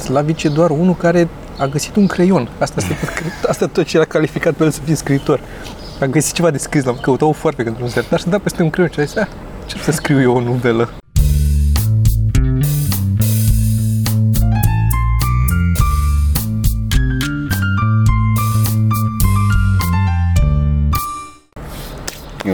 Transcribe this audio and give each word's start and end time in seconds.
Slavic 0.00 0.42
e 0.42 0.48
doar 0.48 0.70
unul 0.70 0.94
care 0.94 1.28
a 1.58 1.66
găsit 1.66 1.96
un 1.96 2.06
creion. 2.06 2.48
Asta, 2.58 2.74
este 2.78 2.94
tot, 3.04 3.48
asta 3.50 3.66
tot 3.66 3.84
ce 3.84 3.98
l-a 3.98 4.04
calificat 4.04 4.54
pe 4.54 4.64
el 4.64 4.70
să 4.70 4.80
fie 4.84 4.94
scriitor. 4.94 5.40
A 6.00 6.06
găsit 6.06 6.34
ceva 6.34 6.50
de 6.50 6.58
scris, 6.58 6.84
l-am 6.84 6.98
căutat 7.02 7.28
o 7.28 7.32
foarte 7.32 7.62
când 7.62 7.76
un 7.80 7.88
ser. 7.88 8.04
Dar 8.08 8.20
să 8.20 8.28
da 8.28 8.38
peste 8.38 8.62
un 8.62 8.70
creion 8.70 8.90
și 8.90 9.00
a 9.00 9.04
zis, 9.04 9.16
"Ah, 9.16 9.26
ce 9.66 9.78
să 9.78 9.90
scriu 9.90 10.20
eu 10.20 10.36
o 10.36 10.40
novelă. 10.40 10.88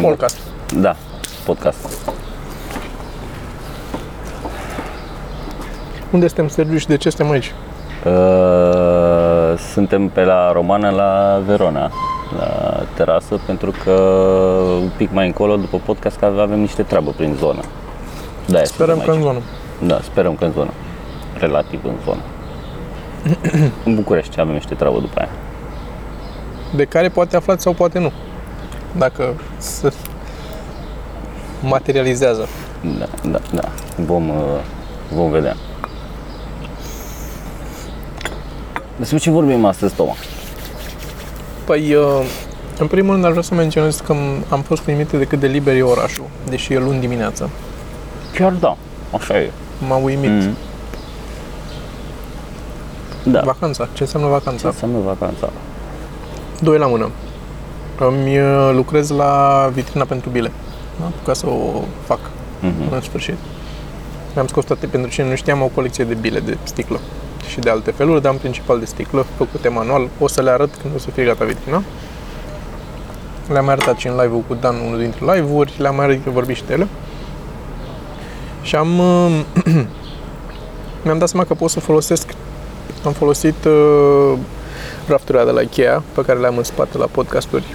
Podcast. 0.00 0.36
Da, 0.80 0.96
podcast. 1.44 2.15
Unde 6.10 6.26
suntem, 6.26 6.48
Sergiu, 6.48 6.76
și 6.76 6.86
de 6.86 6.96
ce 6.96 7.10
suntem 7.10 7.30
aici? 7.30 7.54
Uh, 8.04 9.58
suntem 9.72 10.08
pe 10.08 10.24
la 10.24 10.52
Romană 10.52 10.90
la 10.90 11.42
Verona, 11.46 11.90
la 12.38 12.82
terasă, 12.94 13.40
pentru 13.46 13.72
că 13.84 13.90
un 14.80 14.90
pic 14.96 15.12
mai 15.12 15.26
încolo, 15.26 15.56
după 15.56 15.80
podcast, 15.84 16.16
că 16.16 16.24
avem 16.24 16.60
niște 16.60 16.82
treabă 16.82 17.10
prin 17.16 17.34
zonă. 17.38 17.60
Da, 18.46 18.64
Sperăm 18.64 19.00
că 19.00 19.10
în 19.10 19.22
zonă. 19.22 19.38
Da, 19.86 20.00
sperăm 20.02 20.34
că 20.34 20.44
în 20.44 20.52
zonă. 20.52 20.70
Relativ 21.38 21.80
în 21.84 21.94
zonă. 22.04 22.20
în 23.84 23.94
București 23.94 24.40
avem 24.40 24.54
niște 24.54 24.74
treabă 24.74 25.00
după 25.00 25.18
aia. 25.18 25.28
De 26.74 26.84
care 26.84 27.08
poate 27.08 27.36
aflați 27.36 27.62
sau 27.62 27.72
poate 27.72 27.98
nu. 27.98 28.12
Dacă 28.96 29.34
se 29.56 29.92
materializează. 31.62 32.48
Da, 32.98 33.30
da, 33.30 33.38
da. 33.52 33.68
Vom, 33.96 34.28
uh, 34.28 34.34
vom 35.12 35.30
vedea. 35.30 35.56
Despre 38.98 39.18
ce 39.18 39.30
vorbim 39.30 39.64
astăzi, 39.64 39.94
Toma? 39.94 40.14
Păi, 41.64 41.94
uh, 41.94 42.24
în 42.78 42.86
primul 42.86 43.12
rând 43.12 43.24
aș 43.24 43.30
vrea 43.30 43.42
să 43.42 43.54
menționez 43.54 44.00
că 44.00 44.14
am 44.48 44.60
fost 44.60 44.86
uimit 44.86 45.08
de 45.10 45.24
cât 45.24 45.40
de 45.40 45.46
liber 45.46 45.74
e 45.76 45.82
orașul, 45.82 46.24
deși 46.48 46.72
e 46.72 46.78
luni 46.78 47.00
dimineața. 47.00 47.48
Chiar 48.34 48.52
da, 48.52 48.76
așa 49.12 49.38
e. 49.38 49.50
M-a 49.88 49.96
uimit. 49.96 50.30
Mhm. 50.30 50.56
Da. 53.24 53.40
Vacanța. 53.44 53.88
Ce 53.92 54.02
înseamnă 54.02 54.28
vacanța? 54.28 54.60
Ce 54.60 54.66
înseamnă 54.66 54.98
vacanța? 55.04 55.50
Doi 56.60 56.78
la 56.78 56.86
mână. 56.86 57.10
Îmi 57.98 58.38
uh, 58.40 58.70
lucrez 58.74 59.10
la 59.10 59.70
vitrina 59.72 60.04
pentru 60.04 60.30
bile. 60.30 60.50
Da? 61.00 61.10
Ca 61.24 61.32
să 61.32 61.46
o 61.46 61.82
fac 62.04 62.18
Mhm. 62.60 62.92
în 62.94 63.00
sfârșit. 63.00 63.36
Mi-am 64.34 64.46
scos 64.46 64.64
toate, 64.64 64.86
pentru 64.86 65.10
cine 65.10 65.28
nu 65.28 65.34
știam, 65.34 65.62
o 65.62 65.70
colecție 65.74 66.04
de 66.04 66.14
bile 66.14 66.40
de 66.40 66.56
sticlă 66.62 67.00
și 67.48 67.60
de 67.60 67.70
alte 67.70 67.90
feluri, 67.90 68.22
dar 68.22 68.32
în 68.32 68.38
principal 68.38 68.78
de 68.78 68.84
sticlă, 68.84 69.26
făcute 69.36 69.68
manual. 69.68 70.08
O 70.18 70.28
să 70.28 70.42
le 70.42 70.50
arăt 70.50 70.74
când 70.82 70.94
o 70.94 70.98
să 70.98 71.10
fie 71.10 71.24
gata 71.24 71.44
vitrina. 71.44 71.82
Le-am 73.48 73.64
mai 73.64 73.72
arătat 73.72 73.96
și 73.96 74.06
în 74.06 74.12
live-ul 74.12 74.42
cu 74.48 74.54
Dan, 74.54 74.76
unul 74.86 74.98
dintre 74.98 75.34
live-uri, 75.34 75.72
le-am 75.78 75.94
mai 75.94 76.04
arătat, 76.04 76.32
vorbit 76.32 76.56
și 76.56 76.64
de 76.66 76.72
ele. 76.72 76.88
Și 78.62 78.76
am, 78.76 78.98
uh, 78.98 79.40
mi-am 81.04 81.18
dat 81.18 81.28
seama 81.28 81.46
că 81.46 81.54
pot 81.54 81.70
să 81.70 81.80
folosesc, 81.80 82.28
am 83.04 83.12
folosit 83.12 83.64
uh, 83.64 84.38
rafturile 85.08 85.44
de 85.44 85.50
la 85.50 85.60
Ikea, 85.60 86.02
pe 86.14 86.22
care 86.22 86.38
le-am 86.38 86.56
în 86.56 86.64
spate 86.64 86.98
la 86.98 87.06
podcasturi, 87.06 87.74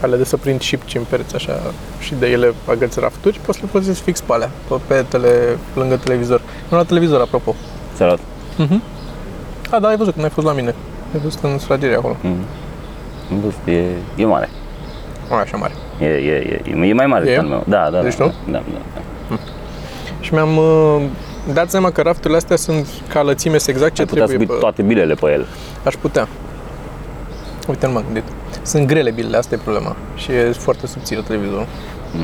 ale 0.00 0.16
de 0.16 0.24
să 0.24 0.36
prind 0.36 0.60
șipci 0.60 0.94
în 0.94 1.02
pereți 1.08 1.34
așa 1.34 1.60
și 1.98 2.14
de 2.14 2.26
ele 2.26 2.54
agăți 2.64 3.00
rafturi, 3.00 3.40
poți 3.44 3.58
să 3.58 3.64
le 3.64 3.70
folosesc 3.72 4.02
fix 4.02 4.20
pe 4.20 4.32
alea, 4.32 4.50
pe 4.68 4.74
petele, 4.86 5.58
lângă 5.74 5.96
televizor. 5.96 6.40
Nu 6.68 6.76
la 6.76 6.84
televizor, 6.84 7.20
apropo. 7.20 7.54
Ți 7.94 8.02
arăt? 8.02 8.18
Mhm. 8.56 8.82
A, 9.70 9.78
da, 9.78 9.88
ai 9.88 9.96
văzut 9.96 10.12
când 10.12 10.24
ai 10.24 10.30
fost 10.30 10.46
la 10.46 10.52
mine. 10.52 10.74
Ai 11.14 11.20
văzut 11.22 11.42
în 11.42 11.58
sufragerie 11.58 11.96
acolo. 11.96 12.16
Mhm. 12.22 12.44
Am 13.32 13.38
văzut, 13.40 13.58
e, 13.64 13.84
e 14.16 14.24
mare. 14.24 14.48
Nu 15.28 15.36
așa 15.36 15.56
mare. 15.56 15.72
E, 16.00 16.04
e, 16.06 16.60
e, 16.64 16.86
e 16.86 16.92
mai 16.92 17.06
mare 17.06 17.24
E? 17.24 17.26
decât 17.28 17.42
al 17.42 17.48
meu. 17.48 17.64
Da, 17.66 17.88
da, 17.90 18.02
Deci 18.02 18.16
da, 18.16 18.24
nu? 18.24 18.32
da, 18.52 18.62
da, 18.72 18.78
da. 19.28 19.36
Și 20.20 20.32
mi-am 20.34 20.56
uh, 20.56 21.02
dat 21.52 21.70
seama 21.70 21.90
că 21.90 22.00
rafturile 22.02 22.36
astea 22.36 22.56
sunt 22.56 22.86
ca 23.08 23.22
lățime 23.22 23.58
sunt 23.58 23.74
exact 23.76 23.94
ce 23.94 24.00
Ai 24.00 24.06
putea 24.06 24.22
să 24.22 24.28
trebuie. 24.28 24.46
pui 24.48 24.56
pe- 24.56 24.62
toate 24.62 24.82
bilele 24.82 25.14
pe 25.14 25.26
el. 25.32 25.46
Aș 25.84 25.94
putea. 25.94 26.28
Uite, 27.68 27.86
nu 27.86 27.92
m-am 27.92 28.04
gândit. 28.04 28.22
Sunt 28.62 28.86
grele 28.86 29.10
bilele, 29.10 29.36
asta 29.36 29.54
e 29.54 29.58
problema. 29.62 29.96
Și 30.16 30.30
e 30.32 30.52
foarte 30.52 30.86
subțire 30.86 31.20
televizorul. 31.20 31.66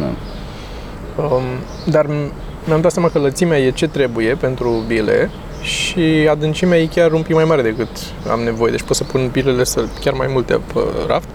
Da. 0.01 1.23
Um, 1.23 1.43
dar 1.87 2.05
m- 2.07 2.33
mi-am 2.67 2.81
dat 2.81 2.93
seama 2.93 3.09
că 3.09 3.19
lățimea 3.19 3.59
e 3.59 3.71
ce 3.71 3.89
trebuie 3.89 4.35
pentru 4.35 4.85
bile 4.87 5.31
și 5.67 6.29
adâncimea 6.31 6.79
e 6.79 6.87
chiar 6.87 7.13
un 7.13 7.23
pic 7.23 7.35
mai 7.35 7.45
mare 7.45 7.63
decât 7.63 7.89
am 8.31 8.41
nevoie. 8.41 8.71
Deci 8.71 8.83
pot 8.83 8.97
să 8.97 9.05
pun 9.05 9.29
bilele 9.33 9.65
să 9.65 9.85
chiar 10.01 10.15
mai 10.15 10.27
multe 10.31 10.61
pe 10.73 10.81
raft. 11.07 11.29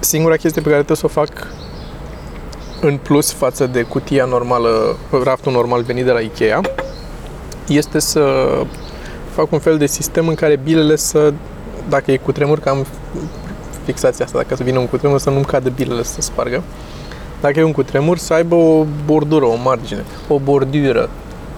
Singura 0.00 0.36
chestie 0.36 0.62
pe 0.62 0.68
care 0.68 0.82
trebuie 0.82 0.96
să 0.96 1.06
o 1.06 1.20
fac 1.20 1.46
în 2.80 2.96
plus 2.96 3.32
față 3.32 3.66
de 3.66 3.82
cutia 3.82 4.24
normală, 4.24 4.96
raftul 5.24 5.52
normal 5.52 5.82
venit 5.82 6.04
de 6.04 6.10
la 6.10 6.20
Ikea, 6.20 6.60
este 7.68 7.98
să 7.98 8.48
fac 9.34 9.52
un 9.52 9.58
fel 9.58 9.78
de 9.78 9.86
sistem 9.86 10.28
în 10.28 10.34
care 10.34 10.56
bilele 10.56 10.96
să, 10.96 11.32
dacă 11.88 12.12
e 12.12 12.16
cu 12.16 12.32
tremur, 12.32 12.58
că 12.58 12.68
am 12.68 12.86
fixația 13.84 14.24
asta, 14.24 14.38
dacă 14.38 14.56
să 14.56 14.62
vină 14.62 14.78
un 14.78 14.86
cutremur, 14.86 15.18
să 15.18 15.30
nu-mi 15.30 15.44
cadă 15.44 15.70
bilele 15.70 16.02
să 16.02 16.12
se 16.12 16.20
spargă. 16.20 16.62
Dacă 17.40 17.58
e 17.58 17.62
un 17.62 17.72
cutremur, 17.72 18.18
să 18.18 18.32
aibă 18.32 18.54
o 18.54 18.84
bordură, 19.04 19.44
o 19.44 19.56
margine, 19.64 20.04
o 20.28 20.38
bordură, 20.38 21.08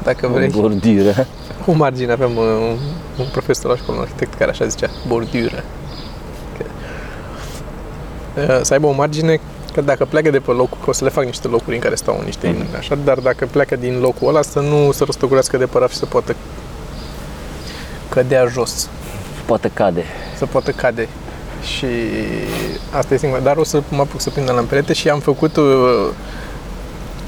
dacă 0.02 0.28
vrei. 0.32 0.50
O 0.54 0.60
bordură. 0.60 1.26
O 1.66 1.72
margine, 1.72 2.12
aveam 2.12 2.36
uh, 2.36 2.42
un, 2.44 2.78
un 3.18 3.26
profesor 3.32 3.70
la 3.70 3.76
școală, 3.76 4.00
un 4.00 4.06
arhitect 4.06 4.34
care 4.34 4.50
așa 4.50 4.66
zicea, 4.66 4.90
bordură. 5.08 5.64
Că- 6.58 6.64
Uh, 8.36 8.58
Să 8.62 8.72
aibă 8.72 8.86
o 8.86 8.92
margine, 8.92 9.40
că 9.72 9.80
dacă 9.80 10.04
pleacă 10.04 10.30
de 10.30 10.38
pe 10.38 10.50
loc, 10.50 10.68
că 10.70 10.90
o 10.90 10.92
să 10.92 11.04
le 11.04 11.10
fac 11.10 11.24
niște 11.24 11.48
locuri 11.48 11.74
în 11.74 11.80
care 11.80 11.94
stau 11.94 12.22
niște 12.24 12.48
Mhm. 12.48 12.58
mm. 12.58 12.66
așa, 12.78 12.94
dar 13.04 13.18
dacă 13.18 13.46
pleacă 13.50 13.76
din 13.76 13.98
locul 14.00 14.28
ăla, 14.28 14.42
să 14.42 14.60
nu 14.60 14.92
se 14.92 15.04
răstogolească 15.04 15.56
de 15.56 15.66
pe 15.66 15.78
raft 15.78 15.92
și 15.92 15.98
să 15.98 16.06
poată 16.06 16.34
cădea 18.08 18.46
jos, 18.46 18.88
Poate 19.46 19.70
cade. 19.74 20.04
să 20.36 20.46
poată 20.46 20.70
cade. 20.70 21.08
Și 21.76 21.86
asta 22.90 23.14
e 23.14 23.16
singura. 23.16 23.40
Dar 23.40 23.56
o 23.56 23.64
să 23.64 23.82
mă 23.88 24.00
apuc 24.00 24.20
să 24.20 24.30
prindă 24.30 24.52
la 24.52 24.60
perete 24.60 24.92
și 24.92 25.08
am 25.08 25.20
făcut 25.20 25.56
uh, 25.56 25.64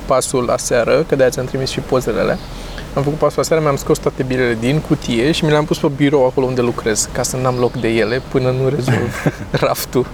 pasul 0.06 0.50
aseară, 0.50 1.04
că 1.08 1.16
de-aia 1.16 1.30
ți-am 1.30 1.44
trimis 1.44 1.70
și 1.70 1.80
pozele 1.80 2.20
alea. 2.20 2.38
Am 2.98 3.04
făcut 3.04 3.18
pasul 3.18 3.42
aseară, 3.42 3.62
mi-am 3.62 3.76
scos 3.76 3.98
toate 3.98 4.22
bilele 4.22 4.56
din 4.60 4.80
cutie 4.80 5.32
și 5.32 5.44
mi 5.44 5.50
le-am 5.50 5.64
pus 5.64 5.78
pe 5.78 5.86
birou 5.96 6.26
acolo 6.26 6.46
unde 6.46 6.60
lucrez, 6.60 7.08
ca 7.12 7.22
să 7.22 7.36
n-am 7.36 7.54
loc 7.58 7.72
de 7.80 7.88
ele 7.88 8.22
până 8.28 8.50
nu 8.50 8.68
rezolv 8.68 9.32
raftul 9.66 10.06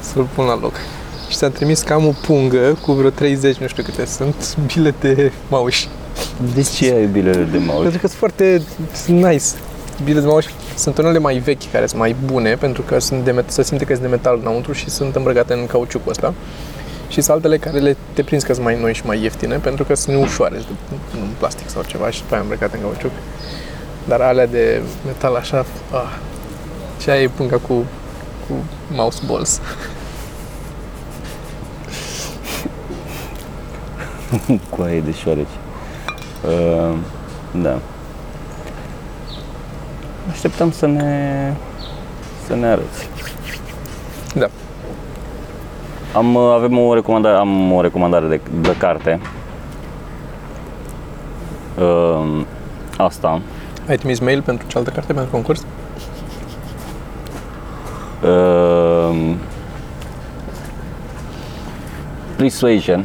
să-l 0.00 0.28
pun 0.34 0.44
la 0.44 0.58
loc. 0.60 0.74
Și 1.28 1.36
ți-am 1.36 1.50
trimis 1.50 1.82
că 1.82 1.92
am 1.92 2.06
o 2.06 2.12
pungă 2.26 2.78
cu 2.80 2.92
vreo 2.92 3.10
30, 3.10 3.56
nu 3.56 3.66
știu 3.66 3.82
câte 3.82 4.04
sunt, 4.06 4.56
bile 4.74 4.94
de 5.00 5.32
mauși. 5.48 5.88
De 6.54 6.62
ce 6.62 6.92
ai 6.92 7.06
bilele 7.06 7.48
de 7.50 7.58
mouse? 7.58 7.82
Pentru 7.82 8.00
că 8.00 8.06
sunt 8.06 8.18
foarte 8.18 8.62
sunt 8.94 9.24
nice. 9.24 9.44
Bile 10.04 10.20
de 10.20 10.26
mauși 10.26 10.48
sunt 10.76 10.98
unele 10.98 11.18
mai 11.18 11.38
vechi 11.38 11.70
care 11.72 11.86
sunt 11.86 12.00
mai 12.00 12.16
bune 12.24 12.54
pentru 12.54 12.82
că 12.82 12.98
sunt 12.98 13.24
de 13.24 13.30
met- 13.32 13.48
se 13.48 13.62
simte 13.62 13.84
că 13.84 13.92
sunt 13.92 14.04
de 14.04 14.10
metal 14.10 14.38
înăuntru 14.40 14.72
și 14.72 14.90
sunt 14.90 15.16
îmbrăcate 15.16 15.52
în 15.52 15.66
cauciucul 15.66 16.10
ăsta. 16.10 16.34
Și 17.12 17.20
sunt 17.20 17.36
altele 17.36 17.58
care 17.58 17.78
le, 17.78 17.96
te 18.12 18.22
prinzi 18.22 18.46
că 18.46 18.52
sunt 18.52 18.64
mai 18.64 18.80
noi 18.80 18.94
și 18.94 19.06
mai 19.06 19.22
ieftine 19.22 19.56
pentru 19.56 19.84
că 19.84 19.94
sunt 19.94 20.22
ușoare, 20.22 20.54
sunt 20.54 20.78
de 21.12 21.18
în 21.20 21.28
plastic 21.38 21.68
sau 21.68 21.82
ceva 21.82 22.10
și 22.10 22.20
după 22.20 22.34
aia 22.34 22.42
îmbrăcate 22.42 22.76
în 22.76 22.82
cauciuc. 22.82 23.10
Dar 24.04 24.20
alea 24.20 24.46
de 24.46 24.82
metal 25.06 25.34
așa, 25.34 25.66
ah, 25.90 26.16
și 27.00 27.10
aia 27.10 27.22
e 27.22 27.28
punga 27.28 27.56
cu, 27.56 27.84
cu 28.48 28.54
mouse 28.92 29.22
balls. 29.26 29.60
Cu 34.70 34.82
aia 34.82 35.00
de 35.00 35.12
șoareci. 35.12 35.46
Uh, 36.46 36.96
da. 37.62 37.78
Așteptăm 40.30 40.72
să 40.72 40.86
ne 40.86 41.54
să 42.46 42.54
ne 42.54 42.66
arăți. 42.66 43.08
Da. 44.34 44.50
Am, 46.14 46.34
uh, 46.34 46.52
avem 46.54 46.78
o 46.78 46.94
recomandare, 46.94 47.36
am 47.36 47.72
o 47.72 47.80
recomandare 47.80 48.26
de, 48.26 48.40
de 48.60 48.76
carte. 48.76 49.20
Uh, 51.78 52.44
asta. 52.96 53.40
Ai 53.88 53.96
trimis 53.96 54.18
mail 54.18 54.42
pentru 54.42 54.66
cealaltă 54.66 54.94
carte, 54.94 55.12
pentru 55.12 55.30
concurs? 55.30 55.66
Uh, 58.22 59.34
Persuasion 62.36 63.04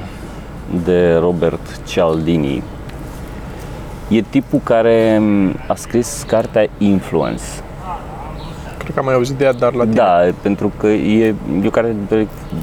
de 0.84 1.14
Robert 1.16 1.82
Cialdini. 1.86 2.64
E 4.08 4.22
tipul 4.22 4.60
care 4.64 5.22
a 5.68 5.76
scris 5.76 6.24
cartea 6.28 6.68
Influence. 6.78 7.44
Cred 8.88 9.00
că 9.00 9.06
am 9.06 9.06
mai 9.12 9.14
auzit 9.16 9.36
de 9.36 9.44
ea, 9.44 9.54
dar 9.54 9.74
la 9.74 9.84
tine. 9.84 9.96
Da, 9.96 10.20
pentru 10.42 10.72
că 10.78 10.88
e, 10.88 11.26
e 11.28 11.68
o 11.68 11.70
care 11.70 11.96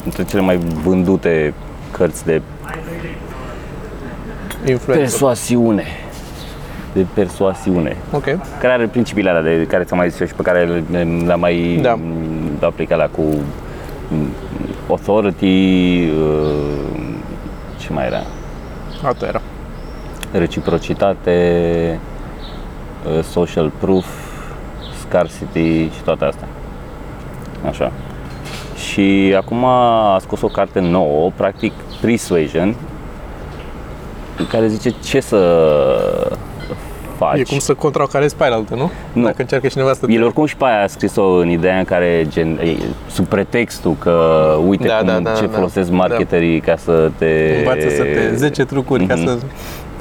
dintre 0.03 0.25
cele 0.29 0.43
mai 0.43 0.57
vândute 0.57 1.55
cărți 1.91 2.25
de 2.25 2.43
Influencer. 4.67 4.97
persoasiune. 4.97 5.85
de 6.93 7.07
persoasiune, 7.15 7.97
Ok. 8.13 8.25
care 8.61 8.73
are 8.73 8.87
principiile 8.87 9.31
alea 9.31 9.43
de 9.43 9.67
care 9.69 9.85
ți-am 9.85 9.99
mai 9.99 10.11
zis 10.11 10.21
eu 10.21 10.27
și 10.27 10.35
pe 10.35 10.43
care 10.43 10.65
le- 10.91 11.03
le-am 11.27 11.41
mai 11.41 11.79
Da. 11.83 11.95
m, 11.95 12.03
aplicat 12.61 12.99
la 12.99 13.07
cu 13.07 13.23
m, 14.09 14.27
authority, 14.89 16.03
uh, 16.05 16.99
ce 17.81 17.93
mai 17.93 18.07
era? 18.07 18.23
Asta 19.05 19.27
era. 19.27 19.41
reciprocitate, 20.33 21.99
uh, 23.17 23.23
social 23.25 23.71
proof, 23.79 24.07
scarcity 25.19 25.85
și 25.95 26.03
toate 26.05 26.25
astea. 26.25 26.49
Așa. 27.69 27.93
Și 28.77 29.35
acum 29.37 29.65
a 29.65 30.19
scos 30.21 30.41
o 30.43 30.47
carte 30.47 30.81
nouă, 30.81 31.31
practic 31.37 31.73
Persuasion, 32.01 32.75
în 34.39 34.47
care 34.47 34.67
zice 34.67 34.95
ce 35.05 35.21
să 35.21 35.39
faci. 37.17 37.39
E 37.39 37.43
cum 37.43 37.59
să 37.59 37.75
contracarezi 37.75 38.37
pe 38.37 38.45
altă, 38.45 38.75
nu? 38.75 38.91
Nu. 39.13 39.23
Dacă 39.25 39.37
încearcă 39.39 39.67
cineva 39.67 39.93
să... 39.93 40.07
El 40.09 40.23
oricum 40.25 40.47
și 40.47 40.57
pe 40.57 40.65
aia 40.65 40.83
a 40.83 40.87
scris-o 40.87 41.25
în 41.25 41.49
ideea 41.51 41.79
în 41.79 41.85
care, 41.85 42.27
gen, 42.29 42.59
e, 42.63 42.77
sub 43.11 43.27
pretextul 43.27 43.97
că 43.99 44.57
uite 44.67 44.87
Da, 44.87 44.97
cum, 44.97 45.07
da, 45.07 45.19
da, 45.21 45.33
ce 45.33 45.47
da. 45.47 45.53
folosesc 45.53 45.91
Da. 45.91 45.97
marketerii 45.97 46.61
ca 46.61 46.77
să 46.77 47.11
te... 47.19 47.55
Învață 47.59 47.89
să 47.89 48.03
te 48.03 48.35
10 48.35 48.65
trucuri 48.65 49.05
ca 49.07 49.15
Mhm. 49.15 49.27
să... 49.27 49.39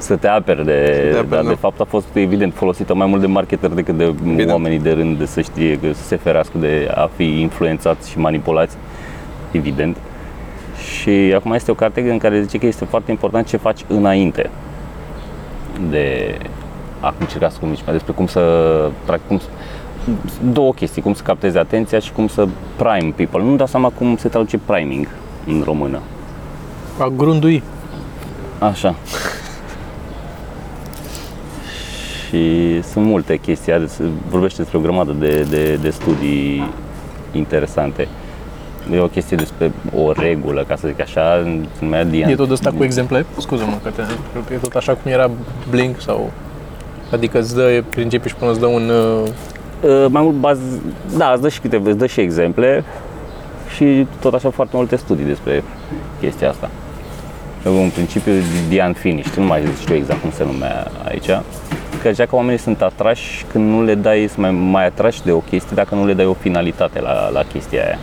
să 0.04 0.16
te 0.16 0.28
aperi 0.28 0.64
de, 0.64 0.72
te 0.72 1.02
de, 1.02 1.08
aperi, 1.08 1.28
dar 1.28 1.42
da. 1.42 1.48
de 1.48 1.54
fapt 1.54 1.80
a 1.80 1.84
fost 1.84 2.06
evident 2.12 2.54
folosită 2.54 2.94
mai 2.94 3.06
mult 3.06 3.20
de 3.20 3.26
marketeri 3.26 3.74
decât 3.74 3.96
de 3.96 4.04
Evident. 4.04 4.50
oamenii 4.50 4.78
de 4.78 4.92
rând 4.92 5.18
de 5.18 5.26
să 5.26 5.40
știe 5.40 5.78
că 5.78 5.92
să 5.92 6.02
se 6.02 6.16
ferească 6.16 6.58
de 6.58 6.90
a 6.94 7.10
fi 7.16 7.40
influențați 7.40 8.10
și 8.10 8.18
manipulați, 8.18 8.76
evident. 9.50 9.96
Și 11.00 11.32
acum 11.36 11.52
este 11.52 11.70
o 11.70 11.74
carte 11.74 12.10
în 12.10 12.18
care 12.18 12.42
zice 12.42 12.58
că 12.58 12.66
este 12.66 12.84
foarte 12.84 13.10
important 13.10 13.46
ce 13.46 13.56
faci 13.56 13.80
înainte 13.88 14.50
de 15.90 16.38
a 17.00 17.14
încerca 17.18 17.48
să 17.48 17.56
comunici 17.58 17.82
mai 17.84 17.92
despre 17.94 18.12
cum 18.12 18.26
să, 18.26 18.40
practic, 19.04 19.28
cum 19.28 19.38
să, 19.38 19.46
două 20.52 20.72
chestii, 20.72 21.02
cum 21.02 21.14
să 21.14 21.22
captezi 21.22 21.58
atenția 21.58 21.98
și 21.98 22.12
cum 22.12 22.28
să 22.28 22.48
prime 22.76 23.12
people. 23.16 23.42
Nu-mi 23.42 23.56
dau 23.56 23.66
seama 23.66 23.88
cum 23.88 24.16
se 24.16 24.28
traduce 24.28 24.58
priming 24.58 25.08
în 25.46 25.62
română. 25.64 26.00
A 26.98 27.08
grundui. 27.16 27.62
Așa. 28.58 28.94
Și 32.34 32.82
sunt 32.82 33.04
multe 33.04 33.36
chestii, 33.36 33.72
are- 33.72 33.86
se 33.86 34.02
vorbește 34.28 34.62
despre 34.62 34.78
o 34.78 34.80
grămadă 34.80 35.12
de, 35.18 35.46
de, 35.50 35.78
de 35.82 35.90
studii 35.90 36.70
interesante. 37.32 38.08
E 38.92 38.98
o 38.98 39.06
chestie 39.06 39.36
despre 39.36 39.72
o 39.96 40.12
regulă, 40.12 40.64
ca 40.68 40.76
să 40.76 40.88
zic 40.88 41.00
așa, 41.00 41.42
se 41.78 41.84
numea 41.84 42.04
Dian. 42.04 42.30
E 42.30 42.34
tot 42.34 42.50
ăsta 42.50 42.70
cu 42.76 42.84
exemple? 42.84 43.26
Scuză-mă 43.38 43.76
că 43.82 43.90
te 43.90 44.00
întrerup. 44.00 44.50
E 44.52 44.54
tot 44.54 44.74
așa 44.74 44.92
cum 44.94 45.10
era 45.10 45.30
Blink 45.70 46.00
sau... 46.00 46.30
Adică 47.12 47.38
îți 47.38 47.54
dă 47.54 47.82
principii 47.88 48.30
și 48.30 48.36
până 48.36 48.50
îți 48.50 48.60
dă 48.60 48.66
un... 48.66 48.88
uh, 48.88 49.28
Uh, 49.82 50.06
mai 50.08 50.22
mult 50.22 50.36
baz, 50.36 50.58
da, 51.16 51.30
îți 51.32 51.42
dă 51.42 51.48
și 51.48 51.60
câteva, 51.60 51.88
îți 51.88 51.98
dă 51.98 52.06
și 52.06 52.20
exemple 52.20 52.84
și 53.74 54.06
tot 54.20 54.34
așa 54.34 54.50
foarte 54.50 54.76
multe 54.76 54.96
studii 54.96 55.24
despre 55.24 55.62
chestia 56.20 56.48
asta. 56.48 56.70
Un 57.64 57.90
principiu 57.94 58.32
Dian 58.68 58.92
Finish, 58.92 59.34
nu 59.36 59.44
mai 59.44 59.62
știu 59.80 59.94
exact 59.94 60.20
cum 60.20 60.30
se 60.30 60.44
numea 60.44 60.90
aici, 61.08 61.28
că 62.04 62.10
zicea 62.10 62.26
că 62.26 62.36
oamenii 62.36 62.58
sunt 62.58 62.82
atrași 62.82 63.44
când 63.52 63.70
nu 63.70 63.82
le 63.82 63.94
dai, 63.94 64.26
sunt 64.28 64.38
mai, 64.38 64.50
mai 64.50 64.86
atrași 64.86 65.22
de 65.22 65.32
o 65.32 65.38
chestie 65.38 65.70
dacă 65.74 65.94
nu 65.94 66.06
le 66.06 66.12
dai 66.14 66.26
o 66.26 66.32
finalitate 66.32 67.00
la, 67.00 67.30
la 67.32 67.42
chestia 67.42 67.84
aia. 67.84 67.98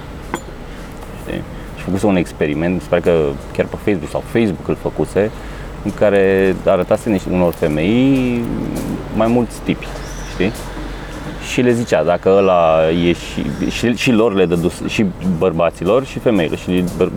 Știi? 1.21 1.41
Și 1.77 1.83
făcuse 1.83 2.05
un 2.05 2.15
experiment, 2.15 2.81
sper 2.81 2.99
că 2.99 3.11
chiar 3.53 3.65
pe 3.65 3.75
Facebook 3.83 4.09
sau 4.09 4.23
Facebook 4.25 4.67
îl 4.67 4.77
făcuse, 4.81 5.31
în 5.83 5.91
care 5.93 6.55
arătase 6.65 7.09
niște 7.09 7.29
unor 7.31 7.53
femei 7.53 8.43
mai 9.15 9.27
mulți 9.27 9.59
tipi, 9.63 9.87
știi? 10.31 10.51
și 11.51 11.61
le 11.61 11.71
zicea 11.71 12.03
dacă 12.03 12.35
ăla 12.37 12.89
e 12.89 13.13
și, 13.13 13.69
și, 13.69 13.95
și 13.95 14.11
lor 14.11 14.33
le 14.33 14.45
dădu, 14.45 14.71
și 14.87 15.05
bărbaților 15.37 16.05
și 16.05 16.19
femeilor 16.19 16.57
și 16.57 16.83
băr, 16.97 17.11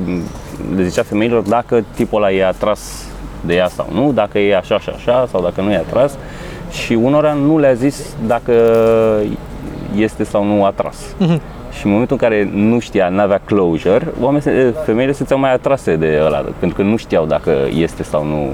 le 0.77 0.87
zicea 0.87 1.03
femeilor 1.03 1.43
dacă 1.43 1.85
tipul 1.95 2.23
ăla 2.23 2.33
e 2.33 2.47
atras 2.47 3.07
de 3.41 3.55
ea 3.55 3.69
sau 3.69 3.89
nu, 3.93 4.13
dacă 4.13 4.39
e 4.39 4.57
așa 4.57 4.81
și 4.81 4.89
așa 4.89 5.27
sau 5.31 5.43
dacă 5.43 5.61
nu 5.61 5.73
e 5.73 5.77
atras 5.77 6.17
și 6.83 6.93
unora 6.93 7.33
nu 7.33 7.59
le-a 7.59 7.73
zis 7.73 8.17
dacă 8.27 8.53
este 9.97 10.25
sau 10.25 10.45
nu 10.45 10.65
atras. 10.65 10.97
Și 11.79 11.87
în 11.87 11.91
momentul 11.93 12.17
în 12.21 12.29
care 12.29 12.51
nu 12.55 12.79
știa, 12.79 13.09
nu 13.09 13.21
avea 13.21 13.41
closure, 13.45 14.07
oamenii, 14.21 14.43
se- 14.43 14.75
femeile 14.85 15.11
se 15.11 15.17
simțeau 15.17 15.41
mai 15.41 15.53
atrase 15.53 15.97
de 15.97 16.21
ăla, 16.25 16.45
pentru 16.59 16.77
că 16.83 16.83
nu 16.89 16.97
știau 16.97 17.25
dacă 17.27 17.53
este 17.77 18.03
sau 18.03 18.25
nu 18.25 18.49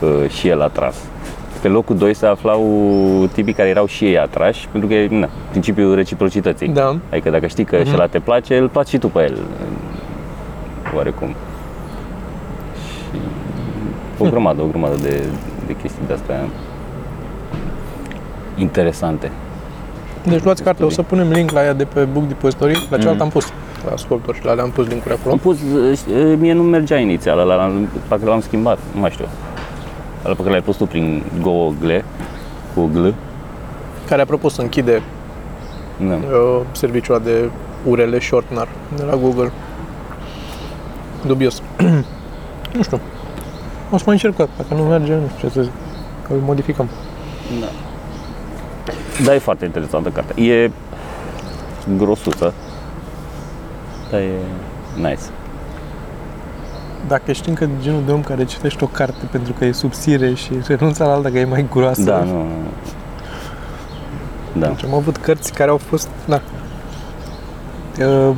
uh, 0.00 0.30
și 0.30 0.48
el 0.48 0.62
atras. 0.62 0.96
Pe 1.62 1.68
locul 1.68 1.96
2 1.96 2.14
se 2.14 2.26
aflau 2.26 2.62
tipii 3.32 3.52
care 3.52 3.68
erau 3.68 3.86
și 3.86 4.04
ei 4.04 4.18
atrași, 4.18 4.68
pentru 4.70 4.88
că 4.88 4.94
e 4.94 5.08
na, 5.10 5.28
principiul 5.50 5.94
reciprocității. 5.94 6.68
Da. 6.68 6.96
Adică 7.10 7.30
dacă 7.30 7.46
știi 7.46 7.64
că 7.64 7.76
și 7.82 7.90
ăla 7.94 8.06
te 8.06 8.18
place, 8.18 8.56
îl 8.56 8.68
placi 8.68 8.88
și 8.88 8.98
tu 8.98 9.08
pe 9.08 9.20
el. 9.22 9.36
Oarecum. 10.96 11.28
Și 11.28 13.18
o 14.18 14.28
grămadă, 14.30 14.62
o 14.62 14.66
grămadă 14.66 14.94
de, 15.02 15.22
de 15.66 15.76
chestii 15.82 16.02
de 16.06 16.12
astea 16.12 16.40
interesante. 18.58 19.30
Deci 20.24 20.42
luați 20.42 20.62
carte, 20.62 20.84
o 20.84 20.88
să 20.90 21.02
punem 21.02 21.30
link 21.30 21.50
la 21.50 21.64
ea 21.64 21.72
de 21.72 21.84
pe 21.84 22.00
Book 22.04 22.26
Depository. 22.28 22.86
La 22.90 22.98
cealaltă 22.98 23.22
am 23.22 23.28
pus 23.28 23.52
la 23.90 23.96
Sculptor 23.96 24.34
și 24.34 24.44
la 24.44 24.50
alea 24.50 24.64
am 24.64 24.70
pus 24.70 24.86
linkuri 24.86 25.14
acolo. 25.14 25.32
Am 25.32 25.38
pus, 25.38 25.56
eh, 25.60 26.34
mie 26.38 26.52
nu 26.52 26.62
mergea 26.62 26.98
inițial, 26.98 27.38
ăla, 27.38 27.54
l-am- 27.54 27.88
parcă 28.08 28.24
l-am 28.24 28.40
schimbat, 28.40 28.78
nu 28.94 29.00
mai 29.00 29.10
știu. 29.10 29.24
Ăla 30.24 30.34
pe 30.34 30.40
care 30.40 30.50
l-ai 30.50 30.62
pus 30.62 30.76
tu 30.76 30.86
prin 30.86 31.22
Google, 31.40 32.04
cu 32.74 32.90
gl. 32.92 33.08
Care, 34.08 34.22
apropo, 34.22 34.48
să 34.48 34.60
închide 34.60 35.02
Da. 36.08 36.14
uh, 36.14 36.60
serviciul 36.72 37.14
ăla 37.14 37.24
de 37.24 37.50
URL 37.86 38.16
shortener 38.20 38.68
de 38.96 39.02
la 39.02 39.16
Google. 39.16 39.52
Dubios. 41.26 41.62
nu 42.76 42.82
știu. 42.82 43.00
O 43.90 43.96
să 43.96 44.02
mai 44.06 44.14
încerc, 44.14 44.36
dacă 44.36 44.74
nu 44.74 44.82
merge, 44.82 45.14
nu 45.14 45.20
știu 45.36 45.48
ce 45.48 45.54
să 45.54 45.62
zic. 45.62 45.72
Îl 46.28 46.36
modificăm. 46.44 46.88
Da. 47.60 47.66
Da, 49.24 49.34
e 49.34 49.38
foarte 49.38 49.64
interesantă 49.64 50.08
cartea. 50.08 50.44
E 50.44 50.70
grosuță, 51.96 52.54
dar 54.10 54.20
e 54.20 54.30
nice. 54.96 55.22
Dacă 57.08 57.22
ești 57.26 57.48
încă 57.48 57.68
genul 57.80 58.02
de 58.06 58.12
om 58.12 58.22
care 58.22 58.44
citește 58.44 58.84
o 58.84 58.86
carte 58.86 59.26
pentru 59.30 59.52
că 59.52 59.64
e 59.64 59.72
subțire 59.72 60.34
și 60.34 60.50
renunță 60.66 61.04
la 61.04 61.12
alta 61.12 61.30
că 61.30 61.38
e 61.38 61.44
mai 61.44 61.66
groasă. 61.70 62.02
Da, 62.02 62.22
nu. 62.22 62.46
Da. 64.52 64.66
Deci 64.66 64.84
am 64.84 64.94
avut 64.94 65.16
cărți 65.16 65.52
care 65.52 65.70
au 65.70 65.76
fost, 65.76 66.08
da, 66.26 66.40
uh, 68.00 68.34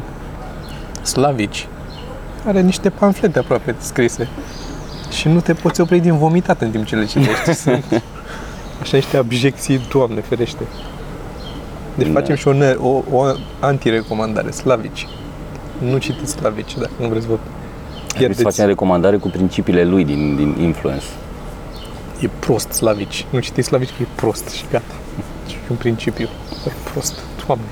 slavici. 1.02 1.68
Are 2.46 2.60
niște 2.60 2.90
pamflete 2.90 3.38
aproape 3.38 3.74
scrise. 3.78 4.28
Și 5.10 5.28
nu 5.28 5.40
te 5.40 5.52
poți 5.52 5.80
opri 5.80 5.98
din 5.98 6.18
vomitat 6.18 6.60
în 6.60 6.70
timp 6.70 6.84
ce 6.84 6.96
le 6.96 7.04
citești. 7.04 7.52
Sunt 7.52 8.02
așa 8.80 8.96
niște 8.96 9.16
abjecții, 9.16 9.80
Doamne 9.92 10.20
ferește. 10.20 10.62
Deci 11.94 12.06
Da. 12.06 12.12
facem 12.20 12.36
și 12.36 12.48
o, 12.48 12.52
ne- 12.52 12.76
o, 12.80 13.02
o 13.10 13.24
antirecomandare, 13.60 14.50
slavici. 14.50 15.06
Nu 15.78 15.98
citiți 15.98 16.30
slavici 16.32 16.74
dacă 16.78 16.90
nu 17.00 17.08
vreți 17.08 17.24
să 17.24 17.30
vă 17.30 17.36
Trebuie 17.38 18.06
să 18.08 18.16
pierdeți. 18.18 18.42
facem 18.42 18.66
recomandare 18.66 19.16
cu 19.16 19.28
principiile 19.28 19.84
lui 19.84 20.04
din, 20.04 20.36
din 20.36 20.56
influence. 20.62 21.04
E 22.20 22.28
prost 22.38 22.72
slavici. 22.72 23.26
Nu 23.30 23.38
citiți 23.38 23.66
slavici 23.68 23.88
că 23.88 23.94
e 24.02 24.06
prost 24.14 24.48
și 24.48 24.64
gata. 24.70 24.94
Și 25.48 25.56
un 25.70 25.76
principiu. 25.76 26.28
E 26.66 26.70
prost. 26.92 27.18
Doamne. 27.46 27.64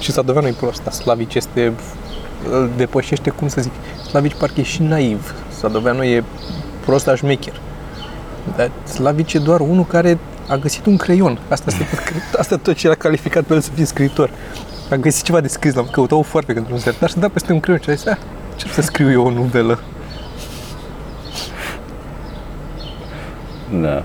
Și 0.00 0.10
Sadoveanu 0.12 0.46
e 0.46 0.54
prost, 0.60 0.82
dar 0.82 0.92
slavici 0.92 1.34
este... 1.34 1.72
Îl 2.50 2.70
depășește, 2.76 3.30
cum 3.30 3.48
să 3.48 3.60
zic, 3.60 3.72
slavici 4.08 4.34
parcă 4.38 4.60
e 4.60 4.62
și 4.62 4.82
naiv. 4.82 5.34
Sadoveanu 5.58 6.02
e 6.02 6.24
prost, 6.84 7.04
dar 7.04 7.16
șmecher. 7.16 7.60
Dar 8.56 8.70
slavici 8.84 9.34
e 9.34 9.38
doar 9.38 9.60
unul 9.60 9.84
care 9.84 10.18
a 10.48 10.56
găsit 10.56 10.86
un 10.86 10.96
creion. 10.96 11.38
Asta, 11.48 11.64
este 11.68 11.84
tot, 11.94 12.38
asta 12.40 12.56
tot 12.56 12.74
ce 12.74 12.88
l-a 12.88 12.94
calificat 12.94 13.44
pe 13.44 13.54
el 13.54 13.60
să 13.60 13.70
fie 13.74 13.84
scriitor. 13.84 14.30
A 14.90 14.94
găsit 14.96 15.24
ceva 15.24 15.40
de 15.40 15.48
scris, 15.48 15.74
l-am 15.74 15.88
căutat 15.90 16.18
o 16.18 16.22
foarte 16.22 16.52
când 16.52 16.66
nu 16.68 16.76
se 16.76 16.94
dar 17.00 17.10
să 17.10 17.18
da 17.18 17.28
peste 17.28 17.52
un 17.52 17.60
creion 17.60 17.80
și 17.80 17.90
a 17.90 17.94
zis, 17.94 18.06
"Ah, 18.06 18.16
ce 18.56 18.68
să 18.68 18.80
scriu 18.80 19.10
eu 19.10 19.26
o 19.26 19.30
novelă. 19.30 19.80
Da. 23.80 24.04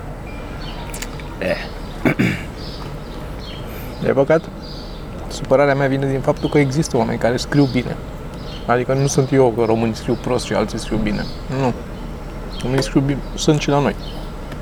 E 4.06 4.10
păcat? 4.12 4.42
Supărarea 5.28 5.74
mea 5.74 5.86
vine 5.88 6.06
din 6.06 6.20
faptul 6.20 6.48
că 6.48 6.58
există 6.58 6.96
oameni 6.96 7.18
care 7.18 7.36
scriu 7.36 7.64
bine. 7.64 7.96
Adică 8.66 8.94
nu 8.94 9.06
sunt 9.06 9.32
eu 9.32 9.52
că 9.56 9.64
românii 9.64 9.94
scriu 9.94 10.14
prost 10.14 10.44
și 10.44 10.52
alții 10.52 10.78
scriu 10.78 10.96
bine. 10.96 11.24
Nu. 11.60 11.72
Oamenii 12.62 12.84
scriu 12.84 13.00
bine. 13.00 13.18
Sunt 13.34 13.60
și 13.60 13.68
la 13.68 13.78
noi. 13.78 13.94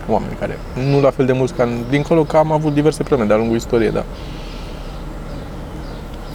Oameni 0.09 0.37
care 0.39 0.59
nu 0.91 1.01
la 1.01 1.11
fel 1.11 1.27
de 1.27 1.33
mulți 1.33 1.55
ca 1.55 1.63
în- 1.63 1.83
dincolo 1.91 2.23
că 2.25 2.37
am 2.37 2.53
avut 2.53 2.75
diverse 2.75 3.03
probleme 3.03 3.29
de-a 3.29 3.37
lungul 3.39 3.57
istoriei, 3.57 3.91
dar 3.91 4.05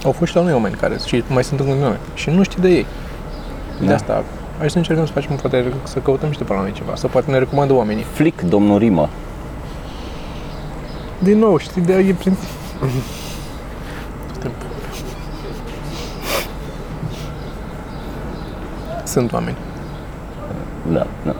au 0.04 0.12
fost 0.12 0.30
și 0.30 0.36
la 0.36 0.42
noi 0.42 0.52
oameni 0.52 0.74
care 0.74 0.96
și 1.06 1.24
mai 1.28 1.44
sunt 1.44 1.60
în 1.60 1.66
continuare. 1.66 1.98
Și 2.14 2.30
nu 2.30 2.42
știi 2.42 2.60
de 2.62 2.68
ei. 2.68 2.86
De 3.80 3.86
Da. 3.86 3.94
asta 3.94 4.24
hai 4.58 4.70
să 4.70 4.76
încercăm 4.76 5.06
să 5.06 5.12
facem 5.12 5.36
poate 5.36 5.72
să 5.82 5.98
căutăm 5.98 6.30
și 6.30 6.38
de 6.38 6.44
pe 6.44 6.52
la 6.52 6.60
noi 6.60 6.72
ceva, 6.72 6.94
să 6.94 7.06
poate 7.06 7.30
ne 7.30 7.38
recomandă 7.38 7.72
oamenii. 7.72 8.02
Flick, 8.02 8.40
domnul 8.42 8.78
Rimă. 8.78 9.08
Din 11.18 11.38
nou, 11.38 11.56
știi, 11.58 11.82
de 11.82 11.92
e 11.94 12.12
prin... 12.18 12.36
Du-te. 14.32 14.48
Sunt 19.04 19.32
oameni. 19.32 19.56
Da, 20.92 21.06
da. 21.24 21.34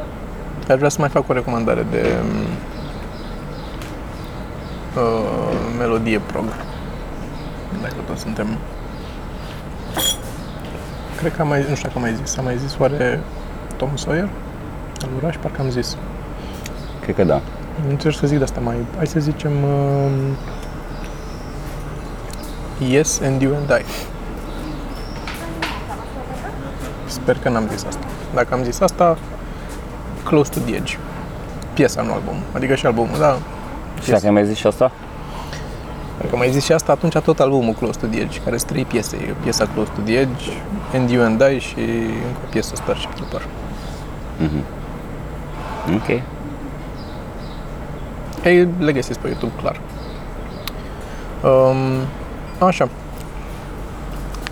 Aș 0.71 0.77
vrea 0.77 0.89
să 0.89 0.97
mai 1.01 1.09
fac 1.09 1.29
o 1.29 1.33
recomandare 1.33 1.87
de 1.91 2.15
uh, 4.97 5.75
melodie 5.79 6.19
prog. 6.19 6.45
Dacă 7.83 7.95
tot 8.07 8.19
suntem... 8.19 8.47
Cred 11.17 11.37
că 11.37 11.43
am 11.43 11.49
mai, 11.49 11.65
nu 11.69 11.75
știu 11.75 11.89
dacă 11.89 11.95
am 11.95 12.01
mai 12.01 12.15
zis, 12.25 12.37
am 12.37 12.45
mai 12.45 12.57
zis 12.57 12.77
oare 12.79 13.21
Tom 13.77 13.97
Sawyer? 13.97 14.29
Al 15.03 15.09
Uraș, 15.17 15.37
parcă 15.37 15.61
am 15.61 15.71
zis. 15.71 15.97
Cred 17.01 17.15
că 17.15 17.25
da. 17.25 17.41
Nu 17.83 17.93
trebuie 17.93 18.13
să 18.13 18.27
zic 18.27 18.39
de 18.39 18.45
asta 18.45 18.61
mai... 18.61 18.77
Hai 18.97 19.07
să 19.07 19.21
zicem... 19.21 19.53
Uh, 19.63 20.11
yes 22.89 23.21
and 23.21 23.43
you 23.43 23.55
and 23.55 23.71
I. 23.71 23.85
Sper 27.07 27.39
că 27.39 27.49
n-am 27.49 27.69
zis 27.71 27.85
asta. 27.85 28.07
Dacă 28.35 28.55
am 28.55 28.63
zis 28.63 28.81
asta, 28.81 29.19
Close 30.31 30.51
to 30.51 30.61
the 30.67 30.75
Edge. 30.75 30.97
Piesa, 31.75 32.03
nu 32.03 32.13
albumul. 32.13 32.43
Adică 32.53 32.75
și 32.75 32.87
albumul, 32.87 33.19
da. 33.19 33.39
Și 34.03 34.11
dacă 34.11 34.31
mi-ai 34.31 34.47
zis 34.47 34.57
și 34.57 34.67
asta? 34.67 34.93
Dacă 36.21 36.37
mai 36.37 36.51
zis 36.51 36.65
și 36.65 36.73
asta, 36.73 36.93
atunci 36.93 37.19
tot 37.19 37.41
albumul 37.41 37.75
Close 37.75 37.99
to 37.99 38.07
the 38.07 38.21
Edge, 38.21 38.41
care 38.45 38.57
sunt 38.57 38.71
trei 38.71 38.85
piese. 38.85 39.17
E 39.17 39.35
piesa 39.43 39.69
Close 39.75 39.91
to 39.95 40.01
the 40.05 40.19
Edge, 40.19 40.45
And 40.95 41.11
You 41.11 41.25
and 41.25 41.41
I 41.41 41.59
și 41.59 41.79
încă 42.27 42.41
o 42.45 42.49
piesă 42.51 42.75
Starship 42.75 43.15
Trooper. 43.15 43.43
Ok. 45.95 46.23
Ei, 48.45 48.69
le 48.79 48.93
găsiți 48.93 49.19
pe 49.19 49.27
YouTube, 49.27 49.53
clar. 49.61 49.81
Um, 51.53 51.77
așa. 52.59 52.89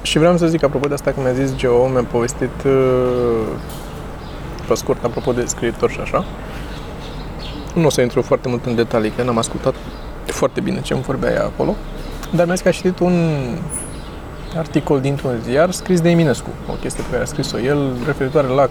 Și 0.02 0.18
vreau 0.18 0.36
să 0.36 0.46
zic, 0.46 0.64
apropo 0.64 0.88
de 0.88 0.94
asta, 0.94 1.10
că 1.10 1.20
mi-a 1.20 1.32
zis 1.32 1.56
Geo, 1.56 1.86
mi-a 1.86 2.04
povestit 2.10 2.62
uh, 2.64 2.72
pe 4.68 4.74
scurt, 4.74 5.04
apropo 5.04 5.32
de 5.32 5.44
scriitor 5.46 5.90
și 5.90 6.00
așa. 6.00 6.24
Nu 7.74 7.86
o 7.86 7.90
să 7.90 8.00
intru 8.00 8.22
foarte 8.22 8.48
mult 8.48 8.64
în 8.66 8.74
detalii, 8.74 9.10
că 9.10 9.22
n-am 9.22 9.38
ascultat 9.38 9.74
foarte 10.26 10.60
bine 10.60 10.80
ce 10.80 10.92
îmi 10.92 11.02
vorbea 11.02 11.30
ea 11.30 11.44
acolo. 11.44 11.76
Dar 12.30 12.46
mi-a 12.46 12.54
zis 12.54 12.62
că 12.62 12.68
a 12.68 12.72
citit 12.72 12.98
un 12.98 13.14
articol 14.56 15.00
dintr-un 15.00 15.38
ziar 15.42 15.70
scris 15.70 16.00
de 16.00 16.10
Eminescu, 16.10 16.48
o 16.70 16.72
chestie 16.72 17.02
pe 17.02 17.10
care 17.10 17.22
a 17.22 17.26
scris-o 17.26 17.58
el, 17.58 17.92
referitoare 18.06 18.46
la 18.46 18.68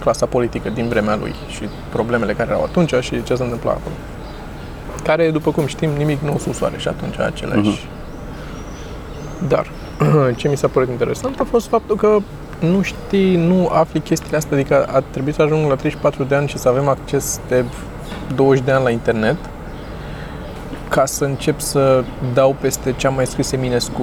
clasa 0.00 0.26
politică 0.26 0.68
din 0.68 0.88
vremea 0.88 1.16
lui 1.16 1.34
și 1.48 1.68
problemele 1.92 2.32
care 2.32 2.50
erau 2.50 2.62
atunci 2.62 2.94
și 3.00 3.22
ce 3.22 3.34
se 3.34 3.42
întâmpla 3.42 3.70
acolo. 3.70 3.94
Care, 5.02 5.30
după 5.30 5.50
cum 5.50 5.66
știm, 5.66 5.90
nimic 5.90 6.20
nu 6.20 6.38
sus 6.38 6.56
soare 6.56 6.78
și 6.78 6.88
atunci 6.88 7.18
aceleași. 7.18 7.88
Dar, 9.48 9.70
ce 10.36 10.48
mi 10.48 10.56
s-a 10.56 10.68
părut 10.68 10.88
interesant 10.88 11.40
a 11.40 11.44
fost 11.50 11.66
faptul 11.68 11.96
că 11.96 12.18
nu 12.58 12.82
știi, 12.82 13.36
nu 13.36 13.68
afli 13.72 14.00
chestiile 14.00 14.36
astea, 14.36 14.56
adică 14.56 14.84
a 14.84 15.00
trebuit 15.00 15.34
să 15.34 15.42
ajung 15.42 15.68
la 15.68 15.74
34 15.74 16.24
de 16.24 16.34
ani 16.34 16.48
și 16.48 16.58
să 16.58 16.68
avem 16.68 16.88
acces 16.88 17.40
de 17.48 17.64
20 18.34 18.64
de 18.64 18.72
ani 18.72 18.84
la 18.84 18.90
internet 18.90 19.36
ca 20.88 21.06
să 21.06 21.24
încep 21.24 21.60
să 21.60 22.04
dau 22.34 22.56
peste 22.60 22.92
ce 22.92 23.06
am 23.06 23.14
mai 23.14 23.26
scris 23.26 23.52
Eminescu 23.52 24.02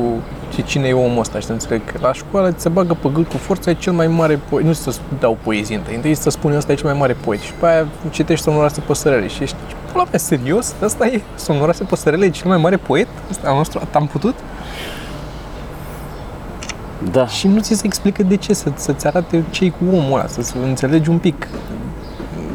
și 0.54 0.64
cine 0.64 0.88
e 0.88 0.94
omul 0.94 1.20
ăsta 1.20 1.40
și 1.40 1.46
să 1.46 1.52
înțeleg 1.52 1.82
că 1.86 1.98
la 2.02 2.14
școală 2.14 2.52
ți 2.52 2.62
se 2.62 2.70
bagă 2.70 2.98
pe 3.02 3.10
gât 3.14 3.30
cu 3.30 3.38
forța, 3.38 3.70
e 3.70 3.74
cel 3.74 3.94
mai 3.94 4.08
mare 4.08 4.40
poet, 4.50 4.66
nu 4.66 4.74
să 4.74 4.96
dau 5.20 5.38
poezii 5.44 5.76
întâi, 5.76 5.96
întâi 5.96 6.16
să 6.16 6.30
spun 6.30 6.56
ăsta 6.56 6.72
e 6.72 6.76
cel 6.76 6.86
mai 6.90 7.00
mare 7.00 7.14
poet 7.14 7.40
și 7.40 7.54
pe 7.60 7.66
aia 7.66 7.88
citești 8.10 8.44
Somnoroase 8.44 8.82
păsărele 8.82 9.28
și 9.28 9.44
ești, 9.44 9.56
pula 9.92 10.04
mea, 10.10 10.20
serios? 10.20 10.76
Ăsta 10.82 11.06
e 11.06 11.22
Somnoroase 11.36 11.84
păsărele, 11.84 12.26
e 12.26 12.30
cel 12.30 12.48
mai 12.48 12.58
mare 12.58 12.78
poet? 12.78 13.08
Ăsta 13.30 13.50
al 13.50 13.56
nostru, 13.56 13.82
am 13.94 14.08
putut? 14.08 14.36
Da. 17.12 17.28
Și 17.28 17.48
nu 17.48 17.60
ți 17.60 17.74
se 17.74 17.86
explică 17.86 18.24
de 18.24 18.36
ce, 18.36 18.54
să, 18.54 18.72
să-ți 18.76 19.08
arate 19.08 19.44
ce 19.50 19.70
cu 19.70 19.96
omul 19.96 20.14
ăla, 20.14 20.28
să 20.28 20.54
înțelegi 20.64 21.10
un 21.10 21.18
pic 21.18 21.48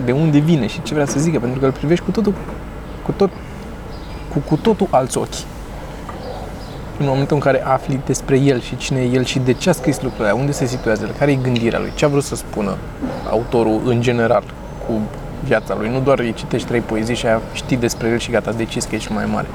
de 0.05 0.13
unde 0.13 0.39
vine 0.39 0.67
și 0.67 0.83
ce 0.83 0.95
vrea 0.95 1.07
să 1.07 1.21
zică, 1.21 1.39
pentru 1.39 1.61
că 1.61 1.67
îl 1.67 1.73
privești 1.73 2.05
cu 2.05 2.11
totul, 2.11 2.35
cu 3.05 3.13
tot, 3.13 3.31
cu, 4.33 4.39
cu 4.39 4.57
totul 4.57 4.87
alți 4.91 5.19
ochi. 5.19 5.35
În 6.99 7.07
momentul 7.07 7.37
în 7.37 7.43
care 7.43 7.65
afli 7.65 8.01
despre 8.07 8.39
el 8.39 8.61
și 8.61 8.77
cine 8.77 9.01
e 9.01 9.11
el 9.13 9.25
și 9.25 9.39
de 9.39 9.53
ce 9.53 9.69
a 9.69 9.73
scris 9.73 10.01
lucrurile 10.01 10.29
alea, 10.29 10.41
unde 10.41 10.53
se 10.53 10.67
situează 10.67 11.05
el, 11.05 11.15
care 11.19 11.31
e 11.31 11.35
gândirea 11.35 11.79
lui, 11.79 11.93
ce 11.95 12.05
a 12.05 12.09
vrut 12.09 12.23
să 12.23 12.37
spună 12.37 12.77
autorul 13.31 13.81
în 13.85 14.01
general 14.01 14.43
cu 14.87 14.93
viața 15.45 15.75
lui. 15.79 15.89
Nu 15.89 16.01
doar 16.01 16.19
îi 16.19 16.35
citești 16.35 16.69
trei 16.69 16.81
poezii 16.81 17.15
și 17.15 17.27
aia 17.27 17.41
știi 17.53 17.77
despre 17.77 18.09
el 18.09 18.19
și 18.19 18.31
gata, 18.31 18.53
decis 18.53 18.85
că 18.85 18.95
ești 18.95 19.13
mai 19.13 19.27
mare. 19.33 19.47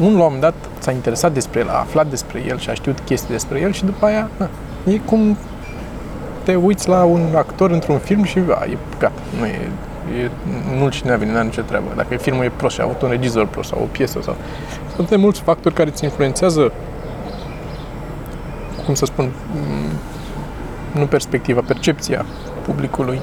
Un 0.00 0.06
la 0.06 0.10
un 0.10 0.16
moment 0.16 0.40
dat 0.40 0.54
s-a 0.78 0.90
interesat 0.90 1.32
despre 1.32 1.60
el, 1.60 1.68
a 1.68 1.78
aflat 1.78 2.06
despre 2.06 2.44
el 2.46 2.58
și 2.58 2.70
a 2.70 2.74
știut 2.74 2.98
chestii 3.00 3.32
despre 3.32 3.60
el 3.60 3.72
și 3.72 3.84
după 3.84 4.06
aia, 4.06 4.28
na, 4.36 4.48
e 4.84 4.98
cum 4.98 5.36
te 6.42 6.54
uiți 6.54 6.88
la 6.88 7.04
un 7.04 7.20
actor 7.36 7.70
într-un 7.70 7.98
film 7.98 8.24
și 8.24 8.38
a, 8.38 8.64
e 8.64 8.76
gata, 8.98 9.20
nu 9.38 9.46
e, 9.46 9.68
e 10.22 10.30
nu-l 10.78 10.90
cine 10.90 11.16
vine, 11.16 11.32
n-are 11.32 11.44
nicio 11.44 11.62
treabă. 11.62 11.86
Dacă 11.96 12.16
filmul 12.16 12.44
e 12.44 12.50
prost 12.56 12.74
și 12.74 12.80
a 12.80 12.84
avut 12.84 13.02
un 13.02 13.08
regizor 13.08 13.46
prost 13.46 13.68
sau 13.68 13.78
o 13.82 13.86
piesă 13.92 14.18
sau... 14.22 14.36
Sunt 14.94 15.08
de 15.08 15.16
mulți 15.16 15.40
factori 15.40 15.74
care 15.74 15.88
îți 15.88 16.04
influențează 16.04 16.72
cum 18.84 18.94
să 18.94 19.04
spun, 19.04 19.30
m, 20.94 20.98
nu 20.98 21.06
perspectiva, 21.06 21.62
percepția 21.66 22.24
publicului 22.62 23.20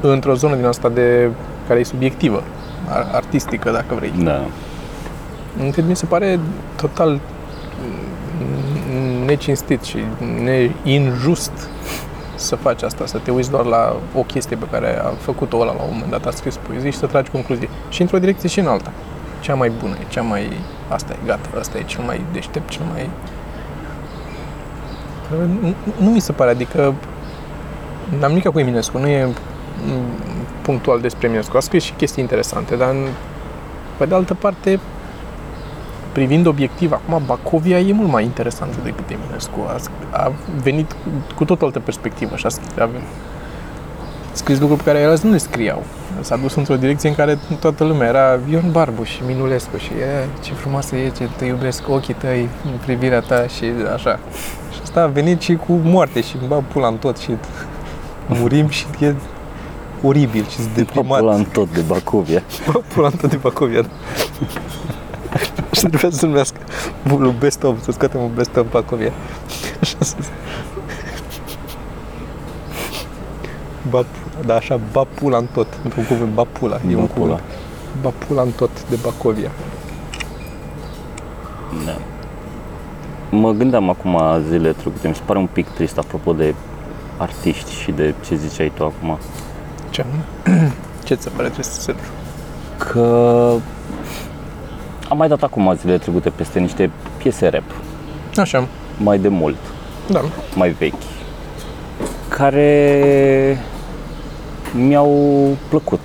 într-o 0.00 0.34
zonă 0.34 0.54
din 0.54 0.64
asta 0.64 0.88
de 0.88 1.30
care 1.66 1.80
e 1.80 1.84
subiectivă, 1.84 2.42
ar- 2.88 3.08
artistică, 3.12 3.70
dacă 3.70 3.94
vrei. 3.94 4.12
Da. 4.18 4.46
Încât 5.58 5.84
mi 5.84 5.96
se 5.96 6.06
pare 6.06 6.38
total 6.76 7.20
mm, 8.92 9.24
necinstit 9.24 9.82
și 9.82 9.96
ne- 10.42 10.70
injust 10.82 11.52
să 12.34 12.56
faci 12.56 12.82
asta, 12.82 13.06
să 13.06 13.18
te 13.18 13.30
uiți 13.30 13.50
doar 13.50 13.64
la 13.64 13.96
o 14.14 14.22
chestie 14.22 14.56
pe 14.56 14.66
care 14.70 14.98
a 15.00 15.06
făcut-o 15.08 15.56
ăla 15.60 15.72
la 15.74 15.82
un 15.82 15.88
moment 15.92 16.10
dat, 16.10 16.26
a 16.26 16.30
scris 16.30 16.56
poezii 16.56 16.90
și 16.90 16.98
să 16.98 17.06
tragi 17.06 17.30
concluzii. 17.30 17.68
Și 17.88 18.00
într-o 18.00 18.18
direcție 18.18 18.48
și 18.48 18.58
în 18.58 18.66
alta. 18.66 18.90
Cea 19.40 19.54
mai 19.54 19.72
bună, 19.80 19.94
e 20.00 20.04
cea 20.08 20.22
mai... 20.22 20.50
Asta 20.88 21.12
e, 21.12 21.26
gata, 21.26 21.48
asta 21.58 21.78
e 21.78 21.82
cel 21.82 22.04
mai 22.04 22.20
deștept, 22.32 22.68
cel 22.68 22.82
mai... 22.92 23.10
Nu, 25.60 25.74
nu 26.04 26.10
mi 26.10 26.20
se 26.20 26.32
pare, 26.32 26.50
adică 26.50 26.94
n-am 28.18 28.28
nimic 28.28 28.48
cu 28.48 28.58
Eminescu, 28.58 28.98
nu 28.98 29.06
e 29.08 29.24
mm, 29.24 29.32
punctual 30.62 31.00
despre 31.00 31.26
Eminescu. 31.26 31.56
A 31.56 31.60
scris 31.60 31.82
și 31.82 31.92
chestii 31.92 32.22
interesante, 32.22 32.76
dar 32.76 32.90
în- 32.90 33.06
pe 33.96 34.06
de 34.06 34.14
altă 34.14 34.34
parte 34.34 34.80
privind 36.12 36.46
obiectiv, 36.46 36.92
acum 36.92 37.22
Bacovia 37.26 37.78
e 37.78 37.92
mult 37.92 38.10
mai 38.10 38.24
interesantă 38.24 38.76
decât 38.84 39.10
Eminescu. 39.10 39.58
A, 39.66 39.76
a 40.10 40.32
venit 40.62 40.92
cu, 40.92 41.34
cu 41.34 41.44
tot 41.44 41.62
o 41.62 41.64
altă 41.64 41.78
perspectivă 41.78 42.36
și 42.36 42.46
a, 42.46 42.48
scris- 42.48 42.78
a 42.78 42.88
scris 44.32 44.58
lucruri 44.58 44.82
pe 44.82 44.90
care 44.90 45.02
el 45.02 45.18
nu 45.22 45.30
le 45.30 45.38
scriau. 45.38 45.82
S-a 46.20 46.36
dus 46.36 46.54
într-o 46.54 46.76
direcție 46.76 47.08
în 47.08 47.14
care 47.14 47.38
toată 47.60 47.84
lumea 47.84 48.08
era 48.08 48.38
Ion 48.50 48.70
Barbu 48.70 49.02
și 49.02 49.22
Minulescu 49.26 49.76
și 49.76 49.90
e, 49.92 50.28
ce 50.42 50.52
frumoasă 50.52 50.96
e, 50.96 51.08
ce 51.08 51.28
te 51.36 51.44
iubesc 51.44 51.88
ochii 51.88 52.14
tăi, 52.14 52.48
privirea 52.84 53.20
ta 53.20 53.46
și 53.46 53.64
așa. 53.94 54.18
Și 54.72 54.78
asta 54.82 55.02
a 55.02 55.06
venit 55.06 55.40
și 55.40 55.54
cu 55.54 55.72
moarte 55.72 56.20
și 56.20 56.36
îmi 56.38 56.48
bag 56.48 56.62
pula 56.62 56.86
în 56.86 56.96
tot 56.96 57.16
și 57.16 57.30
murim 58.26 58.68
și 58.68 58.86
e 59.00 59.14
oribil 60.02 60.46
și 60.48 60.58
deprimat. 60.74 61.18
Pula 61.18 61.34
în 61.34 61.44
tot 61.44 61.72
de 61.72 61.80
Bacovia. 61.80 62.42
Bă, 62.66 62.80
pula 62.94 63.06
în 63.06 63.16
tot 63.20 63.30
de 63.30 63.36
Bacovia. 63.36 63.84
Și 65.72 65.80
trebuia 65.80 66.10
să 66.10 66.16
se 66.18 66.26
numească 66.26 66.60
un 67.10 67.34
best 67.38 67.62
of, 67.62 67.82
să 67.82 67.90
scoatem 67.92 68.20
un 68.20 68.30
best 68.34 68.56
of 68.56 68.66
Bacovia. 68.70 69.12
Așa 69.80 69.96
să 69.98 70.16
zic. 70.20 70.32
Ba, 73.90 74.04
da, 74.46 74.54
așa, 74.54 74.80
ba 74.92 75.04
pula 75.14 75.36
în 75.36 75.46
tot. 75.52 75.66
Într-un 75.84 76.04
cuvânt, 76.04 76.32
ba 76.32 76.44
pula. 76.44 76.80
E 76.90 76.94
un 76.96 77.00
Ba 77.06 77.12
pula. 77.14 77.34
cuvânt. 77.34 77.40
Ba 78.02 78.12
pula 78.26 78.42
în 78.42 78.50
tot 78.50 78.88
de 78.88 78.96
Bacovia. 79.02 79.50
Da. 81.84 81.96
Mă 83.30 83.50
gândeam 83.52 83.88
acum 83.88 84.20
zile 84.48 84.72
trecute, 84.72 85.08
mi 85.08 85.14
se 85.14 85.20
pare 85.24 85.38
un 85.38 85.46
pic 85.52 85.68
trist 85.68 85.98
apropo 85.98 86.32
de 86.32 86.54
artiști 87.16 87.72
și 87.72 87.90
de 87.90 88.14
ce 88.26 88.34
ziceai 88.34 88.72
tu 88.74 88.84
acum. 88.84 89.18
Ce? 89.90 90.04
Ce 91.04 91.14
ți 91.14 91.22
se 91.22 91.28
pare 91.28 91.42
trebuie 91.44 91.64
să 91.64 91.80
se 91.80 91.94
Că 92.76 93.52
am 95.10 95.16
mai 95.16 95.28
dat 95.28 95.42
acum 95.42 95.74
zile 95.80 95.98
trecute 95.98 96.30
peste 96.30 96.58
niște 96.58 96.90
piese 97.16 97.48
rap, 97.48 97.62
Așa, 98.36 98.66
mai 98.96 99.18
de 99.18 99.28
mult, 99.28 99.56
da. 100.10 100.20
mai 100.56 100.70
vechi, 100.78 100.92
care 102.28 103.58
mi-au 104.86 105.16
plăcut. 105.68 106.00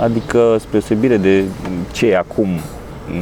Adică, 0.00 0.56
spre 0.60 0.76
osebire 0.78 1.16
de 1.16 1.44
ce 1.92 2.06
e 2.06 2.16
acum, 2.16 2.48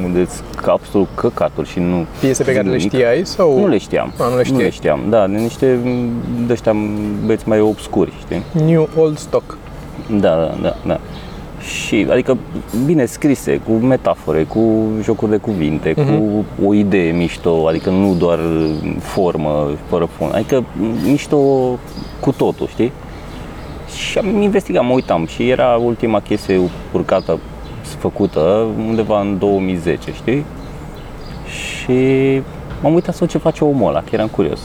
unde 0.04 0.26
sunt 0.26 0.66
absolut 0.66 1.08
căcaturi 1.14 1.68
și 1.68 1.78
nu 1.78 2.06
Piese 2.20 2.42
pe 2.42 2.52
care 2.52 2.64
le 2.68 2.76
nimic. 2.76 2.92
știai 2.92 3.26
sau... 3.26 3.58
Nu 3.60 3.66
le 3.68 3.78
știam. 3.78 4.12
A, 4.18 4.22
nu 4.22 4.28
le 4.28 4.34
Nu 4.34 4.38
le 4.38 4.44
știai. 4.44 4.70
știam, 4.70 5.00
da, 5.08 5.26
de 5.26 5.36
niște 5.36 5.78
de 6.46 6.52
ăștia 6.52 6.74
băieți 7.24 7.48
mai 7.48 7.60
obscuri, 7.60 8.12
știi? 8.20 8.42
New 8.64 8.88
Old 8.96 9.18
Stock. 9.18 9.58
Da, 10.10 10.34
da, 10.34 10.54
da, 10.62 10.76
da. 10.86 11.00
Și, 11.64 12.06
adică 12.10 12.36
bine 12.84 13.04
scrise, 13.04 13.60
cu 13.66 13.72
metafore, 13.72 14.42
cu 14.42 14.82
jocuri 15.02 15.30
de 15.30 15.36
cuvinte, 15.36 15.92
uh-huh. 15.92 16.06
cu 16.06 16.44
o 16.66 16.74
idee 16.74 17.12
mișto, 17.12 17.66
adică 17.68 17.90
nu 17.90 18.14
doar 18.14 18.38
formă, 18.98 19.70
fără 19.88 20.04
fond, 20.04 20.34
adică 20.34 20.64
mișto 21.04 21.38
cu 22.20 22.32
totul, 22.36 22.66
știi? 22.66 22.92
Și 23.96 24.18
am 24.18 24.42
investigat, 24.42 24.84
mă 24.84 24.92
uitam 24.92 25.26
și 25.26 25.48
era 25.48 25.76
ultima 25.76 26.20
chestie 26.20 26.60
urcată, 26.92 27.38
făcută 27.82 28.66
undeva 28.88 29.20
în 29.20 29.38
2010, 29.38 30.12
știi? 30.12 30.44
Și 31.46 31.92
m-am 32.82 32.94
uitat 32.94 33.14
să 33.14 33.26
ce 33.26 33.38
face 33.38 33.64
omul 33.64 33.88
ăla, 33.88 34.00
că 34.00 34.08
eram 34.10 34.28
curios. 34.28 34.60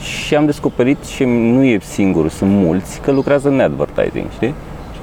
Și 0.00 0.34
am 0.34 0.46
descoperit 0.46 1.04
și 1.04 1.24
nu 1.24 1.64
e 1.64 1.78
singur, 1.82 2.28
sunt 2.28 2.50
mulți, 2.50 3.00
că 3.00 3.10
lucrează 3.10 3.48
în 3.48 3.60
advertising, 3.60 4.30
știi? 4.30 4.54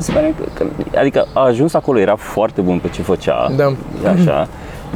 Și 0.01 0.07
se 0.07 0.11
pare 0.13 0.33
că, 0.37 0.43
că, 0.53 0.65
adică 0.99 1.27
a 1.33 1.39
ajuns 1.45 1.73
acolo, 1.73 1.99
era 1.99 2.15
foarte 2.15 2.61
bun 2.61 2.79
pe 2.79 2.89
ce 2.89 3.01
făcea, 3.01 3.51
Da. 3.55 3.73
așa, 4.09 4.47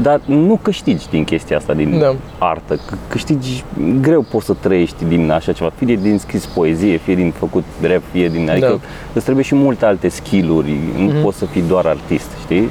dar 0.01 0.21
nu 0.25 0.59
câștigi 0.61 1.09
din 1.09 1.23
chestia 1.23 1.57
asta, 1.57 1.73
din 1.73 1.99
Da. 1.99 2.15
artă. 2.37 2.75
C- 2.75 3.09
Câștigi, 3.09 3.63
greu 4.01 4.21
poți 4.31 4.45
să 4.45 4.53
trăiești 4.59 5.05
din 5.07 5.31
așa 5.31 5.51
ceva, 5.51 5.71
fie 5.75 5.95
din 5.95 6.17
scris 6.17 6.45
poezie, 6.45 6.97
fie 6.97 7.15
din 7.15 7.31
făcut 7.37 7.63
rap, 7.81 8.01
fie 8.11 8.29
din, 8.29 8.49
adică 8.49 8.67
Da. 8.67 8.87
îți 9.13 9.23
trebuie 9.23 9.43
și 9.45 9.55
multe 9.55 9.85
alte 9.85 10.07
skill-uri, 10.09 10.75
nu 10.97 11.11
poți 11.21 11.37
să 11.37 11.45
fii 11.45 11.63
doar 11.67 11.85
artist, 11.85 12.27
știi? 12.43 12.69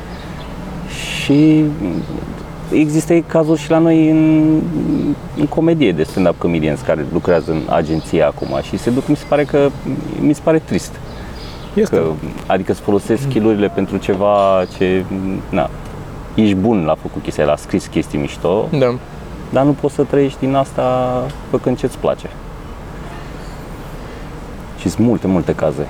Și 1.22 1.64
există 2.72 3.14
cazuri 3.26 3.60
și 3.60 3.70
la 3.70 3.78
noi 3.78 4.10
în, 4.10 4.44
în 5.38 5.46
comedie 5.46 5.92
de 5.92 6.02
stand-up 6.02 6.38
comedians 6.38 6.80
care 6.80 7.04
lucrează 7.12 7.50
în 7.50 7.60
agenție 7.68 8.22
acum 8.22 8.48
și 8.62 8.78
se 8.78 8.90
duc, 8.90 9.06
mi 9.08 9.16
se 9.16 9.24
pare 9.28 9.44
că, 9.44 9.68
mi 10.20 10.32
se 10.34 10.40
pare 10.44 10.58
trist. 10.58 10.92
Este. 11.74 11.96
Că, 11.96 12.02
adică 12.46 12.72
să 12.72 12.80
folosesc 12.82 13.22
skill-urile 13.22 13.68
pentru 13.68 13.96
ceva 13.96 14.64
ce, 14.76 15.04
na, 15.48 15.70
ești 16.34 16.54
bun 16.54 16.84
la 16.84 16.94
făcut 17.02 17.22
chestia, 17.22 17.44
la 17.44 17.56
scris 17.56 17.86
chestii 17.86 18.18
mișto, 18.18 18.68
Da. 18.78 18.94
dar 19.52 19.64
nu 19.64 19.70
poți 19.80 19.94
să 19.94 20.02
trăiești 20.02 20.38
din 20.38 20.54
asta 20.54 21.22
făcând 21.50 21.78
ce-ți 21.78 21.98
place. 21.98 22.30
Și 24.78 24.88
sunt 24.88 25.06
multe, 25.06 25.26
multe 25.26 25.54
caze. 25.54 25.86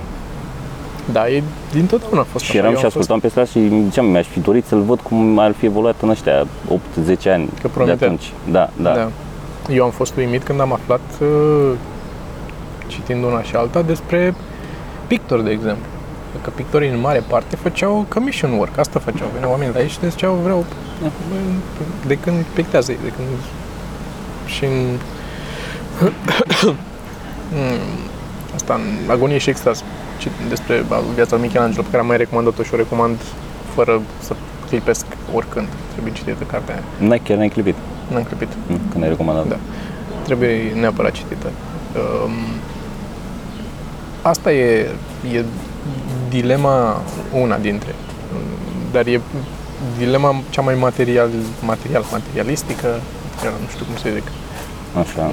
Da, 1.13 1.29
e 1.29 1.43
din 1.73 1.87
totdeauna 1.87 2.21
a 2.21 2.27
fost 2.31 2.45
Și 2.45 2.51
așa. 2.51 2.59
eram 2.59 2.71
Eu 2.73 2.79
și 2.79 2.85
am 2.85 2.91
fost- 2.91 3.01
ascultam 3.11 3.21
pe 3.21 3.29
stradă 3.29 3.49
și 3.49 3.59
îmi 3.59 3.85
ziceam, 3.85 4.07
mi-aș 4.07 4.27
fi 4.27 4.41
dorit 4.41 4.65
să-l 4.67 4.83
văd 4.83 5.01
cum 5.01 5.39
ar 5.39 5.53
fi 5.53 5.65
evoluat 5.67 5.95
în 6.01 6.09
ăștia 6.09 6.47
8-10 6.69 7.31
ani 7.31 7.45
Că 7.47 7.53
de 7.63 7.69
promitea. 7.69 8.07
atunci. 8.07 8.33
Da, 8.51 8.71
da. 8.83 8.91
Da. 8.95 9.09
Eu 9.73 9.85
am 9.85 9.91
fost 9.91 10.17
uimit 10.17 10.43
când 10.43 10.61
am 10.61 10.73
aflat, 10.73 11.01
uh, 11.21 11.71
citind 12.87 13.25
una 13.25 13.43
și 13.43 13.55
alta, 13.57 13.83
despre 13.83 14.35
pictori, 15.07 15.45
de 15.45 15.51
exemplu. 15.51 15.85
Că 16.43 16.51
pictorii 16.51 16.89
în 16.89 17.01
mare 17.01 17.23
parte 17.29 17.57
făceau 17.57 18.07
commission 18.09 18.53
work, 18.53 18.79
asta 18.79 18.99
făceau. 18.99 19.29
Veneau 19.33 19.51
oameni 19.51 19.73
la 19.75 19.81
ei 19.81 19.89
și 19.89 19.99
le 20.01 20.09
ziceau, 20.09 20.35
vreau, 20.35 20.65
bă, 21.01 21.37
de 22.07 22.19
când 22.19 22.45
pictează 22.55 22.93
ei, 22.93 22.99
de 23.03 23.09
când... 23.17 23.27
Și 24.47 24.65
în... 24.65 24.99
Mm, 27.53 28.01
asta 28.57 28.75
în 28.75 29.11
Agonie 29.11 29.39
și 29.39 29.51
extaz, 29.51 29.83
ci- 30.19 30.29
despre 30.49 30.85
viața 31.15 31.37
lui 31.37 31.45
Michelangelo, 31.47 31.83
pe 31.83 31.89
care 31.91 32.03
am 32.03 32.07
mai 32.09 32.17
recomandat-o 32.17 32.63
și 32.63 32.75
o 32.75 32.77
recomand 32.77 33.17
fără 33.75 34.01
să 34.21 34.35
clipesc 34.69 35.07
oricând. 35.35 35.69
Trebuie 35.93 36.13
citită 36.13 36.45
cartea 36.45 36.75
aia. 36.75 37.09
N-ai, 37.09 37.19
chiar 37.19 37.37
n-ai 37.37 37.49
clipit 37.49 37.75
N-am 38.13 38.23
clipit. 38.23 38.49
mm, 38.67 38.81
când 38.91 39.03
ai 39.03 39.09
recomandat. 39.09 39.47
Da. 39.49 39.57
Trebuie 40.25 40.73
neapărat 40.81 41.13
citită. 41.13 41.47
Um, 41.97 42.33
asta 44.25 44.53
e, 44.53 44.91
e 45.33 45.45
dilema, 46.29 47.03
una 47.33 47.59
dintre, 47.59 47.95
dar 48.93 49.07
e 49.07 49.21
dilema 49.99 50.43
cea 50.51 50.63
mai 50.63 50.75
material, 50.75 51.31
material, 51.65 52.05
materialistică, 52.11 52.87
eu 53.45 53.51
nu 53.51 53.69
știu 53.69 53.85
cum 53.85 53.97
să 53.97 54.09
zic. 54.15 54.23
Așa. 54.99 55.23
Um, 55.23 55.33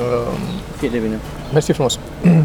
Fie 0.78 0.90
de 0.90 0.98
bine. 0.98 1.20
Mersi 1.54 1.72
frumos. 1.72 2.00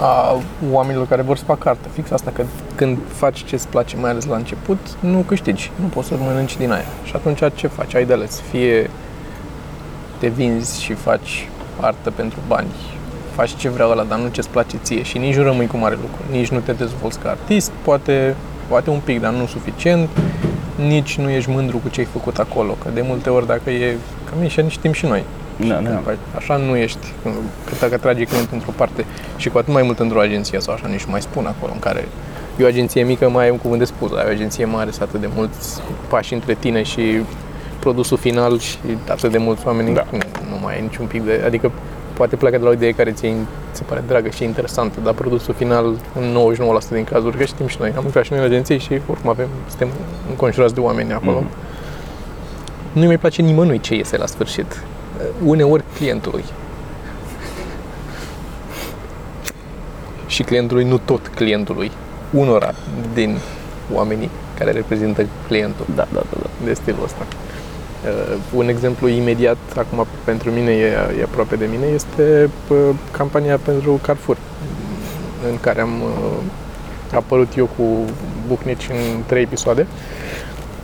A 0.00 0.40
oamenilor 0.70 1.06
care 1.06 1.22
vor 1.22 1.36
să 1.36 1.44
facă 1.44 1.60
carte. 1.62 1.88
Fix 1.92 2.10
asta, 2.10 2.30
că 2.34 2.44
când 2.74 2.98
faci 3.12 3.44
ce 3.44 3.54
îți 3.54 3.68
place, 3.68 3.96
mai 3.96 4.10
ales 4.10 4.24
la 4.24 4.36
început, 4.36 4.78
nu 5.00 5.18
câștigi. 5.18 5.70
Nu 5.80 5.86
poți 5.86 6.08
să 6.08 6.14
mănânci 6.18 6.56
din 6.56 6.72
aia. 6.72 6.84
Și 7.04 7.12
atunci 7.14 7.40
ce 7.54 7.66
faci? 7.66 7.94
Ai 7.94 8.04
de 8.04 8.12
ales. 8.12 8.40
Fie 8.50 8.90
te 10.18 10.28
vinzi 10.28 10.82
și 10.82 10.92
faci 10.92 11.48
artă 11.80 12.10
pentru 12.10 12.38
bani, 12.46 12.68
faci 13.34 13.56
ce 13.56 13.68
vrea 13.68 13.86
ăla, 13.86 14.02
dar 14.02 14.18
nu 14.18 14.28
ce-ți 14.28 14.48
place 14.48 14.76
ție 14.82 15.02
și 15.02 15.18
nici 15.18 15.36
nu 15.36 15.42
rămâi 15.42 15.66
cu 15.66 15.76
mare 15.76 15.94
lucru. 15.94 16.22
Nici 16.30 16.48
nu 16.48 16.58
te 16.58 16.72
dezvolți 16.72 17.18
ca 17.18 17.28
artist, 17.28 17.70
poate, 17.82 18.34
poate 18.68 18.90
un 18.90 19.00
pic, 19.04 19.20
dar 19.20 19.32
nu 19.32 19.46
suficient. 19.46 20.08
Nici 20.86 21.18
nu 21.18 21.30
ești 21.30 21.50
mândru 21.50 21.76
cu 21.78 21.88
ce 21.88 22.00
ai 22.00 22.06
făcut 22.12 22.38
acolo. 22.38 22.76
Că 22.82 22.88
de 22.94 23.00
multe 23.06 23.30
ori, 23.30 23.46
dacă 23.46 23.70
e... 23.70 23.96
Că 24.24 24.32
nici 24.40 24.72
știm 24.72 24.92
și 24.92 25.06
noi. 25.06 25.24
Da, 25.56 25.74
da. 25.74 25.90
Păi, 25.90 26.16
Așa 26.36 26.56
nu 26.56 26.76
ești, 26.76 27.06
că 27.64 27.74
dacă 27.80 27.96
tragi 27.96 28.24
clientul 28.24 28.54
într-o 28.54 28.72
parte 28.76 29.04
și 29.36 29.48
cu 29.48 29.58
atât 29.58 29.72
mai 29.72 29.82
mult 29.82 29.98
într-o 29.98 30.20
agenție 30.20 30.60
sau 30.60 30.74
așa, 30.74 30.86
nici 30.86 31.04
nu 31.04 31.10
mai 31.10 31.22
spun 31.22 31.46
acolo 31.46 31.72
în 31.74 31.78
care 31.78 32.08
e 32.58 32.64
o 32.64 32.66
agenție 32.66 33.02
mică, 33.02 33.28
mai 33.28 33.44
ai 33.44 33.50
un 33.50 33.58
cuvânt 33.58 33.78
de 33.78 33.84
spus, 33.84 34.10
dar 34.10 34.24
e 34.24 34.28
o 34.28 34.30
agenție 34.30 34.64
mare, 34.64 34.90
sunt 34.90 35.02
atât 35.02 35.20
de 35.20 35.28
mulți 35.34 35.80
pași 36.08 36.34
între 36.34 36.54
tine 36.54 36.82
și 36.82 37.02
produsul 37.78 38.16
final 38.16 38.58
și 38.58 38.76
atât 39.08 39.30
de 39.30 39.38
mulți 39.38 39.66
oameni, 39.66 39.94
Da. 39.94 40.04
nu, 40.10 40.18
nu 40.50 40.58
mai 40.62 40.74
ai 40.74 40.82
niciun 40.82 41.06
pic 41.06 41.24
de, 41.24 41.42
adică 41.46 41.72
poate 42.14 42.36
pleacă 42.36 42.56
de 42.58 42.62
la 42.64 42.68
o 42.68 42.72
idee 42.72 42.92
care 42.92 43.12
ți 43.12 43.32
se 43.70 43.82
pare 43.82 44.02
dragă 44.06 44.28
și 44.28 44.44
interesantă, 44.44 45.00
dar 45.00 45.14
produsul 45.14 45.54
final 45.54 45.84
în 46.14 46.36
99% 46.86 46.88
din 46.90 47.04
cazuri, 47.04 47.36
că 47.36 47.44
știm 47.44 47.66
și 47.66 47.76
noi, 47.80 47.92
am 47.96 48.04
lucrat 48.04 48.24
și 48.24 48.32
noi 48.32 48.40
în 48.40 48.46
agenție 48.46 48.76
și 48.78 48.92
oricum 48.92 49.30
avem, 49.30 49.48
suntem 49.68 49.88
înconjurați 50.28 50.74
de 50.74 50.80
oameni 50.80 51.12
acolo. 51.12 51.40
Mhm. 51.40 51.50
Nu-i 52.92 53.06
mai 53.06 53.18
place 53.18 53.42
nimănui 53.42 53.80
ce 53.80 53.94
iese 53.94 54.16
la 54.16 54.26
sfârșit. 54.26 54.82
Uneori 55.44 55.84
clientului. 55.96 56.44
Și 60.26 60.42
clientului, 60.42 60.84
nu 60.84 60.98
tot 60.98 61.26
clientului. 61.34 61.90
Unora 62.30 62.74
din 63.14 63.38
oamenii 63.92 64.30
care 64.58 64.70
reprezintă 64.70 65.26
clientul 65.46 65.86
Da, 65.94 66.06
da, 66.12 66.22
da, 66.30 66.36
da. 66.42 66.48
de 66.64 66.74
stilul 66.74 67.04
ăsta. 67.04 67.26
Uh, 68.04 68.36
un 68.54 68.68
exemplu 68.68 69.08
imediat, 69.08 69.56
acum 69.76 70.06
pentru 70.24 70.50
mine 70.50 70.70
e, 70.70 70.86
e 71.18 71.22
aproape 71.22 71.56
de 71.56 71.68
mine, 71.70 71.86
este 71.94 72.50
uh, 72.68 72.76
campania 73.10 73.58
pentru 73.58 74.00
Carrefour, 74.02 74.36
în 75.50 75.58
care 75.60 75.80
am 75.80 76.02
uh, 76.02 76.42
apărut 77.14 77.56
eu 77.56 77.68
cu 77.76 77.82
Bucnici 78.48 78.88
în 78.90 79.22
trei 79.26 79.42
episoade, 79.42 79.86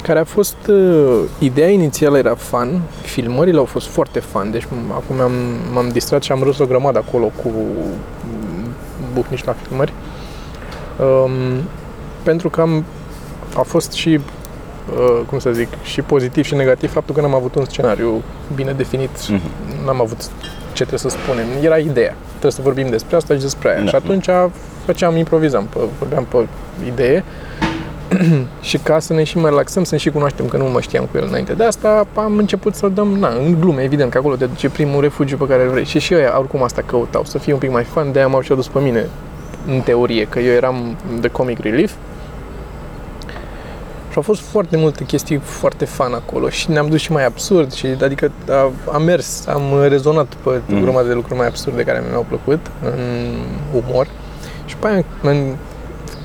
care 0.03 0.19
a 0.19 0.25
fost, 0.25 0.57
uh, 0.69 1.21
ideea 1.39 1.69
inițială 1.69 2.19
era 2.19 2.35
fan, 2.35 2.81
filmările 3.03 3.59
au 3.59 3.65
fost 3.65 3.87
foarte 3.87 4.19
fan, 4.21 4.51
deci 4.51 4.65
m- 4.65 4.95
acum 4.95 5.21
am, 5.21 5.33
m-am 5.73 5.89
distrat 5.89 6.23
și 6.23 6.33
am 6.33 6.43
râs 6.43 6.59
o 6.59 6.67
grămadă 6.67 6.99
acolo 6.99 7.25
cu 7.43 7.49
mm, 7.49 8.69
Bucnici 9.15 9.45
la 9.45 9.55
filmări, 9.67 9.93
um, 11.01 11.33
pentru 12.23 12.49
că 12.51 12.61
am, 12.61 12.85
a 13.57 13.63
fost 13.63 13.93
și 13.93 14.09
uh, 14.09 14.21
cum 15.27 15.39
să 15.39 15.51
zic, 15.53 15.69
și 15.83 16.01
pozitiv 16.03 16.45
și 16.45 16.55
negativ 16.55 16.93
faptul 16.93 17.15
că 17.15 17.21
n-am 17.21 17.35
avut 17.35 17.55
un 17.55 17.65
scenariu 17.65 18.23
bine 18.55 18.73
definit, 18.73 19.29
Mhm. 19.29 19.41
n-am 19.85 20.01
avut 20.01 20.19
ce 20.73 20.85
trebuie 20.87 20.99
să 20.99 21.09
spunem. 21.09 21.45
Era 21.63 21.77
ideea. 21.79 22.15
Trebuie 22.29 22.53
să 22.53 22.61
vorbim 22.63 22.89
despre 22.91 23.17
asta 23.17 23.35
și 23.35 23.41
despre 23.41 23.69
aia. 23.71 23.81
Da. 23.81 23.87
Și 23.89 23.95
atunci 23.95 24.27
făceam, 24.85 25.17
improvizam, 25.17 25.65
pe, 25.65 25.79
vorbeam 25.99 26.25
pe 26.25 26.47
idee 26.87 27.25
și 28.61 28.79
ca 28.79 28.99
să 28.99 29.13
ne 29.13 29.25
și 29.25 29.37
mai 29.39 29.51
relaxăm, 29.51 29.85
să 29.85 29.95
ne 29.95 30.01
și 30.01 30.11
cunoaștem, 30.11 30.47
că 30.47 30.57
nu 30.57 30.65
mă 30.65 30.81
știam 30.81 31.05
cu 31.11 31.17
el 31.17 31.25
înainte 31.29 31.53
de 31.53 31.65
asta, 31.65 32.07
am 32.15 32.37
început 32.37 32.75
să 32.75 32.89
dăm, 32.89 33.09
na, 33.09 33.29
în 33.29 33.57
glume, 33.61 33.83
evident, 33.83 34.11
că 34.11 34.19
acolo 34.19 34.37
te 34.37 34.47
duce 34.47 34.69
primul 34.69 35.01
refugiu 35.01 35.37
pe 35.37 35.47
care 35.47 35.63
îl 35.63 35.69
vrei. 35.71 35.85
Și 35.85 35.99
și 35.99 36.13
eu 36.15 36.21
oricum 36.39 36.63
asta 36.63 36.83
căutau, 36.87 37.25
să 37.25 37.39
fie 37.39 37.53
un 37.53 37.59
pic 37.59 37.71
mai 37.71 37.85
fan, 37.85 38.13
de-aia 38.13 38.29
m-au 38.29 38.41
și 38.41 38.53
adus 38.53 38.69
pe 38.69 38.79
mine, 38.79 39.07
în 39.67 39.81
teorie, 39.81 40.25
că 40.27 40.39
eu 40.39 40.53
eram 40.53 40.97
de 41.21 41.29
comic 41.29 41.59
relief, 41.59 41.93
și 44.11 44.17
au 44.17 44.23
fost 44.23 44.41
foarte 44.41 44.77
multe 44.77 45.05
chestii 45.05 45.37
foarte 45.37 45.85
fan 45.85 46.13
acolo 46.13 46.49
și 46.49 46.71
ne-am 46.71 46.89
dus 46.89 47.01
și 47.01 47.13
mai 47.13 47.25
absurd 47.27 47.73
și 47.73 47.87
adică 48.03 48.31
a, 48.51 48.71
am 48.93 49.03
mers, 49.03 49.47
am 49.47 49.63
rezonat 49.89 50.27
pe 50.45 50.51
Mhm. 50.51 50.75
mm. 50.75 50.83
grămadă 50.83 51.09
de 51.09 51.15
lucruri 51.15 51.39
mai 51.39 51.47
absurde 51.47 51.83
care 51.83 52.03
mi-au 52.09 52.25
plăcut 52.29 52.67
în 52.85 52.99
umor 53.87 54.07
și 54.65 54.77
pe 54.77 54.87
aia 54.87 55.05
în 55.23 55.55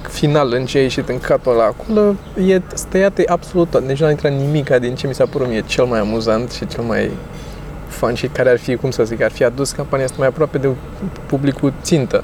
final, 0.10 0.54
în 0.54 0.66
ce 0.66 0.78
a 0.78 0.82
ieșit 0.82 1.10
în 1.10 1.20
catul 1.20 1.52
ăla 1.52 1.64
acolo, 1.64 2.16
e 2.48 2.62
stăiat 2.74 3.18
e 3.20 3.24
absolut 3.28 3.70
tot. 3.70 3.88
Deci 3.88 4.00
nu 4.00 4.06
a 4.06 4.10
intrat 4.10 4.32
nimic 4.32 4.70
din 4.70 4.96
ce 4.96 5.08
mi 5.08 5.14
s-a 5.14 5.26
părut 5.26 5.48
mie 5.48 5.64
cel 5.66 5.86
mai 5.86 6.00
amuzant 6.00 6.52
și 6.52 6.68
cel 6.68 6.84
mai 6.84 7.12
fan 7.88 8.14
și 8.14 8.28
care 8.28 8.50
ar 8.50 8.58
fi, 8.58 8.76
cum 8.76 8.92
să 8.92 9.04
zic, 9.04 9.22
ar 9.22 9.32
fi 9.32 9.44
adus 9.44 9.72
campania 9.72 10.06
asta 10.06 10.16
mai 10.20 10.28
aproape 10.28 10.58
de 10.58 10.68
publicul 11.26 11.74
țintă. 11.82 12.24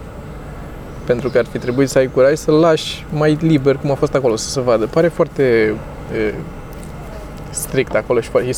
Pentru 1.05 1.29
că 1.29 1.37
ar 1.37 1.45
fi 1.45 1.57
trebuit 1.57 1.89
să 1.89 1.97
ai 1.97 2.07
curaj 2.07 2.35
să-l 2.35 2.53
lași 2.53 3.05
mai 3.13 3.37
liber 3.41 3.75
cum 3.75 3.91
a 3.91 3.95
fost 3.95 4.15
acolo, 4.15 4.35
să 4.35 4.49
se 4.49 4.61
vadă. 4.61 4.85
Pare 4.85 5.07
foarte 5.07 5.43
e, 6.13 6.33
strict 7.49 7.95
acolo 7.95 8.19
și 8.19 8.29
foarte- 8.29 8.49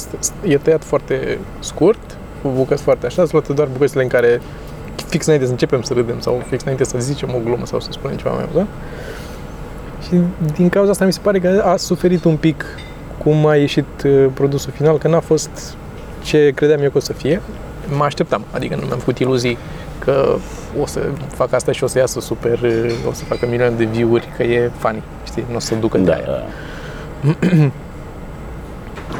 e, 0.43 0.51
e 0.53 0.57
tăiat 0.57 0.83
foarte 0.83 1.37
scurt, 1.59 2.17
cu 2.41 2.49
bucăți 2.55 2.83
foarte 2.83 3.05
așa, 3.05 3.15
sunt 3.15 3.31
luate 3.31 3.53
doar 3.53 3.67
bucățile 3.67 4.01
în 4.03 4.09
care 4.09 4.41
fix 5.09 5.25
înainte 5.25 5.45
să 5.45 5.51
începem 5.51 5.81
să 5.81 5.93
râdem 5.93 6.19
sau 6.19 6.43
fix 6.49 6.61
înainte 6.61 6.83
să 6.83 6.97
zicem 6.99 7.29
o 7.35 7.39
glumă 7.43 7.65
sau 7.65 7.79
să 7.79 7.87
spunem 7.91 8.17
ceva 8.17 8.31
mai 8.31 8.43
amuzant. 8.43 8.67
Și 10.07 10.19
din 10.55 10.69
cauza 10.69 10.91
asta 10.91 11.05
mi 11.05 11.13
se 11.13 11.19
pare 11.21 11.39
că 11.39 11.63
a 11.65 11.75
suferit 11.75 12.23
un 12.23 12.37
pic 12.37 12.65
cum 13.17 13.45
a 13.45 13.55
ieșit 13.55 14.03
uh, 14.05 14.25
produsul 14.33 14.71
final, 14.75 14.97
că 14.97 15.07
n-a 15.07 15.19
fost 15.19 15.75
ce 16.23 16.51
credeam 16.55 16.81
eu 16.81 16.89
că 16.89 16.97
o 16.97 17.01
să 17.01 17.13
fie. 17.13 17.41
Mă 17.97 18.03
așteptam, 18.03 18.43
adică 18.51 18.75
nu 18.75 18.85
mi-am 18.85 18.97
făcut 18.97 19.19
iluzii 19.19 19.57
că 20.05 20.35
o 20.81 20.85
să 20.85 20.99
fac 21.35 21.53
asta 21.53 21.71
și 21.71 21.83
o 21.83 21.87
să 21.87 21.97
iasă 21.97 22.19
super, 22.19 22.59
uh, 22.61 22.91
o 23.09 23.13
să 23.13 23.23
facă 23.23 23.47
milioane 23.49 23.75
de 23.75 23.83
view-uri, 23.83 24.27
că 24.37 24.43
e 24.43 24.71
funny, 24.77 25.01
știi, 25.25 25.43
nu 25.49 25.55
o 25.55 25.59
să 25.59 25.75
ducă 25.75 25.97
de 25.97 26.03
Da, 26.03 26.13
aia. 26.13 26.25
da. 26.25 26.43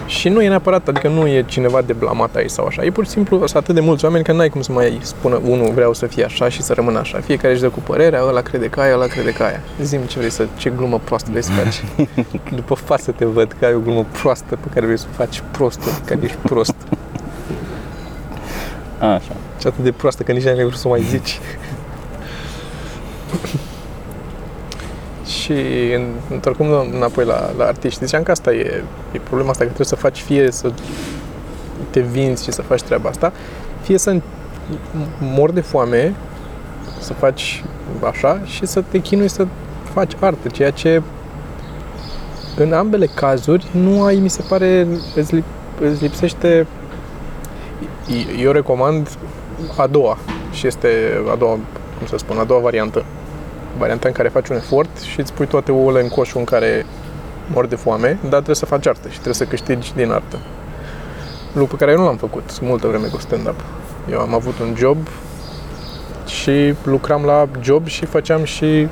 Și 0.06 0.30
nu 0.30 0.42
e 0.42 0.48
neapărat, 0.48 0.88
adică 0.88 1.08
nu 1.08 1.28
e 1.28 1.44
cineva 1.48 1.82
de 1.82 1.94
blamat 1.94 2.36
aici 2.36 2.50
sau 2.50 2.66
așa. 2.66 2.84
E 2.84 2.92
pur 2.92 3.04
și 3.04 3.10
simplu 3.10 3.38
sunt 3.38 3.56
atât 3.56 3.76
de 3.76 3.82
mulți 3.82 4.06
oameni 4.06 4.24
că 4.24 4.32
n-ai 4.32 4.50
cum 4.50 4.62
să 4.62 4.72
mai 4.72 5.00
spună 5.02 5.40
unul 5.48 5.72
vreau 5.72 5.94
să 5.94 6.06
fie 6.06 6.24
așa 6.24 6.50
și 6.50 6.62
să 6.62 6.74
rămână 6.74 7.00
așa. 7.00 7.20
Fiecare 7.20 7.54
își 7.54 7.62
dă 7.62 7.70
cu 7.70 7.80
părerea, 7.80 8.24
ăla 8.28 8.42
crede 8.42 8.68
că 8.70 8.80
aia, 8.82 8.94
ăla 8.94 9.06
crede 9.06 9.32
că 9.34 9.44
aia. 9.44 9.60
Zim 9.82 10.00
ce 10.02 10.18
vrei 10.18 10.30
să, 10.32 10.48
ce 10.58 10.70
glumă 10.70 11.00
proastă 11.04 11.28
vrei 11.30 11.44
să 11.44 11.52
faci. 11.52 11.84
După 12.60 12.74
față 12.76 13.12
te 13.12 13.26
văd 13.26 13.56
că 13.60 13.66
ai 13.66 13.74
o 13.74 13.80
glumă 13.80 14.06
proastă 14.22 14.56
pe 14.62 14.68
care 14.74 14.86
vrei 14.86 14.98
să 14.98 15.06
o 15.12 15.14
faci 15.16 15.44
prostă, 15.52 15.90
pe 16.06 16.14
care 16.14 16.20
ești 16.24 16.38
prost. 16.42 16.76
Așa. 19.00 19.34
Și 19.64 19.70
atât 19.70 19.84
de 19.84 19.92
proastă 19.92 20.24
că 20.24 20.32
nici 20.32 20.44
n-ai 20.44 20.56
vrut 20.56 20.74
să 20.76 20.88
o 20.88 20.90
mai 20.90 21.02
zici. 21.02 21.40
și 25.40 25.52
în- 25.96 26.14
întorcând 26.30 26.94
înapoi 26.94 27.26
la, 27.26 27.52
la 27.58 27.66
artiști, 27.66 28.06
ziceam 28.06 28.24
că 28.24 28.32
asta 28.32 28.54
e, 28.54 28.84
e 29.12 29.18
problema 29.20 29.50
asta, 29.50 29.60
că 29.64 29.66
trebuie 29.70 29.88
să 29.88 29.96
faci 29.96 30.22
fie 30.22 30.52
să 30.52 30.72
te 31.90 32.00
vinzi 32.00 32.44
și 32.44 32.52
să 32.52 32.62
faci 32.62 32.82
treaba 32.82 33.10
asta, 33.10 33.34
fie 33.82 33.98
să 33.98 34.16
mor 35.20 35.52
de 35.52 35.62
foame, 35.62 36.14
să 37.00 37.14
faci 37.14 37.64
așa 38.04 38.42
și 38.46 38.66
să 38.66 38.84
te 38.90 39.00
chinui 39.00 39.28
să 39.30 39.48
faci 39.94 40.12
artă, 40.20 40.48
ceea 40.50 40.72
ce 40.72 41.02
în 42.56 42.74
ambele 42.74 43.06
cazuri 43.06 43.68
nu 43.72 44.04
ai, 44.04 44.16
mi 44.16 44.30
se 44.30 44.44
pare, 44.50 44.88
îți, 45.16 45.36
lip, 45.36 45.44
îți 45.82 46.02
lipsește 46.04 46.68
eu 48.40 48.52
recomand 48.52 49.10
a 49.78 49.88
doua 49.88 50.18
și 50.52 50.68
este 50.68 51.22
a 51.32 51.36
doua, 51.36 51.52
cum 51.98 52.08
să 52.08 52.18
spun, 52.18 52.38
a 52.38 52.44
doua 52.44 52.60
variantă. 52.60 53.04
Varianta 53.78 54.08
în 54.08 54.14
care 54.14 54.28
faci 54.28 54.50
un 54.50 54.56
efort 54.56 55.00
și 55.00 55.20
îți 55.20 55.34
pui 55.34 55.46
toate 55.46 55.72
ouăle 55.72 56.02
în 56.02 56.10
coșul 56.10 56.40
în 56.40 56.46
care 56.46 56.86
mor 57.54 57.66
de 57.66 57.76
foame, 57.76 58.18
dar 58.22 58.30
trebuie 58.30 58.56
să 58.56 58.66
faci 58.66 58.88
artă 58.88 59.08
și 59.08 59.14
trebuie 59.14 59.34
să 59.34 59.46
câștigi 59.46 59.94
din 59.94 60.12
artă. 60.12 60.38
Lucru 61.54 61.76
pe 61.76 61.76
care 61.76 61.92
eu 61.92 61.98
nu 61.98 62.06
l-am 62.06 62.18
făcut 62.18 62.60
multă 62.62 62.88
vreme 62.88 63.08
cu 63.08 63.20
stand-up. 63.20 63.60
Eu 64.12 64.20
am 64.20 64.34
avut 64.34 64.60
un 64.60 64.76
job 64.78 64.98
și 66.26 66.74
lucram 66.84 67.24
la 67.26 67.48
job 67.62 67.88
și 67.88 68.06
făceam 68.06 68.44
și 68.44 68.88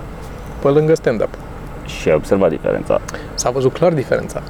pe 0.62 0.68
lângă 0.68 0.96
stand-up. 0.96 1.30
Și 1.86 2.10
ai 2.10 2.16
observat 2.16 2.50
diferența. 2.50 3.02
S-a 3.34 3.50
văzut 3.50 3.74
clar 3.74 3.94
diferența. 3.94 4.42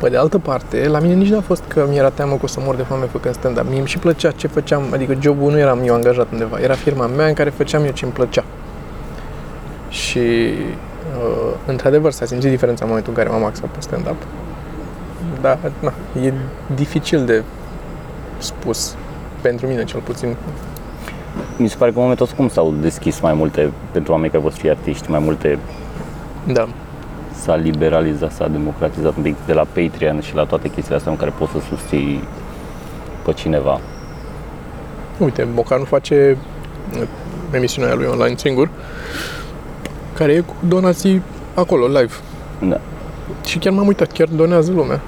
Pe 0.00 0.08
de 0.08 0.16
altă 0.16 0.38
parte, 0.38 0.88
la 0.88 0.98
mine 0.98 1.14
nici 1.14 1.28
n-a 1.28 1.40
fost 1.40 1.62
că 1.68 1.86
mi-era 1.88 2.10
teamă 2.10 2.32
că 2.32 2.40
o 2.42 2.46
să 2.46 2.60
mor 2.64 2.74
de 2.74 2.82
foame 2.82 3.04
făcând 3.04 3.34
stand-up. 3.34 3.68
Mie 3.68 3.78
îmi 3.78 3.86
și 3.86 3.98
plăcea 3.98 4.30
ce 4.30 4.46
făceam, 4.46 4.82
adică 4.92 5.16
jobul 5.20 5.50
nu 5.50 5.58
eram 5.58 5.80
eu 5.84 5.94
angajat 5.94 6.26
undeva, 6.32 6.58
era 6.60 6.74
firma 6.74 7.06
mea 7.06 7.26
în 7.26 7.34
care 7.34 7.50
făceam 7.50 7.84
eu 7.84 7.90
ce 7.90 8.04
îmi 8.04 8.14
plăcea. 8.14 8.44
Și, 9.88 10.18
uh, 10.18 11.54
într-adevăr, 11.66 12.10
s-a 12.10 12.24
simțit 12.24 12.50
diferența 12.50 12.82
în 12.82 12.88
momentul 12.88 13.12
în 13.16 13.18
care 13.24 13.36
m-am 13.36 13.44
axat 13.44 13.68
pe 13.68 13.80
stand-up. 13.80 14.16
Dar, 15.40 15.58
na, 15.80 15.92
e 16.22 16.32
dificil 16.74 17.24
de 17.24 17.42
spus, 18.38 18.94
pentru 19.40 19.66
mine 19.66 19.84
cel 19.84 20.00
puțin. 20.00 20.36
Mi 21.56 21.68
se 21.68 21.76
pare 21.76 21.90
că 21.90 21.96
în 21.96 22.02
momentul 22.02 22.24
ăsta 22.24 22.36
cum 22.36 22.48
s-au 22.48 22.74
deschis 22.80 23.20
mai 23.20 23.32
multe 23.32 23.72
pentru 23.90 24.12
oameni 24.12 24.30
care 24.30 24.42
vor 24.42 24.52
să 24.52 24.58
fie 24.58 24.70
artiști, 24.70 25.10
mai 25.10 25.18
multe 25.18 25.58
Da. 26.46 26.68
S-a 27.40 27.54
liberalizat, 27.54 28.32
s-a 28.32 28.48
democratizat 28.48 29.16
un 29.16 29.22
pic 29.22 29.36
de 29.46 29.52
la 29.52 29.66
Patreon 29.72 30.20
și 30.20 30.34
la 30.34 30.44
toate 30.44 30.68
chestiile 30.68 30.96
astea 30.96 31.12
în 31.12 31.18
care 31.18 31.32
poți 31.38 31.52
să 31.52 31.58
susții 31.68 32.24
pe 33.24 33.32
cineva. 33.32 33.80
Uite, 35.18 35.48
Boca 35.54 35.76
nu 35.76 35.84
face 35.84 36.36
uh, 36.94 37.02
emisiunea 37.50 37.90
aia 37.90 37.98
lui 37.98 38.06
online 38.06 38.36
singur, 38.36 38.70
care 40.14 40.32
e 40.32 40.40
cu 40.40 40.54
donații 40.68 41.22
acolo, 41.54 41.86
live. 41.86 42.12
Da. 42.68 42.80
Și 43.44 43.58
chiar 43.58 43.72
m-am 43.72 43.86
uitat, 43.86 44.12
chiar 44.12 44.28
donează 44.28 44.72
lumea. 44.72 45.00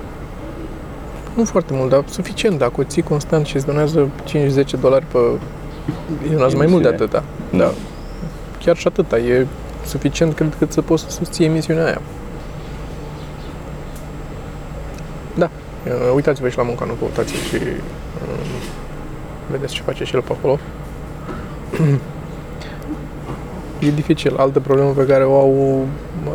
Nu 1.35 1.45
foarte 1.45 1.73
mult, 1.75 1.91
dar 1.91 2.05
suficient. 2.09 2.59
Dacă 2.59 2.73
o 2.77 2.83
ții 2.83 3.03
constant 3.03 3.47
și 3.47 3.57
îți 3.57 3.67
donează 3.67 4.09
5-10 4.27 4.81
dolari 4.81 5.05
pe... 5.12 5.19
Donează 6.31 6.57
mai 6.57 6.67
mult 6.67 6.83
de 6.83 6.88
Emisiune. 6.88 6.95
atâta. 6.95 7.25
Da. 7.57 7.73
Chiar 8.64 8.77
și 8.77 8.87
atâta. 8.87 9.19
E 9.19 9.47
suficient, 9.87 10.35
cred, 10.35 10.55
cât 10.59 10.73
să 10.73 10.83
poți 10.83 11.03
să 11.03 11.11
susții 11.11 11.45
emisiunea 11.45 11.85
aia. 11.85 12.01
Da. 15.35 15.45
Uh, 15.45 15.78
Uitați-vă 16.14 16.48
și 16.48 16.57
la 16.57 16.62
munca, 16.62 16.85
nu 16.85 16.92
căutați 16.92 17.35
și 17.35 17.57
um, 17.57 18.48
vedeți 19.51 19.74
ce 19.74 19.83
face 19.83 20.05
și 20.05 20.14
el 20.14 20.22
pe 20.22 20.33
acolo. 20.33 20.59
e 23.87 23.90
dificil. 23.90 24.37
Altă 24.37 24.61
problemă 24.61 24.90
pe 24.90 25.07
care 25.07 25.24
o 25.24 25.40
au 25.40 25.87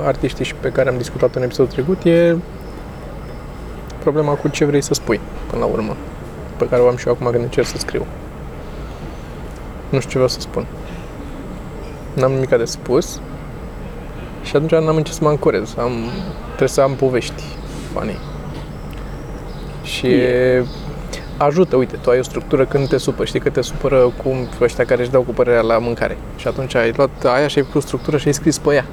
artiștii 0.03 0.45
și 0.45 0.55
pe 0.55 0.69
care 0.69 0.89
am 0.89 0.97
discutat 0.97 1.35
în 1.35 1.41
episodul 1.41 1.71
trecut 1.71 2.03
e 2.03 2.35
problema 3.99 4.33
cu 4.33 4.47
ce 4.47 4.65
vrei 4.65 4.81
să 4.81 4.93
spui 4.93 5.19
până 5.49 5.65
la 5.65 5.71
urmă, 5.71 5.95
pe 6.57 6.67
care 6.67 6.81
o 6.81 6.87
am 6.87 6.95
și 6.95 7.07
eu 7.07 7.13
acum 7.13 7.29
când 7.31 7.43
încerc 7.43 7.67
să 7.67 7.77
scriu. 7.77 8.05
Nu 9.89 9.99
știu 9.99 10.09
ce 10.09 10.13
vreau 10.13 10.27
să 10.27 10.39
spun. 10.39 10.65
N-am 12.13 12.31
nimic 12.31 12.49
de 12.49 12.65
spus 12.65 13.21
și 14.43 14.55
atunci 14.55 14.71
n-am 14.71 14.95
în 14.95 15.03
ce 15.03 15.11
să 15.11 15.19
mă 15.21 15.29
ancorez. 15.29 15.75
Am, 15.77 15.91
trebuie 16.45 16.67
să 16.67 16.81
am 16.81 16.95
povești 16.95 17.43
funny. 17.93 18.32
Și 19.83 20.07
e, 20.07 20.65
ajută, 21.37 21.75
uite, 21.75 21.95
tu 22.01 22.09
ai 22.09 22.19
o 22.19 22.23
structură 22.23 22.65
când 22.65 22.87
te 22.87 22.97
supă, 22.97 23.25
știi 23.25 23.39
că 23.39 23.49
te 23.49 23.61
supără 23.61 24.13
cum 24.23 24.47
ăștia 24.61 24.85
care 24.85 25.01
își 25.01 25.11
dau 25.11 25.21
cu 25.21 25.31
părerea 25.31 25.61
la 25.61 25.77
mâncare. 25.77 26.17
Și 26.35 26.47
atunci 26.47 26.75
ai 26.75 26.93
luat 26.95 27.09
aia 27.23 27.47
și 27.47 27.57
ai 27.57 27.65
făcut 27.65 27.81
structură 27.81 28.17
și 28.17 28.27
ai 28.27 28.33
scris 28.33 28.57
pe 28.57 28.73
ea. 28.73 28.85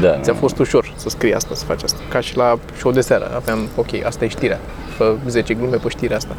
Da. 0.00 0.18
Ți-a 0.20 0.34
fost 0.34 0.58
ușor 0.58 0.92
să 0.96 1.08
scrii 1.08 1.34
asta, 1.34 1.54
să 1.54 1.64
faci 1.64 1.82
asta. 1.82 1.98
Ca 2.08 2.20
și 2.20 2.36
la 2.36 2.58
show 2.76 2.92
de 2.92 3.00
seară. 3.00 3.30
Aveam, 3.34 3.68
ok, 3.76 4.04
asta 4.04 4.24
e 4.24 4.28
știrea. 4.28 4.58
Fă 4.96 5.14
10 5.28 5.54
glume 5.54 5.76
pe 5.76 5.88
știrea 5.88 6.16
asta. 6.16 6.34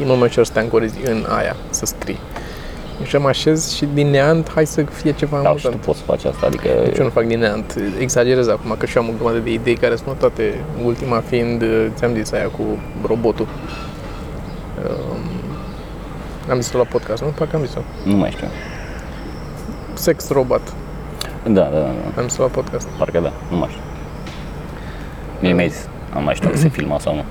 E 0.00 0.04
mult 0.04 0.18
mai 0.18 0.28
ușor 0.28 0.44
să 0.44 0.52
te 0.52 0.58
ancorezi 0.58 0.98
în 1.04 1.26
aia, 1.28 1.56
să 1.70 1.86
scrii. 1.86 2.18
Și 3.04 3.16
mă 3.16 3.28
așez 3.28 3.74
și 3.74 3.88
din 3.94 4.10
neant, 4.10 4.50
hai 4.54 4.66
să 4.66 4.82
fie 4.82 5.12
ceva 5.12 5.40
Da, 5.42 5.42
și 5.42 5.44
tu 5.44 5.50
amuzant. 5.68 5.76
poți 5.84 5.98
să 5.98 6.04
faci 6.04 6.24
asta, 6.24 6.46
adică 6.46 6.68
Deci 6.84 6.98
eu 6.98 7.04
nu 7.04 7.10
fac 7.10 7.24
din 7.26 7.38
neant. 7.38 7.74
Exagerez 7.98 8.48
acum, 8.48 8.74
că 8.78 8.86
și 8.86 8.96
eu 8.96 9.02
am 9.02 9.08
o 9.08 9.12
grămadă 9.16 9.38
de 9.38 9.52
idei 9.52 9.74
care 9.74 9.96
sunt 9.96 10.18
toate, 10.18 10.64
ultima 10.84 11.20
fiind, 11.20 11.64
ți-am 11.94 12.14
zis 12.14 12.32
aia 12.32 12.46
cu 12.48 12.62
robotul. 13.06 13.46
Um, 14.88 15.20
am 16.50 16.60
zis-o 16.60 16.78
la 16.78 16.84
podcast, 16.84 17.22
nu? 17.22 17.28
Parcă 17.28 17.56
am 17.56 17.64
zis-o. 17.64 17.80
nu 18.04 18.16
mai 18.16 18.30
știu. 18.30 18.46
Sex 19.94 20.28
robot. 20.30 20.60
Da, 21.44 21.50
da, 21.52 21.68
da, 21.70 21.78
da. 21.78 22.20
Am 22.20 22.28
zis-o 22.28 22.42
la 22.42 22.48
podcast. 22.48 22.86
Parcă 22.98 23.20
da, 23.20 23.32
nu 23.50 23.56
mai 23.56 23.68
știu. 23.70 23.82
Mie 25.40 25.52
mi-ai 25.52 25.68
zis, 25.68 25.88
am 26.14 26.24
mai 26.24 26.34
știu 26.34 26.46
dacă 26.48 26.60
se 26.60 26.68
filma 26.68 26.98
sau 26.98 27.14
nu. 27.14 27.24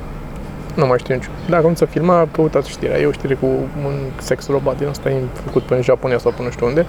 Nu 0.75 0.85
mai 0.85 0.99
știu 0.99 1.13
nici. 1.13 1.29
Dacă 1.49 1.67
nu 1.67 1.75
se 1.75 1.85
filma, 1.85 2.27
căutați 2.31 2.69
știrea. 2.69 2.99
E 2.99 3.05
o 3.05 3.11
știre 3.11 3.33
cu 3.33 3.45
un 3.85 3.93
sex 4.17 4.47
robot 4.47 4.77
din 4.77 4.87
ăsta 4.87 5.11
făcut 5.33 5.61
până 5.61 5.75
în 5.75 5.83
Japonia 5.83 6.17
sau 6.17 6.31
până 6.31 6.47
nu 6.47 6.53
știu 6.53 6.65
unde, 6.65 6.85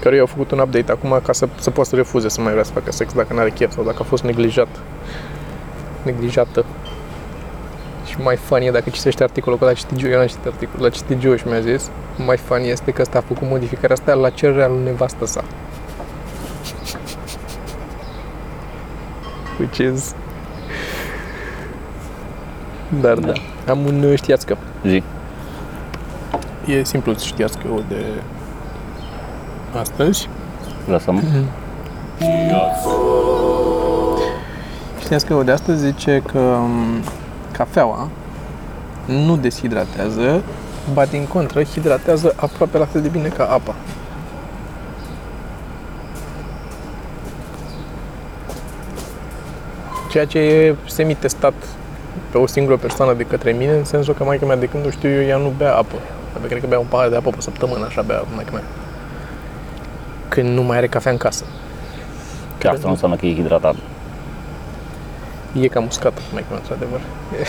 care 0.00 0.16
i-au 0.16 0.26
făcut 0.26 0.50
un 0.50 0.58
update 0.58 0.92
acum 0.92 1.20
ca 1.24 1.32
să, 1.32 1.48
să 1.58 1.70
poată 1.70 1.88
să 1.88 1.96
refuze 1.96 2.28
să 2.28 2.40
mai 2.40 2.52
vrea 2.52 2.64
să 2.64 2.72
facă 2.72 2.92
sex 2.92 3.12
dacă 3.12 3.32
nu 3.32 3.38
are 3.38 3.50
chef 3.50 3.72
sau 3.72 3.84
dacă 3.84 3.96
a 4.00 4.04
fost 4.04 4.22
neglijat. 4.22 4.68
Neglijată. 6.02 6.64
Și 8.06 8.16
mai 8.20 8.36
funny 8.36 8.66
e 8.66 8.70
dacă 8.70 8.90
citești 8.90 9.22
articolul, 9.22 9.58
că 9.58 9.64
l-a 9.64 9.72
citit 9.72 9.96
Giu, 9.96 10.08
eu 10.08 10.16
n-am 10.16 10.26
citit 10.26 10.46
articolul, 10.46 10.82
l-a 10.82 10.88
citit 10.88 11.18
Giu 11.18 11.36
și 11.36 11.48
mi-a 11.48 11.60
zis, 11.60 11.90
mai 12.26 12.36
funny 12.36 12.68
este 12.68 12.90
că 12.90 13.02
ăsta 13.02 13.18
a 13.18 13.24
făcut 13.26 13.48
modificarea 13.48 13.96
asta 13.96 14.14
la 14.14 14.30
cererea 14.30 14.68
lui 14.68 14.82
nevastă 14.84 15.26
sa. 15.26 15.44
Which 19.58 19.78
is... 19.78 20.14
Dar 23.00 23.18
da. 23.18 23.26
Da. 23.26 23.72
Am 23.72 23.84
un 23.84 24.02
uh, 24.02 24.16
știați 24.16 24.46
că. 24.46 24.56
Zi. 24.86 25.02
E 26.66 26.84
simplu 26.84 27.14
să 27.14 27.24
știați 27.24 27.58
că 27.58 27.68
de 27.88 28.04
astăzi. 29.78 30.28
Lăsăm. 30.86 31.22
Știați 35.00 35.26
că 35.26 35.42
de 35.44 35.50
astăzi 35.50 35.84
zice 35.84 36.22
că 36.32 36.38
um, 36.38 37.02
cafeaua 37.52 38.08
nu 39.06 39.36
deshidratează, 39.36 40.42
ba 40.92 41.04
din 41.04 41.26
contră, 41.26 41.62
hidratează 41.62 42.34
aproape 42.36 42.78
la 42.78 42.84
fel 42.84 43.02
de 43.02 43.08
bine 43.08 43.28
ca 43.28 43.44
apa. 43.44 43.74
Ceea 50.10 50.26
ce 50.26 50.38
e 50.38 50.74
semi-testat 50.88 51.54
pe 52.32 52.38
o 52.38 52.46
singură 52.46 52.76
persoană 52.76 53.12
de 53.12 53.22
către 53.22 53.52
mine, 53.52 53.72
în 53.72 53.84
sensul 53.84 54.14
că 54.14 54.24
maica 54.24 54.46
mea, 54.46 54.56
de 54.56 54.66
când 54.66 54.84
nu 54.84 54.90
știu 54.90 55.10
eu, 55.10 55.22
ea 55.22 55.36
nu 55.36 55.52
bea 55.56 55.74
apă. 55.74 55.96
Adică 56.32 56.46
cred 56.48 56.60
că 56.60 56.66
bea 56.66 56.78
un 56.78 56.86
pahar 56.88 57.08
de 57.08 57.16
apă 57.16 57.30
pe 57.30 57.40
săptămână, 57.40 57.84
așa 57.86 58.02
bea 58.02 58.24
maica 58.34 58.50
mea. 58.52 58.62
Când 60.28 60.48
nu 60.48 60.62
mai 60.62 60.76
are 60.76 60.86
cafea 60.86 61.12
în 61.12 61.16
casă. 61.16 61.44
Dar 62.58 62.72
asta 62.72 62.84
nu 62.86 62.92
înseamnă 62.92 63.16
că 63.16 63.26
e 63.26 63.34
hidratat. 63.34 63.74
E 65.60 65.68
cam 65.68 65.86
uscată, 65.86 66.20
mai 66.32 66.44
că 66.48 66.54
într-adevăr. 66.54 67.00
E- 67.40 67.46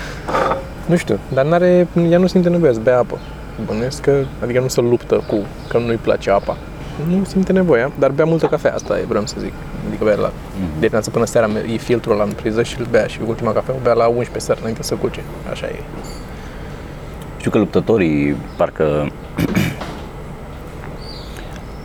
nu 0.90 0.96
știu, 0.96 1.18
dar 1.32 1.44
n-are, 1.44 1.88
ea 2.10 2.18
nu 2.18 2.26
simte 2.26 2.48
nevoia 2.48 2.72
să 2.72 2.80
bea 2.80 2.98
apă. 2.98 3.18
Bănuiesc 3.64 4.00
că, 4.00 4.24
adică 4.42 4.60
nu 4.60 4.68
se 4.68 4.80
luptă 4.80 5.24
cu 5.26 5.36
că 5.68 5.78
nu-i 5.78 5.96
place 5.96 6.30
apa. 6.30 6.56
Nu 7.04 7.24
simte 7.24 7.52
nevoia, 7.52 7.90
dar 7.98 8.10
bea 8.10 8.24
multă 8.24 8.46
cafea, 8.46 8.74
asta 8.74 8.98
e, 8.98 9.04
vreau 9.08 9.26
să 9.26 9.34
zic. 9.38 9.52
Adică 9.88 10.04
bea 10.04 10.14
la 10.14 10.32
Mhm. 10.58 10.66
de 10.66 10.72
dimineață 10.80 11.10
până 11.10 11.24
seara, 11.24 11.48
e 11.72 11.76
filtrul 11.76 12.16
la 12.16 12.22
în 12.22 12.32
priză 12.32 12.62
și 12.62 12.76
îl 12.78 12.86
bea 12.90 13.06
și 13.06 13.20
ultima 13.26 13.52
cafea 13.52 13.74
o 13.74 13.78
bea 13.82 13.92
la 13.92 14.06
11 14.06 14.38
seara 14.38 14.60
înainte 14.60 14.82
să 14.82 14.94
culce. 14.94 15.20
Așa 15.50 15.66
e. 15.66 15.80
Știu 17.36 17.50
că 17.50 17.58
luptătorii 17.58 18.36
parcă 18.56 19.06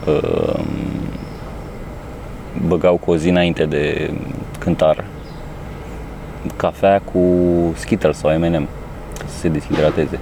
um, 0.07 0.65
băgau 2.67 2.97
cu 2.97 3.11
o 3.11 3.17
zi 3.17 3.29
înainte 3.29 3.65
de 3.65 4.13
cântar 4.59 5.03
cafea 6.55 7.01
cu 7.13 7.21
Skittles 7.75 8.17
sau 8.17 8.39
M&M 8.39 8.67
să 9.17 9.37
se 9.39 9.47
deshidrateze. 9.47 10.19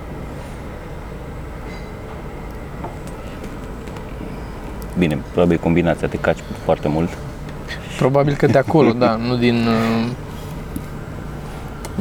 Bine, 5.40 5.58
probabil 5.58 5.58
combinația, 5.58 6.08
te 6.08 6.18
caci 6.18 6.44
foarte 6.64 6.88
mult. 6.88 7.10
Probabil 7.98 8.36
că 8.36 8.46
de 8.46 8.58
acolo, 8.58 8.92
da, 8.92 9.16
nu 9.16 9.36
din... 9.36 9.68
uh, 9.68 10.08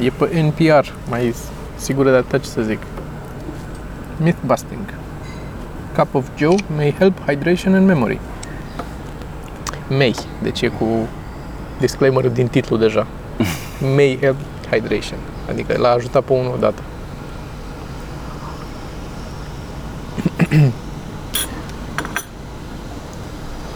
E 0.05 0.11
pe 0.11 0.41
NPR, 0.41 0.89
mai 1.09 1.35
sigur 1.77 2.05
de 2.05 2.17
atât 2.17 2.43
ce 2.43 2.49
să 2.49 2.63
zic. 2.63 2.79
Mythbusting. 4.17 4.95
Cup 5.97 6.15
of 6.15 6.29
Joe 6.37 6.55
may 6.77 6.95
help 6.99 7.19
hydration 7.27 7.75
and 7.75 7.87
memory. 7.87 8.21
May, 9.89 10.15
deci 10.43 10.61
e 10.61 10.69
cu 10.69 10.87
disclaimer 11.81 12.29
din 12.29 12.47
titlu 12.47 12.77
deja. 12.77 13.07
may 13.97 14.19
help 14.21 14.37
hydration. 14.71 15.19
Adică 15.49 15.79
l-a 15.79 15.91
ajutat 15.91 16.23
pe 16.23 16.33
unul 16.33 16.53
odată. 16.55 16.83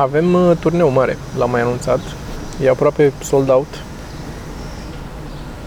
Avem 0.02 0.34
uh, 0.34 0.56
turneu 0.60 0.88
mare, 0.90 1.16
l-am 1.38 1.50
mai 1.50 1.60
anunțat. 1.60 2.00
E 2.64 2.68
aproape 2.68 3.12
sold 3.22 3.48
out 3.50 3.66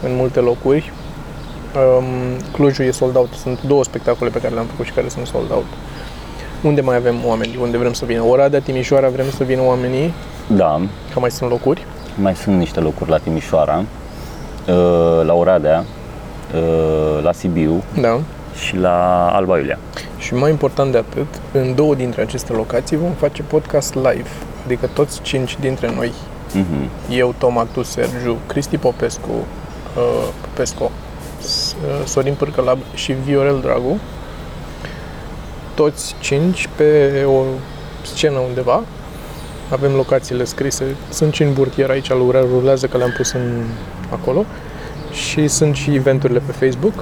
în 0.04 0.16
multe 0.16 0.40
locuri. 0.40 0.92
Um, 1.76 2.06
Clujul 2.52 2.86
e 2.86 2.92
sold 2.92 3.16
out. 3.16 3.34
Sunt 3.34 3.62
două 3.62 3.84
spectacole 3.84 4.30
pe 4.30 4.40
care 4.42 4.54
le-am 4.54 4.66
făcut 4.66 4.86
și 4.86 4.92
care 4.92 5.08
sunt 5.10 5.28
sold 5.28 5.52
out. 5.52 5.66
Unde 6.64 6.82
mai 6.82 6.96
avem 6.96 7.16
oameni? 7.26 7.58
Unde 7.62 7.78
vrem 7.78 7.94
să 7.94 8.06
vină? 8.06 8.22
Oradea, 8.22 8.60
Timișoara, 8.62 9.10
vrem 9.10 9.26
să 9.38 9.44
vină 9.44 9.62
oamenii? 9.62 10.14
Da, 10.48 10.82
Că 11.14 11.20
mai 11.20 11.32
sunt 11.32 11.50
locuri. 11.50 11.86
mai 12.22 12.36
sunt 12.36 12.58
niște 12.58 12.80
locuri 12.80 13.10
la 13.10 13.18
Timișoara, 13.18 13.78
uh, 14.68 15.26
la 15.26 15.34
Oradea, 15.34 15.84
uh, 16.56 17.24
la 17.24 17.32
Sibiu 17.32 17.84
Da. 18.02 18.20
și 18.66 18.76
la 18.78 19.28
Alba 19.34 19.58
Iulia. 19.58 19.78
Și 20.26 20.34
mai 20.34 20.50
important 20.50 20.92
de 20.92 20.98
atât, 20.98 21.26
în 21.52 21.76
două 21.76 21.96
dintre 21.96 22.22
aceste 22.22 22.54
locații 22.54 22.98
vom 22.98 23.12
face 23.12 23.42
podcast 23.42 23.94
live. 23.96 24.30
Adică 24.66 24.90
toți 24.94 25.22
cinci 25.22 25.58
dintre 25.60 25.92
noi, 25.96 26.12
Mhm. 26.54 26.90
eu, 27.10 27.34
Toma, 27.38 27.68
tu, 27.72 27.84
Sergiu, 27.84 28.38
Cristi 28.48 28.78
Popescu, 28.78 29.30
uh, 29.98 30.28
Popescu, 30.42 30.92
S- 31.42 31.76
uh, 31.86 32.06
Sorin 32.06 32.34
Pârcălab 32.34 32.78
și 32.94 33.16
Viorel 33.26 33.60
Dragu, 33.62 34.00
toți 35.74 36.16
cinci 36.20 36.70
pe 36.76 37.24
o 37.28 37.44
scenă 38.02 38.38
undeva. 38.40 38.84
Avem 39.72 39.92
locațiile 39.94 40.44
scrise, 40.44 40.84
sunt 41.10 41.34
și 41.34 41.44
în 41.44 41.54
burtier 41.54 41.90
aici, 41.90 42.10
lucra- 42.12 42.40
rulează 42.60 42.88
că 42.88 42.98
le-am 42.98 43.14
pus 43.18 43.32
în 43.32 43.64
acolo 44.12 44.46
și 45.12 45.48
sunt 45.48 45.76
și 45.76 45.96
eventurile 45.96 46.42
pe 46.46 46.52
Facebook. 46.66 46.94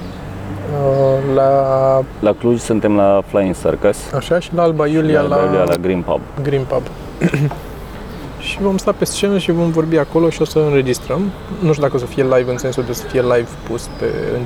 Uh, 0.74 1.34
La 1.34 2.02
La 2.20 2.32
Cluj 2.32 2.58
suntem 2.60 2.96
la 2.96 3.22
Flying 3.26 3.54
Circus, 3.56 4.12
Așa 4.16 4.38
și 4.38 4.54
la 4.54 4.62
Alba 4.62 4.86
Iulia, 4.86 5.20
la, 5.20 5.28
la, 5.28 5.34
Alba 5.34 5.46
Iulia, 5.46 5.64
la 5.64 5.74
Green 5.76 6.02
Pub. 6.02 6.20
Green 6.42 6.64
Pub. 6.68 6.82
și 8.48 8.58
vom 8.60 8.76
sta 8.76 8.92
pe 8.92 9.04
scenă 9.04 9.38
și 9.38 9.50
vom 9.52 9.70
vorbi 9.70 9.96
acolo 9.96 10.30
și 10.30 10.42
o 10.42 10.44
să 10.44 10.58
înregistrăm. 10.58 11.20
Nu 11.58 11.70
știu 11.70 11.82
dacă 11.82 11.96
o 11.96 11.98
să 11.98 12.06
fie 12.06 12.22
live 12.22 12.50
în 12.50 12.58
sensul 12.58 12.82
de 12.86 12.92
să 12.92 13.04
fie 13.04 13.20
live 13.20 13.48
pus 13.68 13.88
pe 13.98 14.04
în 14.36 14.40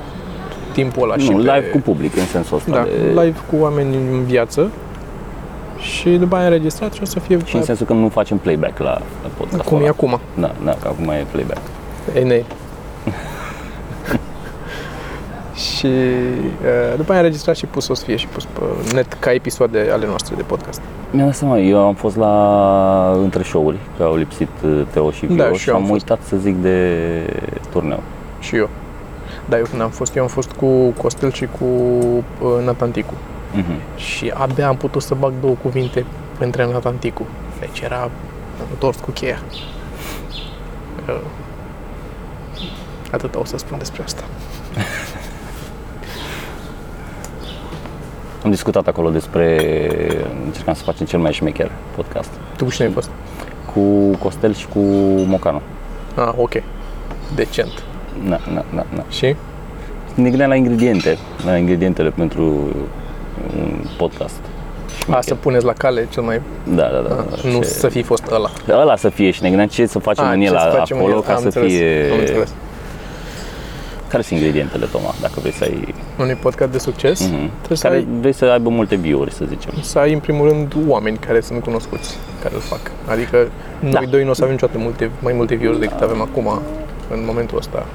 timpul 0.73 1.03
ăla 1.03 1.17
și 1.17 1.31
Nu, 1.31 1.37
pe, 1.37 1.55
live 1.55 1.67
cu 1.67 1.79
public 1.79 2.17
în 2.17 2.27
sensul 2.27 2.57
ăsta. 2.57 2.71
da, 2.71 2.83
de, 2.83 3.21
live 3.21 3.39
cu 3.51 3.57
oameni 3.61 3.95
în 3.95 4.25
viață. 4.25 4.71
Și 5.79 6.09
după 6.11 6.37
aia 6.37 6.45
înregistrat 6.47 6.93
și 6.93 7.03
o 7.03 7.05
să 7.05 7.21
fie 7.21 7.39
Și 7.45 7.57
în 7.57 7.63
sensul 7.63 7.87
că 7.87 7.93
nu 7.93 8.09
facem 8.09 8.37
playback 8.37 8.79
la, 8.79 8.91
la 9.23 9.29
podcast. 9.37 9.63
cum 9.63 9.83
e 9.83 9.89
acum. 9.89 10.21
Da, 10.35 10.51
da, 10.65 10.71
că 10.71 10.89
acum 10.89 11.09
e 11.09 11.27
playback. 11.31 11.61
E 12.15 12.21
nei. 12.21 12.45
și 15.79 15.87
uh, 15.87 16.97
după 16.97 17.11
aia 17.13 17.21
înregistrat 17.21 17.57
și 17.57 17.67
pus 17.67 17.89
o 17.89 17.95
să 17.95 18.05
fie 18.05 18.17
și 18.17 18.27
pus 18.27 18.45
pe 18.45 18.61
net 18.95 19.13
ca 19.13 19.33
episoade 19.33 19.89
ale 19.93 20.07
noastre 20.07 20.35
de 20.35 20.43
podcast. 20.43 20.81
Mi-am 21.11 21.27
dat 21.27 21.37
seama, 21.37 21.59
eu 21.59 21.79
am 21.87 21.95
fost 21.95 22.17
la 22.17 23.13
între 23.23 23.43
show-uri, 23.43 23.77
că 23.97 24.03
au 24.03 24.17
lipsit 24.17 24.49
uh, 24.65 24.83
Teo 24.91 25.11
și 25.11 25.27
Vio 25.27 25.37
Da, 25.45 25.53
și 25.53 25.59
și 25.59 25.69
eu 25.69 25.75
am 25.75 25.81
am 25.81 25.87
fost. 25.89 26.01
uitat 26.01 26.19
să 26.27 26.37
zic 26.37 26.57
de 26.57 26.79
turneu. 27.71 28.03
Și 28.41 28.57
eu. 28.57 28.69
Da, 29.49 29.59
eu 29.59 29.65
când 29.71 29.83
am 29.83 29.91
fost, 29.91 30.17
eu 30.17 30.23
am 30.23 30.29
fost 30.29 30.51
cu 30.53 30.67
Costel 30.97 31.33
și 31.33 31.49
cu 31.59 31.65
uh, 31.65 32.65
Natanticu. 32.65 33.13
Mhm. 33.55 33.73
Și 33.97 34.33
abia 34.35 34.69
am 34.69 34.77
putut 34.77 35.03
să 35.03 35.15
bag 35.19 35.33
două 35.41 35.55
cuvinte 35.63 36.05
între 36.39 36.67
Natanticu. 36.73 37.27
Deci 37.61 37.81
era 37.81 38.11
întors 38.71 38.97
cu 38.97 39.11
cheia. 39.11 39.39
Uh, 41.09 41.21
atât 43.13 43.35
o 43.35 43.45
să 43.45 43.57
spun 43.59 43.79
despre 43.79 44.03
asta. 44.03 44.23
Am 48.45 48.51
discutat 48.51 48.87
acolo 48.87 49.11
despre, 49.11 49.61
încercam 50.45 50.75
să 50.75 50.83
facem 50.83 51.07
cel 51.07 51.19
mai 51.19 51.33
șmecher 51.33 51.71
podcast. 51.97 52.31
Tu 52.57 52.65
cu 52.65 52.71
cine 52.71 52.87
ai 52.87 52.93
fost? 52.93 53.11
Cu 53.75 53.81
Costel 54.17 54.55
și 54.55 54.67
cu 54.67 54.79
Mocanu. 55.27 55.61
Ah, 56.15 56.33
ok. 56.37 56.53
Decent. 57.35 57.83
Na, 58.25 58.41
na, 58.55 58.65
na, 58.75 58.87
na. 58.95 59.05
Și? 59.11 59.37
Ne 60.15 60.29
gândeam 60.29 60.49
la 60.49 60.55
ingrediente, 60.57 61.19
la 61.45 61.57
ingredientele 61.57 62.11
pentru 62.11 62.43
un 63.59 63.85
podcast. 63.97 64.41
A, 65.11 65.21
să 65.21 65.35
puneți 65.35 65.65
la 65.65 65.73
cale 65.73 66.07
cel 66.11 66.23
mai... 66.23 66.41
Da, 66.75 66.83
da, 66.83 66.99
da. 67.09 67.15
A, 67.15 67.25
da. 67.31 67.49
nu 67.51 67.59
Ce- 67.59 67.65
să 67.65 67.89
fi 67.89 68.03
fost 68.03 68.31
ăla. 68.31 68.51
Ăla 68.71 68.97
să 68.97 69.09
fie 69.09 69.31
și 69.31 69.43
ne 69.43 69.49
gândeam 69.49 69.69
ce 69.69 69.87
să 69.87 69.99
facem 69.99 70.25
A, 70.25 70.33
în 70.33 70.41
ce 70.41 70.47
el 70.47 70.59
să 70.59 70.73
facem 70.77 70.97
în 70.97 71.03
acolo 71.03 71.17
el, 71.17 71.23
ca 71.23 71.33
am 71.33 71.39
să 71.39 71.45
înțeles, 71.45 71.73
fie... 71.73 72.09
Am 72.13 72.19
înțeles. 72.19 72.55
Care 74.09 74.23
sunt 74.23 74.39
ingredientele, 74.39 74.87
Toma, 74.87 75.15
dacă 75.21 75.41
vrei 75.41 75.53
să 75.53 75.65
ai... 75.65 75.95
Unui 76.19 76.35
podcast 76.35 76.71
de 76.71 76.79
succes 76.79 77.21
Mhm. 77.21 77.51
trebuie 77.59 77.79
să 77.79 77.87
Care 77.87 77.97
ai, 77.99 78.07
vrei 78.21 78.33
să 78.33 78.45
aibă 78.45 78.69
multe 78.69 78.95
view-uri, 78.97 79.33
să 79.33 79.45
zicem. 79.49 79.73
să 79.83 79.99
ai, 79.99 80.13
în 80.13 80.19
primul 80.21 80.49
rând, 80.49 80.75
oameni 80.87 81.17
care 81.17 81.41
sunt 81.41 81.63
cunoscuți, 81.63 82.17
care 82.43 82.55
îl 82.55 82.61
fac. 82.61 82.81
Adică 83.07 83.49
noi 83.81 83.91
Da. 83.93 84.01
doi 84.11 84.25
nu 84.25 84.31
o 84.31 84.33
să 84.33 84.41
avem 84.43 84.55
niciodată 84.55 84.79
multe, 84.79 85.11
mai 85.23 85.33
multe 85.33 85.55
views 85.55 85.79
decât 85.79 86.01
avem 86.01 86.21
acum, 86.21 86.61
în 87.11 87.25
momentul 87.27 87.59
ăsta. 87.59 87.87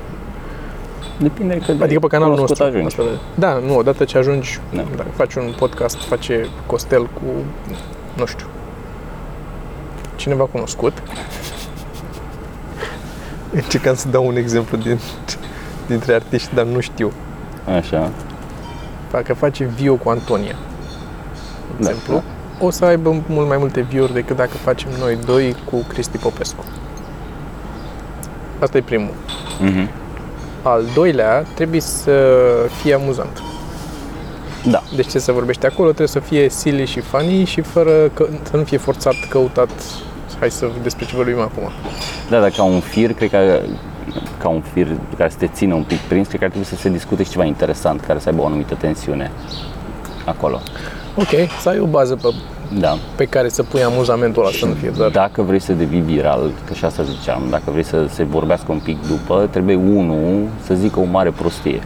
Depinde 1.19 1.57
cât 1.65 1.77
de 1.77 1.83
Adică 1.83 1.99
pe 1.99 2.07
canalul 2.07 2.33
cunoscut 2.33 2.59
nostru. 2.59 2.77
ajungi. 2.77 2.95
Asta 2.99 3.11
de- 3.11 3.19
Da, 3.35 3.61
nu, 3.65 3.77
odată 3.77 4.03
ce 4.03 4.17
ajungi, 4.17 4.59
Da. 4.73 4.83
dacă 4.95 5.09
faci 5.15 5.33
un 5.35 5.53
podcast, 5.57 5.97
face 6.03 6.47
Costel 6.65 7.03
cu, 7.05 7.21
nu 8.17 8.25
știu, 8.25 8.45
cineva 10.15 10.43
cunoscut. 10.43 10.93
Încercam 13.51 13.95
să 13.95 14.07
dau 14.07 14.27
un 14.27 14.35
exemplu 14.35 14.77
din, 14.77 14.99
dintre 15.87 16.13
artiști, 16.13 16.55
dar 16.55 16.65
nu 16.65 16.79
știu. 16.79 17.11
Așa. 17.77 18.11
Dacă 19.11 19.33
face 19.33 19.63
Vio 19.63 19.95
cu 19.95 20.09
Antonia, 20.09 20.55
de 21.77 21.83
Da, 21.83 21.89
exemplu, 21.89 22.23
o 22.59 22.69
să 22.69 22.85
aibă 22.85 23.21
mult 23.27 23.47
mai 23.47 23.57
multe 23.57 23.81
view-uri 23.81 24.13
decât 24.13 24.35
dacă 24.35 24.51
facem 24.63 24.89
noi 24.99 25.17
doi 25.25 25.55
cu 25.69 25.75
Cristi 25.87 26.17
Popescu. 26.17 26.63
Asta 28.59 28.77
e 28.77 28.81
primul. 28.81 29.13
Mhm. 29.59 29.89
Al 30.61 30.83
doilea, 30.93 31.45
trebuie 31.55 31.81
să 31.81 32.11
fie 32.81 32.93
amuzant. 32.93 33.41
Da. 34.69 34.83
Deci 34.95 35.09
ce 35.09 35.19
se 35.19 35.31
vorbește 35.31 35.65
acolo 35.65 35.87
trebuie 35.87 36.07
să 36.07 36.19
fie 36.19 36.49
silly 36.49 36.85
și 36.85 36.99
funny 36.99 37.43
și 37.43 37.61
fără 37.61 37.91
că, 38.13 38.27
să 38.43 38.57
nu 38.57 38.63
fie 38.63 38.77
forțat, 38.77 39.13
căutat. 39.29 39.69
Hai 40.39 40.51
să 40.51 40.69
despre 40.81 41.05
ce 41.05 41.15
vorbim 41.15 41.39
acum. 41.39 41.71
Da, 42.29 42.39
dar 42.39 42.49
ca 42.49 42.63
un 42.63 42.79
fir, 42.79 43.13
cred 43.13 43.29
că 43.29 43.59
ca 44.37 44.47
un 44.47 44.61
fir 44.73 44.87
care 45.17 45.29
să 45.29 45.37
te 45.37 45.47
țină 45.47 45.73
un 45.73 45.83
pic 45.83 45.97
prins, 45.97 46.27
cred 46.27 46.39
că 46.39 46.45
ar 46.45 46.51
trebui 46.51 46.67
să 46.67 46.75
se 46.75 46.89
discute 46.89 47.23
și 47.23 47.29
ceva 47.29 47.43
interesant, 47.43 48.01
care 48.01 48.19
să 48.19 48.29
aibă 48.29 48.41
o 48.41 48.45
anumită 48.45 48.75
tensiune 48.75 49.31
acolo. 50.25 50.59
Ok, 51.15 51.29
să 51.61 51.69
ai 51.69 51.79
o 51.79 51.85
bază 51.85 52.15
pe, 52.15 52.27
Da. 52.79 52.97
pe 53.15 53.25
care 53.25 53.49
să 53.49 53.63
pui 53.63 53.83
amuzamentul 53.83 54.41
ăla, 54.41 54.51
să 54.59 54.65
nu 54.65 54.73
fie 54.73 54.89
doar... 54.89 55.09
Dacă 55.09 55.41
vrei 55.41 55.59
să 55.59 55.73
devii 55.73 55.99
viral, 55.99 56.51
că 56.67 56.73
și 56.73 56.85
asta 56.85 57.03
ziceam, 57.03 57.41
dacă 57.49 57.63
vrei 57.71 57.83
să 57.83 58.05
se 58.09 58.23
vorbească 58.23 58.71
un 58.71 58.79
pic 58.79 59.07
după, 59.07 59.47
trebuie 59.51 59.75
unul 59.75 60.47
să 60.65 60.73
zică 60.73 60.99
o 60.99 61.03
mare 61.03 61.29
prostie, 61.29 61.81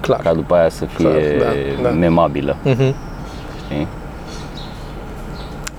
Clar. 0.00 0.20
ca 0.20 0.34
după 0.34 0.54
aia 0.54 0.68
să 0.68 0.84
fie 0.84 1.06
Clar, 1.08 1.22
da, 1.82 1.88
da. 1.88 1.94
memabilă, 1.94 2.56
Mhm. 2.64 2.94
știi? 3.64 3.86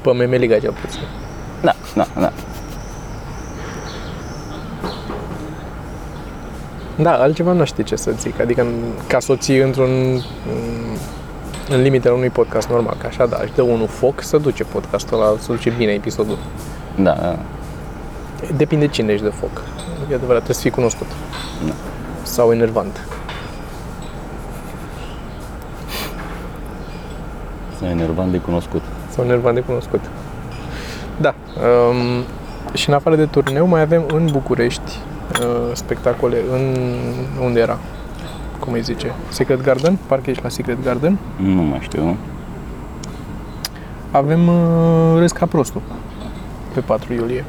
Pe 0.01 0.12
memeliga 0.12 0.60
cel 0.60 0.73
puțin. 0.82 1.01
Da, 1.62 1.73
da, 1.95 2.08
da. 2.19 2.32
Da, 7.01 7.12
altceva 7.12 7.51
nu 7.51 7.65
știi 7.65 7.83
ce 7.83 7.95
să 7.95 8.12
zic. 8.12 8.39
Adică 8.39 8.65
ca 9.07 9.19
să 9.19 9.31
o 9.31 9.35
ții 9.35 9.57
într-un 9.57 10.21
în 11.69 11.81
limitele 11.81 12.13
unui 12.13 12.29
podcast 12.29 12.69
normal, 12.69 12.95
că 12.99 13.07
așa, 13.07 13.25
da, 13.25 13.39
își 13.41 13.53
dă 13.55 13.62
unul 13.62 13.88
foc, 13.88 14.21
să 14.21 14.38
duce 14.38 14.63
podcastul 14.63 15.21
ăla, 15.21 15.35
să 15.39 15.51
duce 15.51 15.73
bine 15.77 15.91
episodul. 15.91 16.38
Da, 16.95 17.13
da. 17.13 17.35
Depinde 18.55 18.88
cine 18.88 19.13
își 19.13 19.21
dă 19.21 19.29
foc. 19.29 19.62
E 20.12 20.15
adevărat, 20.15 20.43
trebuie 20.43 20.55
să 20.55 20.62
fii 20.62 20.69
cunoscut. 20.69 21.07
Da. 21.67 21.73
Sau 22.23 22.51
enervant. 22.51 23.07
Să 27.77 27.85
enervant 27.85 28.31
de 28.31 28.38
cunoscut. 28.38 28.81
Sau 29.09 29.23
enervant 29.23 29.55
de 29.55 29.62
cunoscut. 29.62 30.01
Da. 31.17 31.33
Um, 31.89 32.23
și 32.73 32.89
în 32.89 32.95
afară 32.95 33.15
de 33.15 33.25
turneu 33.25 33.65
mai 33.65 33.81
avem 33.81 34.03
în 34.13 34.27
București 34.31 34.99
uh, 35.41 35.71
spectacole 35.73 36.37
în... 36.51 36.75
unde 37.43 37.59
era? 37.59 37.77
Cum 38.59 38.73
îi 38.73 38.81
zice? 38.81 39.13
Secret 39.29 39.61
Garden? 39.61 39.97
Parcă 40.07 40.29
ești 40.29 40.43
la 40.43 40.49
Secret 40.49 40.83
Garden. 40.83 41.17
Nu 41.35 41.61
mai 41.61 41.79
știu. 41.81 42.17
Avem 44.11 44.47
uh, 44.47 45.17
Râs 45.17 45.31
ca 45.31 45.45
prostul 45.45 45.81
pe 46.73 46.79
4 46.79 47.13
iulie. 47.13 47.43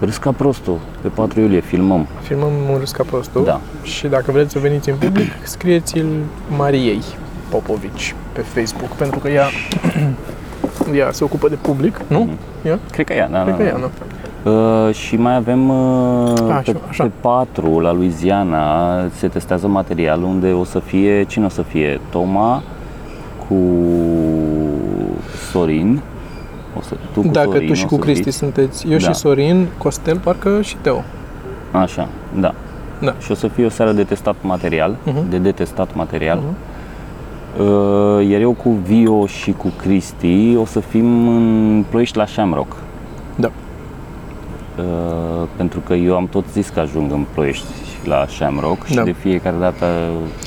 Râs 0.00 0.16
ca 0.16 0.32
prostul. 0.32 0.78
Pe 1.00 1.08
4 1.08 1.40
iulie 1.40 1.60
filmăm. 1.60 2.06
Filmăm 2.22 2.52
un 2.70 2.78
Râs 2.78 2.90
ca 2.90 3.02
prostul. 3.02 3.44
Da. 3.44 3.60
Și 3.82 4.06
dacă 4.06 4.32
vreți 4.32 4.52
să 4.52 4.58
veniți 4.58 4.90
în 4.90 4.96
public, 4.96 5.30
scrieți-l 5.54 6.06
Mariei 6.56 7.02
Popovici 7.48 8.14
pe 8.32 8.40
Facebook, 8.40 8.90
pentru 8.90 9.18
că 9.18 9.28
ea, 9.28 9.46
ea 10.98 11.12
se 11.12 11.24
ocupă 11.24 11.48
de 11.48 11.54
public, 11.54 12.00
nu? 12.06 12.28
Ea? 12.64 12.78
Cred 12.90 13.06
că 13.06 13.12
ea, 13.12 13.28
da, 13.28 13.42
Cred 13.42 13.50
da, 13.50 13.56
că 13.56 13.62
da. 13.62 13.68
ea, 13.68 13.76
nu. 13.76 13.90
Uh, 14.44 14.94
și 14.94 15.16
mai 15.16 15.34
avem 15.36 15.68
uh, 15.68 16.32
A, 16.50 16.54
pe, 16.64 16.70
și- 16.70 16.76
așa. 16.88 17.02
pe 17.04 17.10
4 17.20 17.78
la 17.80 17.92
Louisiana 17.92 18.64
se 19.08 19.28
testează 19.28 19.66
material 19.66 20.22
unde 20.22 20.52
o 20.52 20.64
să 20.64 20.78
fie, 20.78 21.24
cine 21.24 21.44
o 21.44 21.48
să 21.48 21.62
fie? 21.62 22.00
Toma 22.10 22.62
cu 23.48 23.54
Sorin. 25.50 26.00
O 26.78 26.80
să, 26.82 26.94
tu 27.12 27.20
cu 27.20 27.28
Dacă 27.28 27.50
Sorin 27.50 27.68
tu 27.68 27.74
și 27.74 27.84
o 27.84 27.86
cu 27.88 27.94
să 27.94 28.00
Cristi 28.00 28.22
fiți. 28.24 28.36
sunteți, 28.36 28.86
eu 28.90 28.98
Da. 28.98 29.06
și 29.08 29.14
Sorin, 29.14 29.66
Costel, 29.78 30.18
parcă 30.18 30.60
și 30.62 30.76
Teo. 30.76 31.02
Așa, 31.72 32.08
da. 32.40 32.54
Da. 33.00 33.14
Și 33.20 33.30
o 33.30 33.34
să 33.34 33.46
fie 33.48 33.64
o 33.64 33.68
seară 33.68 33.92
de 33.92 34.02
testat 34.04 34.34
material, 34.40 34.96
Mhm. 35.04 35.30
de 35.30 35.36
detestat 35.38 35.94
material. 35.94 36.38
Mhm. 36.38 36.54
Uh, 37.68 38.28
iar 38.30 38.40
eu 38.40 38.52
cu 38.52 38.70
Vio 38.70 39.26
și 39.26 39.52
cu 39.52 39.72
Cristi 39.82 40.56
o 40.56 40.64
să 40.64 40.80
fim 40.80 41.28
în 41.28 41.84
Ploiești 41.88 42.16
la 42.16 42.26
Shamrock. 42.26 42.76
Da. 43.36 43.50
Uh, 44.78 44.84
pentru 45.56 45.80
că 45.80 45.94
eu 45.94 46.16
am 46.16 46.26
tot 46.26 46.44
zis 46.52 46.68
că 46.68 46.80
ajung 46.80 47.12
în 47.12 47.24
Ploiești 47.34 47.66
la 48.04 48.26
Shamrock 48.28 48.84
și 48.86 48.94
Da. 48.94 49.02
de 49.02 49.12
fiecare 49.12 49.56
dată 49.60 49.84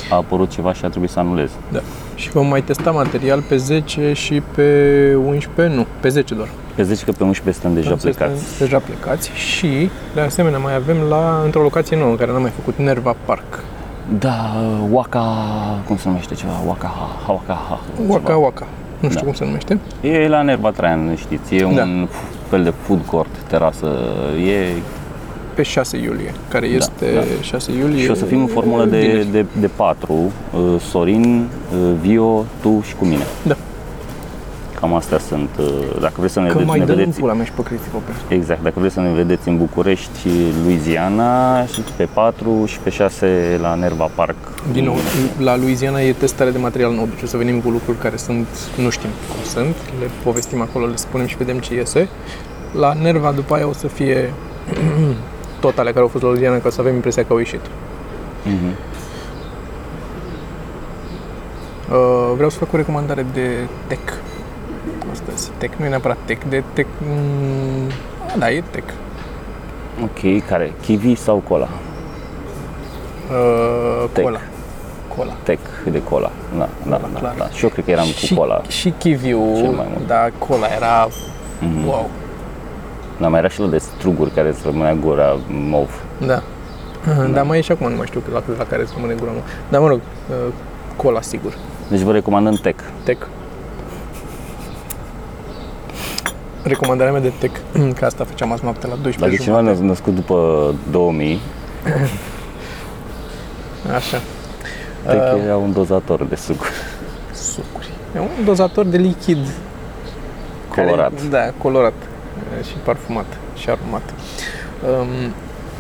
a 0.10 0.16
apărut 0.16 0.50
ceva 0.50 0.74
și 0.74 0.86
a 0.86 0.90
trebuit 0.90 1.10
să 1.10 1.20
anulez. 1.20 1.52
Da. 1.72 1.80
Și 2.16 2.30
vom 2.30 2.48
mai 2.48 2.62
testa 2.62 2.92
material 2.92 3.42
pe 3.50 3.58
10 3.58 4.14
și 4.14 4.42
pe 4.56 5.16
11, 5.26 5.76
nu, 5.76 5.86
pe 6.00 6.10
10 6.10 6.34
doar. 6.36 6.48
Pe 6.76 6.84
10 6.84 7.06
că 7.06 7.12
pe 7.12 7.24
11 7.24 7.62
suntem 7.62 7.82
deja 7.82 7.96
Suntem 7.98 8.12
plecați. 8.28 8.58
Deja 8.60 8.78
plecați 8.80 9.30
și, 9.32 9.90
de 10.14 10.22
asemenea, 10.22 10.60
mai 10.60 10.76
avem 10.76 10.98
la, 11.10 11.42
într-o 11.46 11.62
locație 11.62 11.98
nouă 11.98 12.10
în 12.10 12.18
care 12.18 12.32
n-am 12.32 12.42
mai 12.42 12.52
făcut, 12.56 12.78
Nerva 12.78 13.16
Park. 13.26 13.64
Da, 14.20 14.54
Waka, 14.92 15.26
cum 15.88 15.98
se 15.98 16.08
numește 16.08 16.34
ceva? 16.34 16.52
Waka, 16.68 16.92
Waka, 17.28 17.80
Waka 18.08 18.36
Waka. 18.36 18.68
Nu 19.00 19.08
știu 19.10 19.20
Da. 19.20 19.26
cum 19.26 19.34
se 19.36 19.46
numește. 19.46 19.80
E 20.02 20.28
la 20.28 20.42
Nerva 20.42 20.70
Traian, 20.72 21.16
știți, 21.16 21.56
e 21.56 21.62
Da. 21.62 21.68
un 21.84 22.08
fel 22.50 22.64
de 22.64 22.74
food 22.82 23.06
court, 23.06 23.30
terasă, 23.48 23.88
e 24.48 24.82
Pe 25.54 25.64
6 25.64 25.98
iulie, 25.98 26.34
care 26.50 26.66
este 26.66 27.06
da. 27.16 27.22
6 27.42 27.72
iulie. 27.72 28.04
și 28.04 28.10
o 28.10 28.14
să 28.14 28.26
fim 28.26 28.40
în 28.40 28.48
formulă 28.48 28.86
de, 28.86 29.00
vineri. 29.00 29.32
de, 29.32 29.46
de 29.60 29.70
patru, 29.76 30.14
uh, 30.14 30.80
Sorin, 30.90 31.48
uh, 31.74 31.94
Vio, 32.02 32.46
tu 32.62 32.82
și 32.88 32.96
cu 32.96 33.06
mine. 33.06 33.24
Da. 33.44 33.56
Cam 34.80 34.94
astea 34.94 35.20
sunt, 35.20 35.50
uh, 35.60 35.66
dacă 36.00 36.14
vreți 36.18 36.34
să 36.34 36.40
ne, 36.40 36.48
Că 36.48 36.54
vedeți, 36.54 36.70
mai 36.70 36.80
ne 36.80 36.86
dăm 36.86 36.94
în 36.94 37.00
vedeți 37.00 37.20
pula 37.20 37.34
mea 37.34 37.46
și 37.46 37.52
pe 37.52 37.64
Cristi 37.64 37.88
Popescu. 37.88 38.34
Exact, 38.34 38.64
dacă 38.64 38.80
vreți 38.80 38.94
să 38.94 39.00
ne 39.00 39.14
vedeți 39.14 39.48
în 39.48 39.58
București 39.58 40.20
și 40.20 40.30
Louisiana, 40.64 41.66
și 41.66 41.82
pe 41.96 42.08
4 42.14 42.66
și 42.66 42.80
pe 42.80 42.90
6 42.90 43.58
la 43.62 43.76
Nerva 43.76 44.10
Park. 44.16 44.36
Din 44.72 44.84
nou, 44.84 44.96
la 45.40 45.58
Louisiana 45.58 46.02
e 46.02 46.14
testare 46.14 46.50
de 46.50 46.58
material 46.58 46.94
nou, 46.94 47.08
deci 47.14 47.24
o 47.24 47.26
să 47.26 47.38
venim 47.38 47.60
cu 47.60 47.70
lucruri 47.70 47.98
care 47.98 48.16
sunt, 48.16 48.48
nu 48.82 48.90
știm 48.90 49.10
cum 49.32 49.44
sunt, 49.44 49.76
le 50.00 50.10
povestim 50.24 50.62
acolo, 50.62 50.86
le 50.86 50.96
spunem 50.96 51.28
și 51.28 51.38
vedem 51.38 51.60
ce 51.60 51.74
iese. 51.74 52.08
La 52.80 52.94
Nerva 52.94 53.32
după 53.32 53.56
aia 53.56 53.68
o 53.68 53.74
să 53.74 53.88
fie 53.88 54.34
tot 55.60 55.78
ale 55.78 55.90
care 55.90 56.02
au 56.02 56.08
fost 56.08 56.24
la 56.24 56.30
Louisiana, 56.30 56.58
ca 56.58 56.70
să 56.70 56.82
avem 56.82 56.94
impresia 56.94 57.24
că 57.24 57.34
au 57.34 57.38
ieșit. 57.38 57.62
Mhm. 58.44 58.76
Uh, 61.92 62.34
vreau 62.36 62.50
să 62.50 62.58
fac 62.58 62.74
o 62.74 62.78
recomandare 62.78 63.26
de 63.34 63.68
tech 63.88 64.14
astăzi. 65.38 65.58
Tech, 65.58 65.74
nu 65.78 65.86
e 65.86 65.90
neapărat 65.90 66.18
tech, 66.26 66.42
de 66.50 66.64
tech... 66.74 66.88
Mm, 67.08 67.90
da, 68.40 68.52
e 68.52 68.64
tech. 68.72 68.88
Ok, 70.04 70.46
care? 70.48 70.74
Kiwi 70.82 71.16
sau 71.16 71.38
cola? 71.48 71.68
Uh, 73.32 74.10
Tech. 74.12 74.24
cola. 74.26 74.40
Cola. 75.16 75.34
Tech 75.44 75.60
de 75.92 76.04
cola. 76.04 76.32
Da, 76.58 76.70
da, 76.90 76.96
Cola, 76.96 77.10
da, 77.14 77.20
clar. 77.20 77.36
da. 77.38 77.50
Și 77.50 77.64
eu 77.64 77.70
cred 77.70 77.86
că 77.86 77.92
eram 77.92 78.06
și, 78.06 78.34
cu 78.34 78.40
cola. 78.40 78.62
Și 78.68 78.90
kiwiul, 78.98 79.56
Cel 79.56 79.70
mai 79.72 79.86
mult. 79.94 80.08
da, 80.08 80.30
cola 80.38 80.68
era 80.76 81.08
Mhm. 81.60 81.86
wow. 81.88 82.10
Dar 83.20 83.30
mai 83.30 83.40
era 83.40 83.48
și 83.48 83.60
la 83.60 83.68
de 83.68 83.78
struguri 83.78 84.32
care 84.32 84.48
îți 84.50 84.62
rămânea 84.66 84.94
gura 84.94 85.38
mov. 85.50 85.90
Da. 86.26 86.42
Dar 87.34 87.44
mai 87.44 87.58
e 87.58 87.62
și 87.62 87.72
acum, 87.72 87.90
nu 87.90 87.96
mai 87.96 88.06
știu 88.06 88.22
la, 88.34 88.44
la 88.58 88.64
care 88.64 88.82
îți 88.82 88.92
rămâne 88.96 89.14
gura 89.20 89.32
mă. 89.32 89.40
Dar 89.70 89.82
mă 89.82 89.88
rog, 89.88 90.00
uh, 90.30 90.54
cola 90.96 91.22
sigur. 91.22 91.54
Deci 91.90 92.00
vă 92.00 92.12
recomandăm 92.12 92.54
Tech. 92.54 92.84
Tech. 93.04 93.26
Recomandarea 96.68 97.12
mea 97.12 97.22
de 97.22 97.32
tech, 97.40 97.60
că 98.00 98.06
asta 98.06 98.24
făceam 98.24 98.52
azi 98.52 98.64
noapte 98.64 98.88
la 98.88 98.96
12 99.02 99.20
Dacă 99.20 99.34
e 99.34 99.38
cineva 99.38 99.60
jumate. 99.60 99.82
născut 99.84 100.16
după 100.16 100.74
2000, 100.92 101.40
Așa. 103.96 104.18
Tech 105.08 105.34
Uh, 105.36 105.42
era 105.44 105.58
un 105.58 105.74
dozator 105.74 106.24
de 106.24 106.36
suc. 106.36 106.62
Sucuri. 107.34 107.90
E 108.16 108.20
un 108.20 108.46
dozator 108.46 108.86
de 108.86 108.98
lichid. 108.98 109.38
Colorat. 110.76 111.14
Care, 111.16 111.28
da, 111.30 111.52
colorat 111.58 111.94
uh, 111.94 112.66
și 112.66 112.74
parfumat 112.84 113.26
și 113.56 113.70
aromat. 113.70 114.14
Um, 115.00 115.08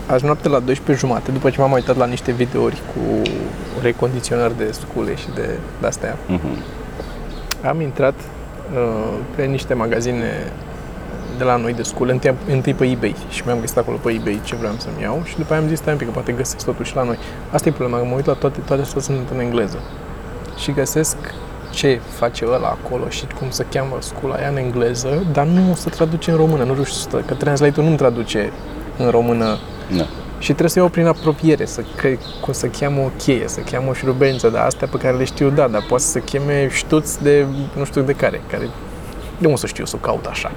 azi 0.05 0.25
noapte 0.25 0.47
la 0.49 0.59
12 0.59 1.05
jumate, 1.05 1.31
după 1.31 1.49
ce 1.49 1.59
m-am 1.61 1.71
uitat 1.71 1.97
la 1.97 2.05
niște 2.05 2.31
videouri 2.31 2.81
cu 2.93 3.21
recondiționări 3.81 4.57
de 4.57 4.71
scule 4.71 5.15
și 5.15 5.25
de, 5.35 5.49
de 5.81 5.87
astea, 5.87 6.17
Mhm. 6.27 6.47
am 7.67 7.81
intrat 7.81 8.13
uh, 8.13 9.13
pe 9.35 9.43
niște 9.45 9.73
magazine 9.73 10.51
de 11.37 11.43
la 11.43 11.55
noi 11.55 11.73
de 11.73 11.83
scule, 11.83 12.11
întâi, 12.11 12.33
întâi 12.49 12.73
pe 12.73 12.85
eBay 12.85 13.15
și 13.29 13.41
mi-am 13.45 13.59
găsit 13.59 13.77
acolo 13.77 13.97
pe 13.97 14.11
eBay 14.11 14.41
ce 14.43 14.55
vreau 14.55 14.73
să-mi 14.77 15.01
iau 15.01 15.21
și 15.25 15.37
după 15.37 15.53
aia 15.53 15.61
am 15.61 15.67
zis, 15.67 15.77
stai 15.77 15.91
un 15.93 15.97
pic, 15.99 16.07
că 16.07 16.13
poate 16.13 16.31
găsesc 16.31 16.65
totuși 16.65 16.95
la 16.95 17.03
noi. 17.03 17.17
Asta 17.51 17.69
e 17.69 17.71
problema, 17.71 17.97
că 18.01 18.05
mă 18.05 18.15
uit 18.15 18.25
la 18.25 18.33
toate, 18.33 18.59
toate 18.65 18.81
astea 18.81 19.01
sunt 19.01 19.29
în 19.33 19.39
engleză 19.39 19.79
și 20.57 20.71
găsesc 20.71 21.17
ce 21.69 21.99
face 22.17 22.45
ăla 22.47 22.77
acolo 22.83 23.09
și 23.09 23.25
cum 23.39 23.49
se 23.49 23.65
cheamă 23.71 23.97
scula 23.99 24.35
aia 24.35 24.47
în 24.47 24.57
engleză, 24.57 25.23
dar 25.31 25.45
nu 25.45 25.75
se 25.75 25.89
traduce 25.89 26.31
în 26.31 26.37
română, 26.37 26.63
nu 26.63 26.83
știu, 26.83 27.23
că 27.25 27.33
translate-ul 27.33 27.87
nu 27.89 27.95
traduce 27.95 28.51
în 28.97 29.09
română 29.09 29.57
Da. 29.97 30.03
și 30.39 30.45
trebuie 30.45 30.69
să 30.69 30.79
iau 30.79 30.87
prin 30.87 31.05
apropiere, 31.05 31.65
să, 31.65 31.81
că, 31.95 32.07
cum 32.41 32.53
să 32.53 32.67
cheamă 32.67 33.01
o 33.01 33.09
cheie, 33.17 33.47
să 33.47 33.59
cheamă 33.71 33.89
o 33.89 33.93
șurubență, 33.93 34.49
dar 34.49 34.65
astea 34.65 34.87
pe 34.87 34.97
care 34.97 35.17
le 35.17 35.23
știu, 35.23 35.49
da, 35.49 35.67
dar 35.67 35.85
poate 35.87 36.03
să 36.03 36.19
cheme 36.19 36.69
ștuț 36.71 37.15
de 37.15 37.45
nu 37.77 37.85
știu 37.85 38.01
de 38.01 38.13
care, 38.13 38.41
care 38.49 38.69
de 39.37 39.45
unde 39.47 39.59
să 39.59 39.67
știu 39.67 39.85
să 39.85 39.95
o 39.95 40.05
caut 40.05 40.25
așa. 40.25 40.51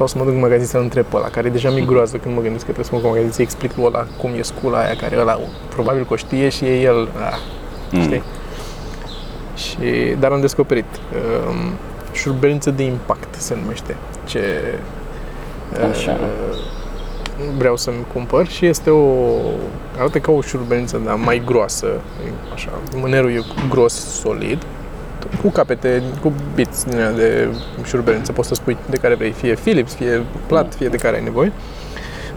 Sau 0.00 0.08
să 0.08 0.18
mă 0.18 0.24
duc 0.24 0.32
în 0.32 0.40
magazin 0.40 0.66
să-l 0.66 0.80
întreb 0.80 1.04
pe 1.04 1.16
ăla, 1.16 1.28
care 1.28 1.48
deja 1.48 1.70
mi 1.70 1.84
groază 1.86 2.16
când 2.16 2.34
mă 2.34 2.40
gândesc 2.40 2.64
că 2.64 2.72
trebuie 2.72 2.84
să 2.84 2.90
mă 2.94 3.00
duc 3.00 3.06
în 3.06 3.12
magazin 3.12 3.34
să 3.34 3.42
explic 3.42 3.76
lui 3.76 3.84
ăla 3.84 4.06
cum 4.18 4.30
e 4.38 4.42
scula 4.42 4.78
aia, 4.78 4.96
care 4.96 5.18
ăla 5.20 5.40
probabil 5.68 6.04
că 6.04 6.12
o 6.12 6.16
știe 6.16 6.48
și 6.48 6.64
e 6.64 6.80
el, 6.80 7.08
ah, 7.30 7.38
Mm. 7.92 8.00
știi? 8.02 8.22
Și, 9.56 10.14
dar 10.18 10.32
am 10.32 10.40
descoperit 10.40 10.84
um, 11.48 11.56
șurubență 12.12 12.70
de 12.70 12.82
impact 12.82 13.34
se 13.34 13.56
numește, 13.60 13.96
ce 14.26 14.40
Așa. 15.90 16.12
uh, 16.20 16.58
vreau 17.58 17.76
să-mi 17.76 18.04
cumpăr 18.12 18.46
și 18.46 18.66
este 18.66 18.90
o, 18.90 19.24
arată 19.96 20.18
ca 20.18 20.32
o 20.32 20.40
șurubență, 20.40 21.00
dar 21.04 21.14
mai 21.14 21.42
groasă, 21.44 21.86
e 22.26 22.30
așa, 22.52 22.70
mânerul 22.94 23.30
e 23.30 23.42
gros, 23.68 24.20
solid, 24.20 24.62
cu 25.42 25.48
capete, 25.50 26.02
cu 26.22 26.32
biți 26.54 26.86
din 26.88 26.94
alea 26.96 27.12
de 27.12 27.48
șurubență, 27.84 28.32
poți 28.32 28.48
să 28.48 28.54
spui 28.54 28.76
de 28.90 28.96
care 28.96 29.14
vrei, 29.14 29.30
fie 29.32 29.54
Philips, 29.54 29.94
fie 29.94 30.22
plat, 30.46 30.74
fie 30.74 30.88
de 30.88 30.96
care 30.96 31.16
ai 31.16 31.22
nevoie. 31.22 31.52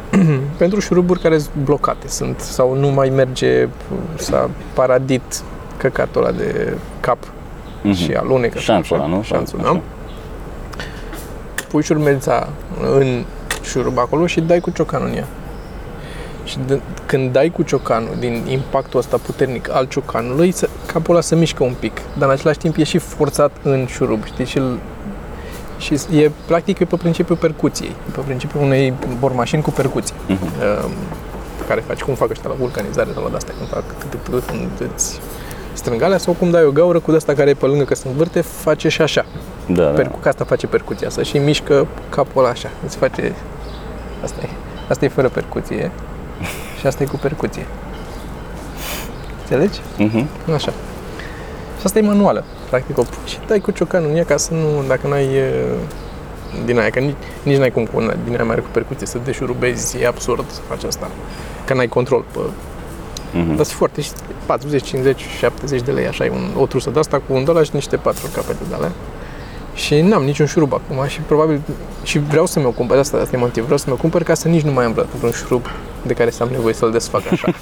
Pentru 0.57 0.79
șuruburi 0.79 1.19
care 1.19 1.37
sunt 1.37 1.53
blocate 1.63 2.07
sunt 2.07 2.39
sau 2.39 2.75
nu 2.75 2.87
mai 2.87 3.09
merge, 3.09 3.67
s-a 4.15 4.49
paradit 4.73 5.41
căcatul 5.77 6.21
ăla 6.23 6.31
de 6.31 6.73
cap 6.99 7.17
Mhm. 7.81 7.93
și 7.93 8.11
alunecă. 8.13 8.57
și 8.57 8.63
Șanțul 8.63 8.95
așa, 8.95 9.05
ăla, 9.05 9.15
nu? 9.15 9.23
Șanțul, 9.23 9.59
Așa. 9.59 9.71
da. 9.73 9.79
Pui 11.69 11.83
șurubelța 11.83 12.49
în 12.97 13.23
șurub 13.63 13.97
acolo 13.97 14.25
și 14.27 14.41
dai 14.41 14.59
cu 14.59 14.69
ciocanul 14.69 15.07
în 15.07 15.15
ea. 15.15 15.27
Și 16.43 16.57
de, 16.67 16.79
când 17.05 17.31
dai 17.31 17.49
cu 17.49 17.61
ciocanul 17.61 18.15
din 18.19 18.43
impactul 18.47 18.99
ăsta 18.99 19.17
puternic 19.17 19.69
al 19.71 19.85
ciocanului, 19.85 20.51
să, 20.51 20.69
capul 20.85 21.13
ăla 21.13 21.21
se 21.23 21.35
mișcă 21.35 21.63
un 21.63 21.73
pic, 21.79 22.01
dar 22.17 22.27
în 22.27 22.33
același 22.33 22.57
timp 22.57 22.77
e 22.77 22.83
și 22.83 22.97
forțat 22.97 23.51
în 23.63 23.85
șurub, 23.87 24.23
știi? 24.25 24.45
Și, 24.45 24.57
îl- 24.57 24.79
și 25.77 25.93
e 26.17 26.31
practic 26.47 26.79
e 26.79 26.85
pe 26.85 26.95
principiul 26.95 27.37
percuției, 27.37 27.89
e 27.89 28.11
pe 28.11 28.19
principiul 28.25 28.63
unei 28.63 28.93
bormașini 29.19 29.61
cu 29.61 29.71
percuții. 29.71 30.15
Mhm. 30.27 30.41
Um, 30.43 30.91
pe 31.57 31.63
care 31.67 31.83
faci, 31.87 32.01
cum 32.01 32.13
fac 32.13 32.29
ăștia 32.29 32.49
la 32.49 32.55
vulcanizare 32.59 33.09
sau 33.13 33.23
la 33.23 33.29
de-astea, 33.29 33.53
când 33.57 33.69
fac 33.69 33.83
cât, 33.99 34.19
cât, 34.29 34.43
când 34.45 34.91
îți 34.93 35.19
strâng 35.73 36.01
alea, 36.01 36.17
sau 36.17 36.33
cum 36.33 36.51
dai 36.51 36.63
o 36.65 36.71
gaură 36.71 36.99
cu 36.99 37.09
de-asta 37.11 37.33
care 37.33 37.49
e 37.49 37.53
pe 37.53 37.65
lângă 37.65 37.83
că 37.83 37.95
se 37.95 38.07
învârte, 38.07 38.41
face 38.41 38.87
și 38.89 39.01
așa. 39.01 39.25
Da, 39.67 39.83
da. 39.83 39.89
Percu- 39.89 40.17
că 40.21 40.27
asta 40.27 40.43
face 40.43 40.67
percuția 40.67 41.09
să 41.09 41.23
și 41.23 41.37
mișcă 41.37 41.87
capul 42.09 42.41
ăla 42.41 42.49
așa. 42.51 42.69
Îți 42.85 42.97
face... 42.97 43.33
Asta 44.23 44.39
e. 44.43 44.47
Asta 44.89 45.05
e 45.05 45.07
fără 45.07 45.29
percuție. 45.29 45.91
Și 46.83 46.89
asta 46.89 47.03
e 47.03 47.05
cu 47.05 47.17
percuție. 47.17 47.65
Înțelegi? 49.41 49.79
Mhm. 49.97 50.27
Așa. 50.53 50.71
Și 51.79 51.83
asta 51.83 51.99
e 51.99 52.01
manuală. 52.01 52.43
Practic 52.69 52.97
o 52.97 53.01
pui 53.01 53.17
și 53.25 53.37
dai 53.47 53.59
cu 53.59 53.71
ciocanul 53.71 54.09
în 54.09 54.15
ea 54.15 54.25
ca 54.25 54.37
să 54.37 54.53
nu, 54.53 54.83
dacă 54.87 55.07
n-ai 55.07 55.25
e, 55.25 55.51
din 56.65 56.79
aia, 56.79 56.89
că 56.89 56.99
nici, 56.99 57.15
nici 57.43 57.57
n-ai 57.57 57.71
cum 57.71 57.85
cu 57.85 57.97
una 57.97 58.13
din 58.23 58.33
aia 58.33 58.43
mare 58.43 58.61
cu 58.61 58.67
percuție 58.71 59.07
să 59.07 59.17
deșurubezi, 59.23 59.97
e 59.97 60.07
absurd 60.07 60.45
să 60.49 60.59
faci 60.67 60.83
asta. 60.83 61.11
Că 61.65 61.73
n-ai 61.73 61.87
control 61.87 62.23
pe... 62.31 62.39
Mhm. 63.33 63.55
Dar 63.55 63.65
sunt 63.65 63.77
foarte, 63.77 64.01
și 64.01 64.11
40, 64.45 64.83
50, 64.83 65.21
70 65.39 65.81
de 65.81 65.91
lei, 65.91 66.07
așa, 66.07 66.25
e 66.25 66.29
un, 66.29 66.49
o 66.57 66.65
trusă 66.65 66.89
de 66.89 66.99
asta 66.99 67.21
cu 67.27 67.33
un 67.33 67.43
dolar 67.43 67.65
și 67.65 67.71
niște 67.73 67.95
patru 67.95 68.27
capete 68.33 68.63
de 68.69 68.75
alea. 68.75 68.91
Și 69.73 70.01
n-am 70.01 70.23
niciun 70.23 70.45
șurub 70.45 70.73
acum 70.73 71.07
și 71.07 71.19
probabil 71.19 71.61
și 72.03 72.19
vreau 72.19 72.45
să 72.45 72.59
mi-o 72.59 72.71
cumpăr, 72.71 72.97
asta, 72.97 73.17
asta 73.17 73.35
e 73.35 73.39
motiv, 73.39 73.63
vreau 73.63 73.77
să 73.77 73.85
mi-o 73.87 73.95
cumpăr 73.97 74.23
ca 74.23 74.33
să 74.33 74.47
nici 74.47 74.61
nu 74.61 74.71
mai 74.71 74.85
am 74.85 75.05
vreun 75.19 75.31
șurub 75.31 75.65
de 76.05 76.13
care 76.13 76.29
să 76.29 76.43
am 76.43 76.49
nevoie 76.49 76.73
să-l 76.73 76.91
desfac 76.91 77.21
așa. 77.31 77.47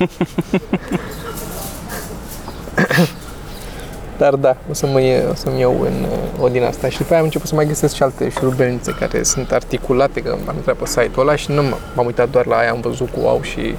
Dar 4.18 4.36
da, 4.36 4.56
o, 4.70 4.74
să 4.74 4.88
mă, 4.88 5.02
ie- 5.02 5.26
o 5.32 5.36
să-mi 5.36 5.60
iau 5.60 5.82
în, 5.82 6.06
uh, 6.38 6.44
o 6.44 6.48
din 6.48 6.64
asta. 6.64 6.90
Și 6.90 6.98
după 6.98 7.10
aia 7.10 7.20
am 7.20 7.26
început 7.26 7.48
să 7.48 7.56
mai 7.56 7.66
găsesc 7.66 7.94
și 7.96 8.04
alte 8.04 8.30
șurubelnițe 8.30 8.96
care 9.00 9.24
sunt 9.24 9.52
articulate, 9.52 10.22
că 10.22 10.36
am 10.48 10.56
intrat 10.56 10.76
pe 10.76 10.86
site-ul 10.86 11.28
ăla 11.28 11.36
și 11.36 11.52
nu 11.52 11.62
m- 11.64 11.96
m-am 11.96 12.06
uitat 12.06 12.30
doar 12.30 12.46
la 12.46 12.56
aia, 12.58 12.72
am 12.72 12.80
văzut 12.82 13.10
cu 13.10 13.28
au 13.28 13.42
și 13.42 13.76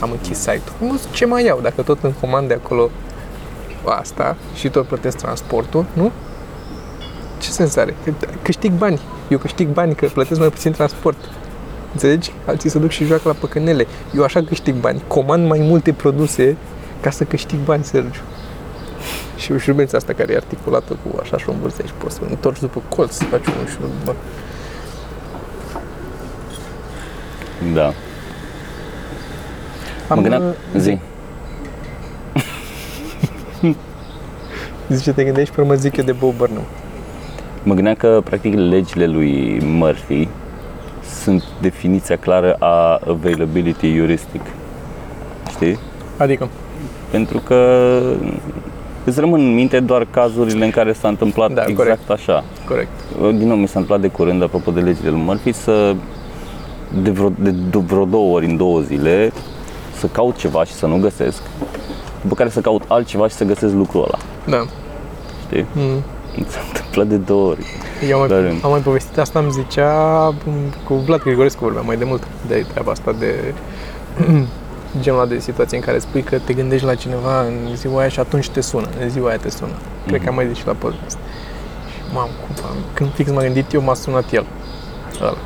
am 0.00 0.10
închis 0.10 0.38
site-ul. 0.38 0.72
Am 0.82 0.88
văzut 0.90 1.10
ce 1.10 1.24
mai 1.24 1.44
iau, 1.44 1.60
dacă 1.62 1.82
tot 1.82 1.98
în 2.02 2.12
comande 2.20 2.54
acolo 2.54 2.90
asta 3.84 4.36
și 4.54 4.68
tot 4.68 4.86
plătesc 4.86 5.16
transportul, 5.16 5.84
nu? 5.92 6.10
Ce 7.38 7.50
sens 7.50 7.76
are? 7.76 7.94
Că 8.04 8.12
câștig 8.42 8.72
bani. 8.72 9.00
Eu 9.28 9.38
câștig 9.38 9.68
bani 9.68 9.94
că 9.94 10.06
plătesc 10.06 10.40
mai 10.40 10.48
puțin 10.48 10.72
transport. 10.72 11.16
Înțelegi? 11.92 12.32
Alții 12.46 12.70
se 12.70 12.78
duc 12.78 12.90
și 12.90 13.04
joacă 13.04 13.22
la 13.24 13.32
păcănele. 13.32 13.86
Eu 14.14 14.22
așa 14.22 14.42
câștig 14.42 14.74
bani. 14.74 15.02
Comand 15.06 15.46
mai 15.46 15.58
multe 15.62 15.92
produse 15.92 16.56
ca 17.00 17.10
să 17.10 17.24
câștig 17.24 17.58
bani, 17.58 17.84
Sergiu. 17.84 18.20
Și 19.36 19.52
o 19.52 19.58
șurubență 19.58 19.96
asta 19.96 20.12
care 20.12 20.32
e 20.32 20.36
articulată 20.36 20.92
cu 20.92 21.18
așa 21.20 21.36
și 21.38 21.48
o 21.48 21.52
învârtești, 21.52 21.92
poți 21.98 22.14
să 22.14 22.20
o 22.24 22.26
întorci 22.30 22.60
după 22.60 22.82
colț, 22.88 23.12
să 23.12 23.24
faci 23.24 23.46
un 23.46 23.66
șurub. 23.66 23.90
Bă. 24.04 24.14
Da. 27.74 27.92
Mă 30.08 30.20
gândeam, 30.20 30.42
uh, 30.42 30.80
zi. 30.80 30.98
Zice, 34.88 35.12
te 35.12 35.24
gândești, 35.24 35.54
pe 35.54 35.60
urmă 35.60 35.74
zic 35.74 35.96
eu 35.96 36.04
de 36.04 36.12
Bo 36.12 36.32
Burnham. 36.36 36.64
Mă 37.62 37.74
gândeam 37.74 37.94
că, 37.94 38.20
practic, 38.24 38.54
legile 38.54 39.06
lui 39.06 39.60
Murphy 39.64 40.28
sunt 41.22 41.44
definiția 41.60 42.16
clară 42.16 42.56
a 42.58 43.00
availability 43.08 43.92
heuristic. 43.94 44.40
Știi? 45.50 45.78
Adică, 46.16 46.48
Pentru 47.10 47.38
că 47.38 47.56
îți 49.04 49.20
rămân 49.20 49.40
în 49.40 49.54
minte 49.54 49.80
doar 49.80 50.06
cazurile 50.10 50.64
în 50.64 50.70
care 50.70 50.92
s-a 50.92 51.08
întâmplat 51.08 51.52
Da, 51.52 51.62
exact 51.66 51.76
corect. 51.76 52.10
așa. 52.10 52.44
corect. 52.68 52.90
Din 53.38 53.48
nou, 53.48 53.56
mi 53.56 53.66
s-a 53.68 53.78
întâmplat 53.78 54.00
de 54.00 54.08
curând, 54.16 54.42
apropo 54.42 54.70
de 54.70 54.80
legile 54.80 55.10
lui 55.10 55.20
Murphy, 55.20 55.52
să 55.52 55.94
de 57.02 57.10
vreo, 57.10 57.32
de, 57.38 57.50
de 57.50 57.78
vreo 57.78 58.04
două 58.04 58.34
ori 58.34 58.46
în 58.46 58.56
două 58.56 58.80
zile 58.80 59.32
să 59.98 60.06
caut 60.06 60.36
ceva 60.36 60.64
și 60.64 60.72
să 60.72 60.86
nu 60.86 60.98
găsesc, 61.00 61.42
după 62.22 62.34
care 62.34 62.48
să 62.48 62.60
caut 62.60 62.82
altceva 62.88 63.28
și 63.28 63.34
să 63.34 63.44
găsesc 63.44 63.74
lucrul 63.74 64.02
ăla. 64.02 64.18
Da. 64.58 64.66
Știi? 65.46 65.66
Mm. 65.72 66.02
Mi 66.36 66.46
s-a 66.48 66.60
întâmplat 66.66 67.06
de 67.06 67.16
două 67.16 67.48
ori. 67.50 67.66
Eu 68.08 68.20
am 68.20 68.28
Dar- 68.28 68.40
mai, 68.40 68.60
am 68.62 68.70
mai 68.70 68.80
povestit 68.80 69.18
asta, 69.18 69.38
îmi 69.38 69.50
zicea 69.50 69.92
m, 70.28 70.74
cu 70.84 70.94
Vlad 70.94 71.20
Grigorescu 71.22 71.64
vorbeam 71.64 71.86
mai 71.86 71.96
de 71.96 72.04
mult 72.04 72.22
de 72.46 72.64
treaba 72.72 72.90
asta 72.90 73.12
de 73.18 73.54
genul 75.00 75.18
ăla 75.20 75.28
de 75.28 75.38
situație 75.38 75.76
în 75.76 75.82
care 75.82 75.98
spui 75.98 76.22
că 76.22 76.38
te 76.38 76.52
gândești 76.52 76.86
la 76.86 76.94
cineva 76.94 77.40
în 77.42 77.76
ziua 77.76 77.98
aia 78.00 78.08
și 78.08 78.20
atunci 78.20 78.48
te 78.48 78.60
sună, 78.60 78.88
în 79.00 79.08
ziua 79.08 79.28
aia 79.28 79.36
te 79.36 79.50
sună. 79.50 79.72
Cred 80.06 80.20
că 80.22 80.28
am 80.28 80.34
mai 80.34 80.46
zis 80.48 80.56
și 80.56 80.66
la 80.66 80.72
podcast. 80.72 81.16
Și 81.90 81.98
mam, 82.14 82.28
cum, 82.46 82.64
am- 82.68 82.76
când 82.94 83.12
fix 83.12 83.30
m-am 83.30 83.42
gândit 83.42 83.72
eu, 83.72 83.82
m-a 83.82 83.94
sunat 83.94 84.32
el. 84.32 84.46
Ăla. 85.20 85.36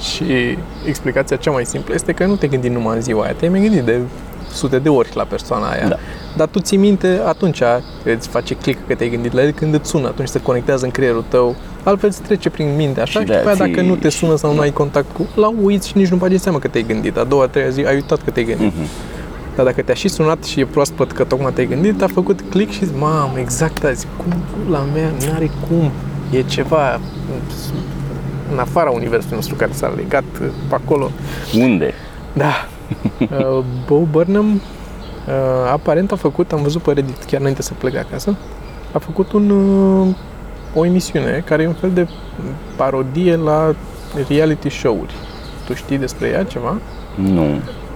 Și 0.00 0.58
explicația 0.86 1.36
cea 1.36 1.50
mai 1.50 1.64
simplă 1.66 1.94
este 1.94 2.12
că 2.12 2.24
nu 2.26 2.36
te 2.36 2.46
gândi 2.46 2.68
numai 2.68 2.96
în 2.96 3.02
ziua 3.02 3.22
aia, 3.24 3.32
te-ai 3.32 3.50
mai 3.50 3.60
gândit 3.60 3.82
de 3.82 4.00
sute 4.52 4.78
de 4.78 4.88
ori 4.88 5.08
la 5.14 5.22
persoana 5.24 5.70
aia. 5.70 5.88
Da. 5.88 5.96
Dar 6.36 6.46
tu 6.46 6.58
ții 6.60 6.76
minte 6.76 7.20
atunci, 7.26 7.62
îți 8.04 8.28
face 8.28 8.54
click 8.54 8.86
că 8.86 8.94
te-ai 8.94 9.10
gândit 9.10 9.32
la 9.32 9.42
el, 9.42 9.50
când 9.50 9.74
îți 9.74 9.88
sună, 9.88 10.06
atunci 10.06 10.28
se 10.28 10.40
conectează 10.40 10.84
în 10.84 10.90
creierul 10.90 11.24
tău, 11.28 11.56
altfel 11.82 12.08
îți 12.08 12.20
trece 12.22 12.50
prin 12.50 12.76
minte 12.76 13.00
așa 13.00 13.10
Și 13.20 13.26
și, 13.26 13.32
după 13.32 13.36
aia 13.48 13.54
de-aia 13.54 13.72
dacă 13.72 13.80
ții- 13.80 13.88
nu 13.88 13.96
te 13.96 14.08
sună 14.08 14.36
sau 14.36 14.54
nu 14.54 14.60
ai 14.60 14.70
contact 14.72 15.06
cu, 15.16 15.26
la 15.40 15.52
uiți 15.62 15.88
și 15.88 15.96
nici 15.96 16.08
nu 16.08 16.16
bagi 16.16 16.38
seama 16.38 16.58
că 16.58 16.68
te-ai 16.68 16.84
gândit. 16.84 17.16
A 17.16 17.24
doua, 17.24 17.42
a 17.42 17.46
treia 17.46 17.68
zi 17.68 17.84
ai 17.84 17.94
uitat 17.94 18.22
că 18.24 18.30
te-ai 18.30 18.44
gândit. 18.46 18.66
Mhm. 18.76 18.86
Dar 19.56 19.64
dacă 19.64 19.82
te-a 19.82 19.94
și 19.94 20.08
sunat 20.08 20.44
și 20.44 20.60
e 20.60 20.64
proaspăt 20.66 21.12
că 21.12 21.24
tocmai 21.24 21.52
te-ai 21.52 21.66
gândit, 21.66 22.02
a 22.02 22.06
făcut 22.06 22.40
click 22.50 22.72
și 22.72 22.84
zici, 22.84 22.94
mamă, 22.98 23.32
exact 23.38 23.84
azi, 23.84 24.06
cum 24.16 24.32
la 24.70 24.84
mea, 24.94 25.10
n-are 25.28 25.50
cum, 25.68 25.90
e 26.30 26.42
ceva 26.42 27.00
în 28.52 28.58
afara 28.58 28.90
universului 28.90 29.34
nostru 29.36 29.54
care 29.54 29.70
s-a 29.74 29.92
legat 29.96 30.24
uh, 30.42 30.46
pe 30.68 30.74
acolo. 30.74 31.10
Unde? 31.58 31.94
Da. 32.32 32.68
Uh, 33.20 33.64
Bo 33.86 33.98
Burnham 34.10 34.54
uh, 34.54 35.70
aparent 35.72 36.12
a 36.12 36.16
făcut, 36.16 36.52
am 36.52 36.62
văzut 36.62 36.82
pe 36.82 36.92
Reddit 36.92 37.24
chiar 37.24 37.40
înainte 37.40 37.62
să 37.62 37.72
plec 37.78 37.92
de 37.92 37.98
acasă, 37.98 38.36
a 38.92 38.98
făcut 38.98 39.32
un, 39.32 39.50
uh, 39.50 40.14
o 40.74 40.84
emisiune 40.84 41.42
care 41.46 41.62
e 41.62 41.66
un 41.66 41.72
fel 41.72 41.90
de 41.90 42.08
parodie 42.76 43.36
la 43.36 43.74
reality 44.28 44.68
show-uri. 44.68 45.14
Tu 45.66 45.74
știi 45.74 45.98
despre 45.98 46.28
ea 46.28 46.44
ceva? 46.44 46.78
Nu. 47.14 47.46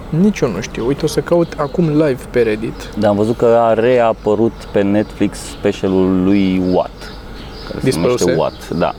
Nici 0.09 0.39
eu 0.39 0.49
nu 0.49 0.61
știu. 0.61 0.85
Uite, 0.85 1.05
o 1.05 1.07
să 1.07 1.19
caut 1.19 1.53
acum 1.57 1.89
live 1.89 2.23
pe 2.29 2.41
Reddit. 2.41 2.89
Dar 2.97 3.09
am 3.09 3.15
văzut 3.15 3.37
că 3.37 3.45
a 3.45 3.73
reapărut 3.73 4.53
pe 4.71 4.81
Netflix 4.81 5.37
specialul 5.37 6.23
lui 6.23 6.61
Watt. 6.71 7.13
Care 7.67 7.79
se 7.79 7.85
Dispăruse? 7.85 8.23
numește 8.23 8.41
Watt, 8.41 8.69
da. 8.69 8.93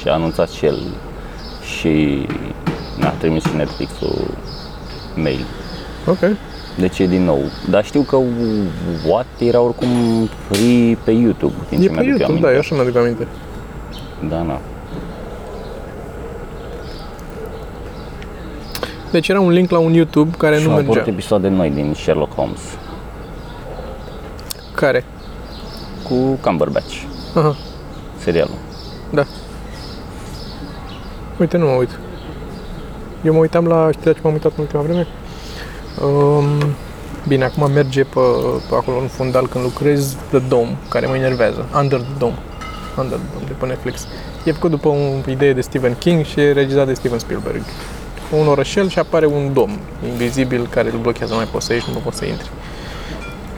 Și 0.00 0.08
a 0.08 0.12
anunțat 0.12 0.48
și 0.50 0.66
el. 0.66 0.78
Și 1.78 2.26
a 3.00 3.08
trimis 3.18 3.42
și 3.44 3.56
Netflix-ul 3.56 4.30
mail. 5.16 5.44
Ok. 6.06 6.18
Deci 6.78 6.98
e 6.98 7.06
din 7.06 7.24
nou. 7.24 7.40
Dar 7.70 7.84
știu 7.84 8.00
că 8.02 8.16
Watt 9.08 9.26
era 9.38 9.60
oricum 9.60 9.88
free 10.50 10.98
pe 11.04 11.10
YouTube. 11.10 11.54
Din 11.68 11.78
E 11.80 11.82
ce 11.82 11.88
pe 11.88 11.92
mi-aduc 11.92 12.10
eu 12.10 12.16
YouTube, 12.16 12.40
da, 12.40 12.46
aminte. 12.48 12.52
eu 12.52 12.58
așa 12.58 12.74
mi-aduc 12.74 12.96
aminte. 12.96 13.26
Da, 14.28 14.42
na. 14.42 14.60
Deci 19.10 19.28
era 19.28 19.40
un 19.40 19.50
link 19.50 19.70
la 19.70 19.78
un 19.78 19.92
YouTube 19.92 20.30
care 20.38 20.56
Și 20.58 20.62
nu 20.64 20.70
au 20.70 20.74
apărut 20.76 20.94
mergea. 20.94 21.12
episoade 21.12 21.48
noi 21.48 21.70
din 21.70 21.94
Sherlock 21.94 22.34
Holmes 22.34 22.60
Care? 24.74 25.04
cu 26.02 26.14
Cumberbatch, 26.40 27.02
Aha, 27.34 27.56
serialul. 28.18 28.54
da. 29.10 29.24
Uite, 31.40 31.56
nu 31.56 31.64
mă 31.66 31.72
uit. 31.78 31.98
Eu 33.24 33.32
mă 33.32 33.38
uitam 33.38 33.66
la, 33.66 33.90
știi 33.90 34.06
la 34.06 34.12
ce 34.12 34.20
m-am 34.22 34.32
uitat 34.32 34.52
în 34.56 34.62
ultima 34.62 34.82
vreme? 34.82 35.06
Um, 36.04 36.44
bine, 37.28 37.44
acum 37.44 37.70
merge 37.70 38.02
pe, 38.04 38.20
pe 38.68 38.74
acolo 38.74 38.98
în 38.98 39.06
fundal 39.06 39.46
când 39.48 39.64
lucrez 39.64 40.16
The 40.30 40.38
Dome, 40.38 40.76
care 40.88 41.06
mă 41.06 41.16
enervează. 41.16 41.68
Under 41.80 42.00
the 42.00 42.18
Dome. 42.18 42.38
Under 42.96 43.18
the 43.18 43.26
Dome, 43.32 43.44
de 43.46 43.52
pe 43.58 43.66
Netflix. 43.66 44.06
E 44.44 44.52
făcut 44.52 44.70
după 44.70 44.88
o 44.88 44.94
idee 45.30 45.52
de 45.52 45.60
Stephen 45.60 45.94
King 45.98 46.24
și 46.24 46.40
e 46.40 46.52
regizat 46.52 46.86
de 46.86 46.94
Steven 46.94 47.18
Spielberg. 47.18 47.62
Un 48.40 48.46
orășel 48.48 48.88
și 48.88 48.98
apare 48.98 49.26
un 49.26 49.52
dom 49.52 49.78
invizibil 50.08 50.66
care 50.70 50.90
îl 50.92 50.98
blochează, 50.98 51.32
nu 51.32 51.38
mai 51.38 51.48
poți 51.52 51.66
să 51.66 51.72
ieși, 51.72 51.90
nu 51.92 51.98
poți 51.98 52.16
să 52.18 52.24
intri. 52.24 52.50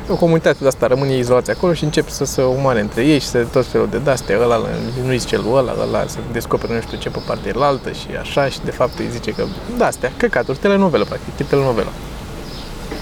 O 0.08 0.16
comunitate 0.16 0.56
de 0.60 0.66
asta 0.66 0.86
rămâne 0.86 1.16
izolați 1.16 1.50
acolo 1.50 1.72
și 1.72 1.84
încep 1.84 2.08
să 2.08 2.24
se 2.24 2.40
omoare 2.42 2.80
între 2.80 3.04
ei 3.04 3.18
și 3.18 3.26
să 3.26 3.38
tot 3.52 3.66
felul 3.66 3.88
de 3.90 3.98
daste, 3.98 4.38
ăla 4.42 4.60
nu-i 5.04 5.18
zice 5.18 5.36
lui 5.36 5.50
ăla, 5.52 5.74
ăla 5.80 6.06
să 6.06 6.18
descopere 6.32 6.74
nu 6.74 6.80
știu 6.80 6.98
ce 6.98 7.08
pe 7.10 7.18
partea 7.26 7.52
elaltă 7.54 7.90
și 7.90 8.06
așa 8.20 8.48
și 8.48 8.58
de 8.64 8.70
fapt 8.70 8.98
îi 8.98 9.08
zice 9.12 9.30
că 9.30 9.44
da, 9.78 9.86
astea, 9.86 10.12
căcaturi, 10.16 10.58
telenovelă 10.58 11.04
practic, 11.04 11.34
tip 11.34 11.48
telenovelă. 11.48 11.92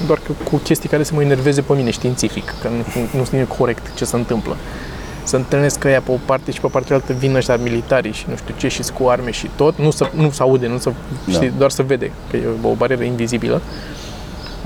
Doar 0.06 0.18
că 0.26 0.32
cu 0.50 0.56
chestii 0.56 0.88
care 0.88 1.02
să 1.02 1.14
mă 1.14 1.22
enerveze 1.22 1.60
pe 1.60 1.72
mine 1.72 1.90
științific, 1.90 2.54
că 2.62 2.68
nu, 2.68 2.76
nu 2.94 3.24
sunt 3.24 3.30
nimic 3.30 3.48
corect 3.48 3.94
ce 3.94 4.04
se 4.04 4.16
întâmplă. 4.16 4.56
să 5.24 5.36
întâlnesc 5.36 5.84
ăia 5.84 6.00
pe 6.00 6.10
o 6.10 6.18
parte 6.24 6.50
și 6.52 6.60
pe 6.60 6.66
partea 6.66 6.96
altă 6.96 7.12
vin 7.12 7.34
ăștia 7.34 7.56
militarii 7.56 8.12
și 8.12 8.24
nu 8.28 8.36
știu 8.36 8.54
ce 8.56 8.68
și 8.68 8.82
cu 8.98 9.08
arme 9.08 9.30
și 9.30 9.50
tot, 9.56 9.78
nu 9.78 9.90
se, 9.90 10.10
nu 10.14 10.30
se 10.30 10.42
aude, 10.42 10.66
nu 10.66 10.78
se, 10.78 10.92
Da. 11.24 11.32
știi, 11.32 11.52
doar 11.58 11.70
se 11.70 11.82
vede 11.82 12.12
că 12.30 12.36
e 12.36 12.46
o 12.62 12.74
barieră 12.74 13.02
invizibilă, 13.02 13.60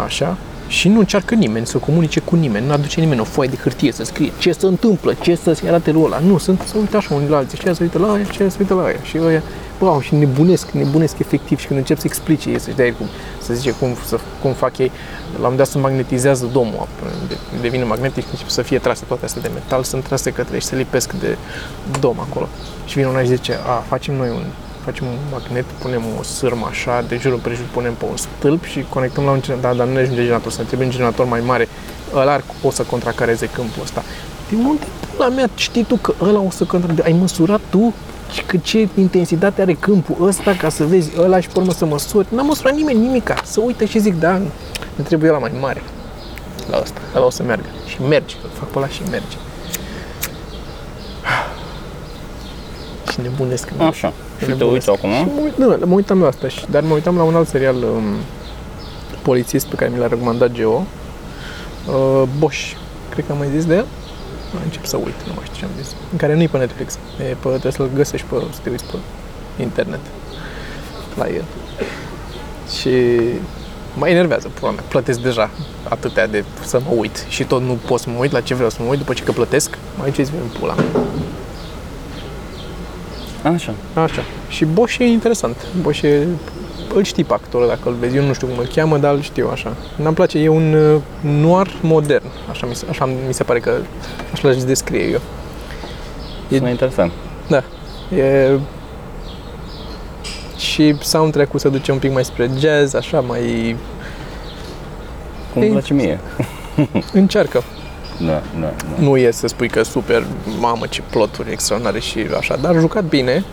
așa, 0.04 0.36
și 0.66 0.88
nu 0.88 0.98
încearcă 0.98 1.34
nimeni 1.34 1.66
să 1.66 1.78
comunice 1.78 2.20
cu 2.20 2.36
nimeni, 2.36 2.66
nu 2.66 2.72
aduce 2.72 3.00
nimeni 3.00 3.20
o 3.20 3.24
foaie 3.24 3.50
de 3.50 3.56
hârtie 3.56 3.92
să 3.92 4.04
scrie 4.04 4.32
ce 4.38 4.52
se 4.52 4.66
întâmplă, 4.66 5.14
ce 5.14 5.34
să-ți 5.34 5.66
arate 5.66 5.90
lui 5.90 6.02
ăla. 6.04 6.18
Nu, 6.18 6.38
sunt 6.38 6.60
să 6.66 6.74
uită 6.78 6.96
așa 6.96 7.14
unii 7.14 7.28
la 7.28 7.36
alții, 7.36 7.58
ce 7.58 7.72
să 7.72 7.82
uită 7.82 7.98
la 7.98 8.12
aia, 8.12 8.24
ce 8.24 8.48
să 8.48 8.56
uită 8.60 8.74
la 8.74 8.84
aia. 8.84 9.00
Și 9.02 9.18
ăia, 9.22 9.42
wow, 9.78 10.00
și 10.00 10.14
nebunesc, 10.14 10.70
nebunesc 10.70 11.18
efectiv 11.18 11.58
și 11.58 11.66
când 11.66 11.78
încep 11.78 11.98
să 11.98 12.04
explice 12.06 12.48
ei, 12.50 12.60
să-și 12.60 12.76
dea 12.76 12.86
el 12.86 12.92
cum, 12.94 13.06
să 13.42 13.54
zice 13.54 13.70
cum, 13.70 13.88
să, 14.06 14.18
cum 14.42 14.52
fac 14.52 14.78
ei, 14.78 14.90
la 15.30 15.34
un 15.36 15.40
moment 15.40 15.56
dat 15.56 15.66
se 15.66 15.78
magnetizează 15.78 16.48
domul, 16.52 16.86
de- 17.28 17.36
devine 17.60 17.84
magnetic 17.84 18.22
și 18.24 18.28
încep 18.32 18.48
să 18.48 18.62
fie 18.62 18.78
trase 18.78 19.04
toate 19.06 19.24
astea 19.24 19.42
de 19.42 19.50
metal, 19.54 19.82
sunt 19.82 20.04
trase 20.04 20.30
către 20.30 20.58
și 20.58 20.66
se 20.66 20.76
lipesc 20.76 21.12
de 21.12 21.36
dom 22.00 22.16
acolo. 22.20 22.48
Și 22.86 22.94
vine 22.94 23.06
una 23.06 23.20
și 23.20 23.26
zice, 23.26 23.58
a, 23.66 23.84
facem 23.88 24.14
noi 24.14 24.28
un 24.28 24.42
facem 24.86 25.06
un 25.06 25.18
magnet, 25.32 25.64
punem 25.64 26.02
o 26.18 26.22
sârmă 26.22 26.66
așa, 26.70 27.04
de 27.08 27.16
jur 27.16 27.32
împrejur 27.32 27.66
punem 27.72 27.94
pe 27.94 28.04
un 28.10 28.16
stâlp 28.16 28.64
și 28.64 28.86
conectăm 28.88 29.24
la 29.24 29.30
un 29.30 29.40
generator, 29.40 29.70
da, 29.70 29.76
dar 29.76 29.86
nu 29.86 29.92
ne 29.92 30.00
ajunge 30.00 30.20
generator, 30.20 30.52
să 30.52 30.60
ne 30.60 30.66
trebuie 30.66 30.86
un 30.86 30.92
generator 30.92 31.26
mai 31.26 31.40
mare, 31.40 31.68
ăla 32.14 32.32
ar, 32.32 32.44
o 32.62 32.70
să 32.70 32.82
contracareze 32.82 33.46
câmpul 33.46 33.82
ăsta. 33.82 34.02
De 34.48 34.56
unde 34.56 34.86
la 35.18 35.28
mea 35.28 35.48
știi 35.54 35.84
tu 35.84 35.96
că 35.96 36.14
ăla 36.20 36.40
o 36.40 36.50
să 36.50 36.64
contracareze? 36.64 37.06
Ai 37.06 37.18
măsurat 37.20 37.60
tu 37.70 37.94
și 38.32 38.42
că 38.42 38.56
ce 38.56 38.88
intensitate 38.94 39.60
are 39.60 39.72
câmpul 39.72 40.26
ăsta 40.26 40.54
ca 40.54 40.68
să 40.68 40.84
vezi 40.84 41.10
ăla 41.18 41.40
și 41.40 41.48
pe 41.48 41.58
urmă 41.58 41.72
să 41.72 41.84
măsori? 41.84 42.26
N-a 42.34 42.42
măsurat 42.42 42.74
nimeni 42.74 42.98
nimica. 42.98 43.34
Să 43.44 43.60
uită 43.60 43.84
și 43.84 43.98
zic, 43.98 44.14
da, 44.18 44.32
ne 44.94 45.02
trebuie 45.04 45.30
ăla 45.30 45.38
mai 45.38 45.52
mare. 45.60 45.82
La 46.70 46.78
ăsta, 46.82 47.00
ăla 47.14 47.26
o 47.26 47.30
să 47.30 47.42
meargă. 47.42 47.66
Și 47.86 48.02
merge, 48.02 48.34
îl 48.42 48.50
fac 48.58 48.68
pe 48.68 48.78
ăla 48.78 48.88
și 48.88 49.00
merge. 49.10 49.36
Și 53.16 53.22
nebunesc. 53.22 53.68
Așa. 53.78 54.12
Și 54.38 54.44
te 54.44 54.50
Nebunesc. 54.50 54.72
uiți 54.72 54.90
acum? 54.90 55.10
Și 55.10 55.24
mă, 55.34 55.40
uit, 55.42 55.56
nu, 55.56 55.86
mă 55.86 55.94
uitam 55.94 56.20
la 56.20 56.26
asta, 56.26 56.48
și, 56.48 56.64
dar 56.70 56.82
mă 56.82 56.94
uitam 56.94 57.16
la 57.16 57.22
un 57.22 57.34
alt 57.34 57.48
serial 57.48 57.76
um, 57.82 58.02
polițist 59.22 59.66
pe 59.66 59.74
care 59.74 59.90
mi 59.94 59.98
l-a 59.98 60.06
recomandat 60.06 60.52
Geo, 60.52 60.84
uh, 61.88 62.22
Bosch, 62.38 62.72
cred 63.10 63.26
că 63.26 63.32
am 63.32 63.38
mai 63.38 63.48
zis 63.54 63.64
de 63.66 63.74
el. 63.74 63.86
Încep 64.64 64.84
să 64.84 64.96
uit, 64.96 65.14
nu 65.26 65.32
mai 65.34 65.44
știu 65.44 65.56
ce 65.58 65.64
am 65.64 65.70
zis. 65.82 65.94
În 66.12 66.18
care 66.18 66.34
nu-i 66.34 66.48
pe 66.48 66.58
Netflix, 66.58 66.98
e 67.18 67.22
pe, 67.22 67.48
trebuie 67.48 67.72
să-l 67.72 67.90
găsești 67.94 68.26
pe, 68.30 68.36
să 68.52 68.58
te 68.62 68.70
uiți 68.70 68.84
pe 68.84 68.96
internet 69.62 70.00
la 71.14 71.28
el. 71.28 71.44
Și 72.80 72.90
mă 73.94 74.08
enervează, 74.08 74.50
pula 74.60 74.70
mea, 74.70 74.82
plătesc 74.88 75.20
deja 75.20 75.50
atâtea 75.88 76.26
de 76.26 76.44
să 76.64 76.80
mă 76.88 76.94
uit 76.96 77.24
și 77.28 77.44
tot 77.44 77.62
nu 77.62 77.78
pot 77.86 78.00
să 78.00 78.10
mă 78.10 78.16
uit 78.18 78.32
la 78.32 78.40
ce 78.40 78.54
vreau 78.54 78.70
să 78.70 78.76
mă 78.80 78.88
uit 78.88 78.98
după 78.98 79.12
ce 79.12 79.22
că 79.22 79.32
plătesc, 79.32 79.78
mai 79.98 80.10
ce 80.10 80.22
vine 80.22 80.40
în 80.42 80.58
pula 80.60 80.74
mea. 80.74 80.84
Așa. 83.54 83.74
Așa. 83.94 84.22
Și 84.48 84.64
Bosch 84.64 84.98
e 84.98 85.04
interesant. 85.04 85.56
Bosch 85.80 86.02
e... 86.02 86.26
Îl 86.94 87.04
știi 87.04 87.24
pe 87.24 87.32
actorul 87.32 87.66
dacă 87.66 87.80
îl 87.84 87.94
vezi. 88.00 88.16
Eu 88.16 88.24
nu 88.24 88.32
știu 88.32 88.46
cum 88.46 88.58
îl 88.58 88.66
cheamă, 88.74 88.98
dar 88.98 89.14
îl 89.14 89.20
știu 89.20 89.48
așa. 89.52 89.72
N-am 89.96 90.14
place. 90.14 90.38
E 90.38 90.48
un 90.48 90.72
uh, 90.72 91.00
noir 91.20 91.66
modern. 91.82 92.24
Așa 92.50 92.66
mi 92.66 92.74
se, 92.74 92.86
așa 92.90 93.04
mi 93.04 93.34
se 93.34 93.42
pare 93.42 93.60
că 93.60 93.70
așa 94.32 94.48
l-aș 94.48 94.62
descrie 94.62 95.02
eu. 95.04 95.20
E- 96.48 96.56
Sună 96.56 96.68
interesant. 96.68 97.12
Da. 97.48 97.62
E... 98.16 98.58
Și 100.56 100.96
soundtrack-ul 101.00 101.58
se 101.58 101.68
duce 101.68 101.92
un 101.92 101.98
pic 101.98 102.12
mai 102.12 102.24
spre 102.24 102.50
jazz, 102.58 102.94
așa, 102.94 103.20
mai 103.20 103.76
Cum 105.52 105.62
Ei. 105.62 105.68
îmi 105.68 105.76
place 105.78 105.94
mie. 105.94 106.20
încearcă. 107.12 107.62
Da, 108.20 108.42
da, 108.60 108.60
da. 108.60 108.72
Nu 108.98 109.16
e 109.16 109.30
să 109.30 109.46
spui 109.46 109.68
că 109.68 109.82
super, 109.82 110.24
mamă, 110.60 110.86
ce 110.86 111.02
ploturi 111.10 111.50
extraordinare 111.52 112.00
și 112.00 112.26
așa, 112.38 112.56
dar 112.56 112.74
jucat 112.78 113.04
bine. 113.04 113.44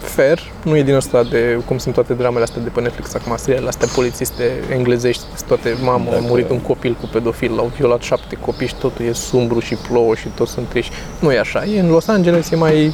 Fair, 0.00 0.38
nu 0.64 0.76
e 0.76 0.82
din 0.82 0.94
ăsta 0.94 1.22
de 1.22 1.60
cum 1.66 1.78
sunt 1.78 1.94
toate 1.94 2.12
dramele 2.14 2.42
astea 2.42 2.62
de 2.62 2.68
pe 2.68 2.80
Netflix 2.80 3.14
acum, 3.14 3.36
serialele 3.36 3.68
astea 3.68 3.88
polițiste 3.94 4.50
englezești, 4.72 5.22
sunt 5.36 5.48
toate, 5.48 5.76
mamă, 5.82 6.04
a 6.08 6.12
Dacă- 6.12 6.24
murit 6.26 6.50
un 6.50 6.58
copil 6.60 6.96
cu 7.00 7.08
pedofil, 7.12 7.54
l-au 7.54 7.70
violat 7.76 8.00
șapte 8.02 8.36
copii 8.40 8.66
și 8.66 8.74
totul 8.74 9.04
e 9.04 9.12
sumbru 9.12 9.58
și 9.60 9.74
plouă 9.74 10.14
și 10.14 10.28
toți 10.28 10.52
sunt 10.52 10.66
triști. 10.68 10.92
Nu 11.20 11.32
e 11.32 11.38
așa, 11.38 11.64
e 11.64 11.80
în 11.80 11.90
Los 11.90 12.06
Angeles, 12.08 12.50
e 12.50 12.56
mai... 12.56 12.92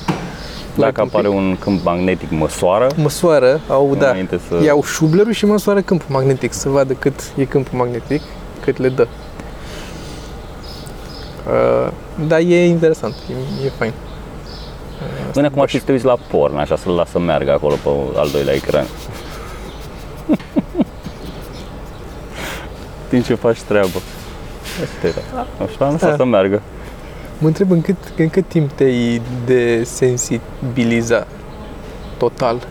Dacă 0.77 1.01
apare 1.01 1.29
un 1.29 1.57
câmp 1.61 1.85
magnetic, 1.85 2.31
măsoară. 2.31 2.87
Măsoară, 2.97 3.61
au, 3.69 3.97
da, 3.99 4.09
Înainte 4.09 4.41
să- 4.49 4.65
iau 4.65 4.83
șublerul 4.85 5.33
și 5.33 5.45
măsoară 5.47 5.81
câmpul 5.81 6.07
magnetic, 6.11 6.53
să 6.53 6.69
vadă 6.69 6.93
cât 6.93 7.21
e 7.37 7.45
câmpul 7.45 7.79
magnetic, 7.79 8.23
cât 8.73 8.79
le 8.83 8.89
dă. 8.89 9.07
Uh, 11.47 11.89
dar 12.27 12.39
e 12.39 12.67
interesant, 12.67 13.15
e, 13.31 13.65
e 13.67 13.69
fain. 13.79 13.93
Bine, 15.33 15.47
acum 15.47 15.61
ar 15.61 15.69
fi 15.69 15.79
să 15.79 15.85
te 15.85 15.93
uiți 15.93 16.05
la 16.05 16.17
porn, 16.31 16.57
așa, 16.57 16.77
să-l 16.77 16.93
lasă 16.93 17.11
să 17.11 17.19
meargă 17.19 17.53
acolo 17.53 17.75
pe 17.75 17.89
al 18.19 18.29
doilea 18.33 18.55
ecran. 18.55 18.87
Din 23.11 23.23
ce 23.23 23.35
faci 23.35 23.61
treabă. 23.61 23.99
Asta 24.83 25.07
era. 25.07 25.47
Așa, 25.65 25.85
am 25.85 25.93
lăsat 25.93 26.11
Da. 26.11 26.17
să 26.17 26.25
meargă. 26.25 26.63
Mă 27.39 27.47
întreb 27.47 27.71
în 27.71 27.81
cât, 27.81 27.97
în 28.17 28.29
cât 28.29 28.49
timp 28.49 28.73
te-ai 28.73 29.23
desensibiliza 29.47 31.27
total? 32.17 32.67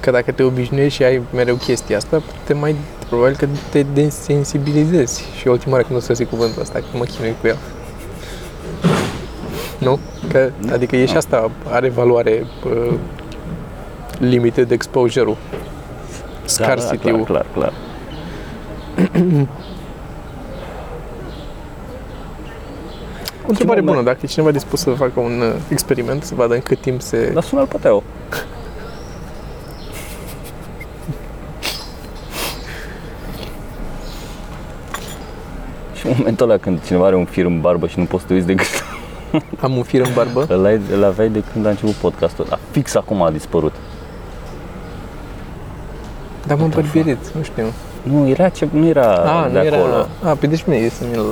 Că 0.00 0.10
dacă 0.10 0.32
te 0.32 0.42
obișnuiești 0.42 0.96
și 0.96 1.02
ai 1.04 1.22
mereu 1.34 1.54
chestia 1.54 1.96
asta, 1.96 2.22
te 2.44 2.54
mai, 2.54 2.76
probabil 3.12 3.36
că 3.36 3.46
te 3.70 3.82
desensibilizezi. 3.82 5.24
Și 5.36 5.46
e 5.46 5.50
ultima 5.50 5.72
oară 5.72 5.84
când 5.86 5.98
o 5.98 6.02
să 6.02 6.14
zic 6.14 6.28
cuvântul 6.28 6.62
ăsta, 6.62 6.78
că 6.78 6.96
mă 6.96 7.04
chinui 7.04 7.34
cu 7.40 7.46
el. 7.46 7.56
Nu? 9.78 9.98
Că, 10.28 10.50
adică 10.72 10.96
e 10.96 11.06
și 11.06 11.16
asta, 11.16 11.50
are 11.70 11.88
valoare 11.88 12.46
uh, 12.64 12.94
limited 14.18 14.70
exposure-ul. 14.70 15.36
Scarcity-ul. 16.44 17.18
Da, 17.18 17.24
clar, 17.24 17.46
clar, 17.54 17.72
clar. 17.72 17.72
O 23.42 23.48
întrebare 23.52 23.80
moment- 23.80 23.84
bună, 23.84 24.02
dacă 24.02 24.18
e 24.22 24.26
cineva 24.26 24.50
dispus 24.50 24.80
să 24.80 24.90
facă 24.90 25.20
un 25.20 25.40
uh, 25.40 25.54
experiment, 25.68 26.22
să 26.22 26.34
vadă 26.34 26.54
în 26.54 26.60
cât 26.60 26.80
timp 26.80 27.00
se... 27.00 27.30
Dar 27.32 27.42
sună-l 27.42 27.66
pe 27.66 27.76
Teo. 27.80 28.02
Și 36.02 36.08
în 36.10 36.14
momentul 36.18 36.50
ăla 36.50 36.58
când 36.58 36.84
cineva 36.84 37.06
are 37.06 37.16
un 37.16 37.24
fir 37.24 37.44
în 37.44 37.60
barbă 37.60 37.86
și 37.86 37.98
nu 37.98 38.04
poți 38.04 38.22
să 38.22 38.28
te 38.28 38.34
uiți 38.34 38.46
decât 38.46 38.66
Am 39.64 39.76
un 39.76 39.82
fir 39.82 40.00
în 40.00 40.12
barbă. 40.14 40.46
Îl, 40.56 40.64
ai, 40.64 40.80
îl 40.94 41.04
aveai 41.04 41.28
de 41.28 41.42
când 41.52 41.66
a 41.66 41.68
început 41.68 41.94
podcastul 41.94 42.44
ăsta. 42.44 42.58
Fix 42.70 42.94
acum 42.94 43.22
a 43.22 43.30
dispărut. 43.30 43.72
Dar 46.46 46.56
m-am 46.58 46.68
bărbierit, 46.68 47.28
nu 47.36 47.42
știu. 47.42 47.64
Nu, 48.02 48.28
era 48.28 48.48
ce, 48.48 48.68
nu 48.72 48.86
era 48.86 49.06
A, 49.12 49.48
de 49.48 49.58
nu 49.58 49.64
era... 49.64 49.76
acolo. 49.76 50.06
A, 50.22 50.34
pe 50.34 50.46
deci 50.46 50.64
mie 50.66 50.78
e 50.78 50.88
să 50.88 51.04
mi-l 51.10 51.24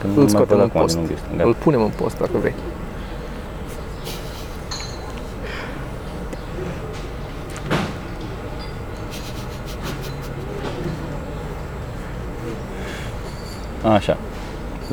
Când 0.00 0.12
îl 0.12 0.18
m-am 0.18 0.28
scoatem 0.28 0.56
văzut 0.56 0.62
în 0.62 0.68
acum 0.68 0.80
post. 0.80 0.92
din 0.94 1.00
unghiul 1.02 1.18
stâng. 1.24 1.40
Îl 1.40 1.46
Gata. 1.52 1.58
punem 1.62 1.80
în 1.82 1.90
post 2.00 2.18
dacă 2.18 2.30
vrei. 2.40 2.54
Așa. 13.92 14.16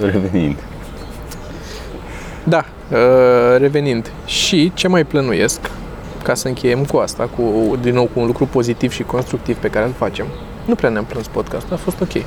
Revenind. 0.02 0.56
Da, 2.44 2.66
uh, 2.92 2.98
revenind. 3.58 4.12
Și 4.26 4.72
ce 4.74 4.88
mai 4.88 5.04
plănuiesc, 5.06 5.60
ca 6.24 6.34
să 6.34 6.48
încheiem 6.48 6.86
cu 6.86 6.98
asta, 6.98 7.30
cu, 7.36 7.76
din 7.82 7.94
nou 7.94 8.06
cu 8.14 8.20
un 8.20 8.26
lucru 8.26 8.46
pozitiv 8.46 8.92
și 8.92 9.04
constructiv 9.04 9.58
pe 9.58 9.68
care 9.70 9.86
îl 9.86 9.94
facem. 9.98 10.26
Nu 10.66 10.76
prea 10.76 10.90
ne-am 10.90 11.06
plâns 11.06 11.28
podcastul, 11.28 11.74
a 11.74 11.78
fost 11.78 12.02
ok. 12.02 12.24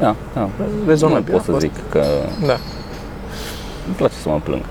Da, 0.00 0.14
da. 0.34 0.40
Nu 0.40 0.48
Rezonabil 0.86 1.32
pot 1.32 1.40
a 1.40 1.44
să 1.44 1.50
fost. 1.50 1.62
zic 1.62 1.72
că 1.90 2.04
Da, 2.46 2.56
îmi 3.86 3.94
place 3.96 4.14
să 4.14 4.28
mă 4.28 4.40
plâng. 4.44 4.62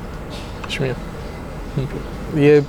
și 0.67 0.81
mie. 0.81 0.95
E, 2.49 2.63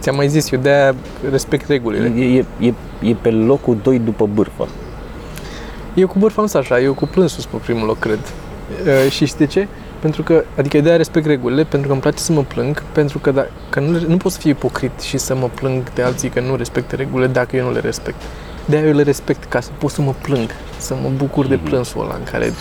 ți-am 0.00 0.14
mai 0.16 0.28
zis, 0.28 0.50
eu 0.50 0.60
de-aia 0.60 0.94
respect 1.30 1.68
regulile. 1.68 2.12
E, 2.16 2.36
e, 2.38 2.44
e, 2.60 2.74
e 3.02 3.14
pe 3.20 3.30
locul 3.30 3.76
2 3.82 3.98
după 3.98 4.26
bârfă. 4.34 4.68
Eu 5.94 6.06
cu 6.06 6.18
bârfa 6.18 6.40
am 6.40 6.46
stat 6.46 6.62
așa, 6.62 6.80
eu 6.80 6.94
cu 6.94 7.06
plânsul 7.06 7.44
pe 7.50 7.56
primul 7.56 7.86
loc, 7.86 7.98
cred. 7.98 8.18
Uh, 8.86 9.10
și 9.10 9.24
știi 9.26 9.38
de 9.38 9.46
ce? 9.52 9.68
Pentru 10.00 10.22
că, 10.22 10.44
adică 10.58 10.80
de-aia 10.80 10.96
respect 10.96 11.26
regulile, 11.26 11.64
pentru 11.64 11.86
că 11.86 11.92
îmi 11.92 12.02
place 12.02 12.18
să 12.18 12.32
mă 12.32 12.42
plâng, 12.42 12.82
pentru 12.82 13.18
că, 13.18 13.30
da, 13.30 13.46
că 13.70 13.80
nu, 13.80 13.98
nu 14.08 14.16
pot 14.16 14.32
să 14.32 14.38
fiu 14.38 14.50
ipocrit 14.50 15.00
și 15.00 15.18
să 15.18 15.34
mă 15.34 15.50
plâng 15.54 15.92
de 15.92 16.02
alții 16.02 16.28
că 16.28 16.40
nu 16.40 16.56
respectă 16.56 16.96
regulile 16.96 17.26
dacă 17.28 17.56
eu 17.56 17.64
nu 17.64 17.72
le 17.72 17.80
respect. 17.80 18.20
De-aia 18.64 18.86
eu 18.86 18.94
le 18.94 19.02
respect, 19.02 19.44
ca 19.44 19.60
să 19.60 19.70
pot 19.78 19.90
să 19.90 20.02
mă 20.02 20.14
plâng, 20.22 20.50
să 20.78 20.94
mă 21.02 21.08
bucur 21.16 21.46
de 21.46 21.54
Mhm. 21.54 21.64
plânsul 21.64 22.00
ăla 22.02 22.14
în 22.14 22.24
care 22.30 22.52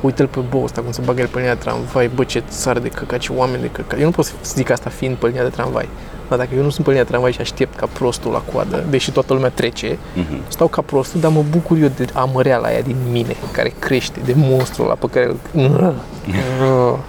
uite-l 0.00 0.26
pe 0.26 0.38
bou 0.48 0.64
ăsta 0.64 0.80
cum 0.80 0.92
se 0.92 1.00
bagă 1.04 1.20
el 1.20 1.26
pe 1.26 1.38
linia 1.38 1.54
de 1.54 1.60
tramvai, 1.60 2.10
bă, 2.14 2.24
ce 2.24 2.42
țară 2.50 2.78
de 2.78 2.88
căcat, 2.88 3.18
ce 3.18 3.32
oameni 3.32 3.62
de 3.62 3.68
căcat. 3.72 3.98
Eu 3.98 4.04
nu 4.04 4.10
pot 4.10 4.24
să 4.24 4.32
zic 4.44 4.70
asta 4.70 4.90
fiind 4.90 5.16
pe 5.16 5.26
linia 5.26 5.42
de 5.42 5.48
tramvai. 5.48 5.88
Dar 6.28 6.38
dacă 6.38 6.50
eu 6.56 6.62
nu 6.62 6.70
sunt 6.70 6.84
pe 6.84 6.90
linia 6.90 7.04
de 7.04 7.10
tramvai 7.10 7.32
și 7.32 7.40
aștept 7.40 7.76
ca 7.78 7.86
prostul 7.92 8.32
la 8.32 8.42
coadă, 8.52 8.84
deși 8.90 9.10
toată 9.10 9.32
lumea 9.32 9.48
trece, 9.50 9.98
Mhm. 10.14 10.40
stau 10.48 10.66
ca 10.66 10.82
prostul, 10.82 11.20
dar 11.20 11.30
mă 11.30 11.42
bucur 11.50 11.76
eu 11.76 11.88
de 11.96 12.04
amăreala 12.12 12.66
aia 12.66 12.80
din 12.80 12.96
mine, 13.10 13.36
care 13.52 13.72
crește, 13.78 14.20
de 14.24 14.32
monstrul 14.36 14.84
ăla 14.84 14.94
pe 14.94 15.06
care 15.10 15.26
îl... 15.52 15.94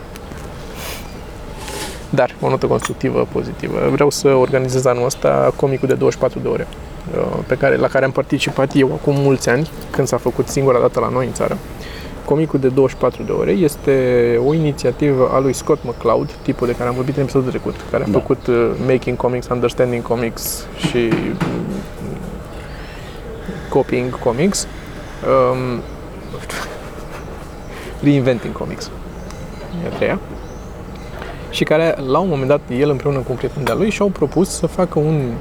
Dar, 2.09 2.35
o 2.41 2.49
notă 2.49 2.65
constructivă, 2.65 3.27
pozitivă. 3.31 3.89
Vreau 3.91 4.09
să 4.09 4.27
organizez 4.27 4.85
anul 4.85 5.05
ăsta 5.05 5.53
comicul 5.55 5.87
de 5.87 5.93
24 5.93 6.39
de 6.39 6.47
ore, 6.47 6.67
uh, 7.17 7.25
pe 7.47 7.55
care, 7.55 7.75
la 7.75 7.87
care 7.87 8.05
am 8.05 8.11
participat 8.11 8.71
eu 8.75 8.91
acum 9.01 9.15
mulți 9.17 9.49
ani, 9.49 9.69
când 9.89 10.07
s-a 10.07 10.17
făcut 10.17 10.47
singura 10.47 10.79
dată 10.79 10.99
la 10.99 11.09
noi 11.09 11.25
în 11.25 11.33
țară. 11.33 11.57
Comicul 12.30 12.59
de 12.59 12.67
24 12.67 13.23
de 13.23 13.32
ore 13.32 13.51
este 13.51 14.39
o 14.45 14.53
inițiativă 14.53 15.30
a 15.32 15.39
lui 15.39 15.53
Scott 15.53 15.84
McCloud, 15.84 16.32
tipul 16.41 16.67
de 16.67 16.75
care 16.75 16.89
am 16.89 16.95
vorbit 16.95 17.15
în 17.15 17.21
episodul 17.21 17.49
trecut, 17.49 17.75
care 17.91 18.03
a 18.03 18.07
Da. 18.07 18.19
făcut 18.19 18.47
uh, 18.47 18.71
Making 18.88 19.17
Comics, 19.17 19.47
Understanding 19.47 20.03
Comics 20.03 20.65
și 20.77 20.97
mm, 20.97 21.38
Copying 23.69 24.19
Comics. 24.19 24.67
Um, 25.51 25.57
nu 26.32 26.39
știu. 26.43 26.57
Reinventing 28.01 28.53
Comics. 28.53 28.91
E 29.84 29.88
a 29.88 29.95
treia. 29.95 30.19
Și 31.49 31.63
care, 31.63 31.95
la 32.07 32.19
un 32.19 32.27
moment 32.30 32.47
dat, 32.47 32.61
el 32.77 32.89
împreună 32.89 33.17
cu 33.17 33.25
un 33.30 33.36
prieten 33.36 33.63
de-a 33.63 33.75
lui 33.75 33.89
și-au 33.89 34.07
propus 34.07 34.49
să 34.49 34.67
facă 34.67 34.99
un, 34.99 35.32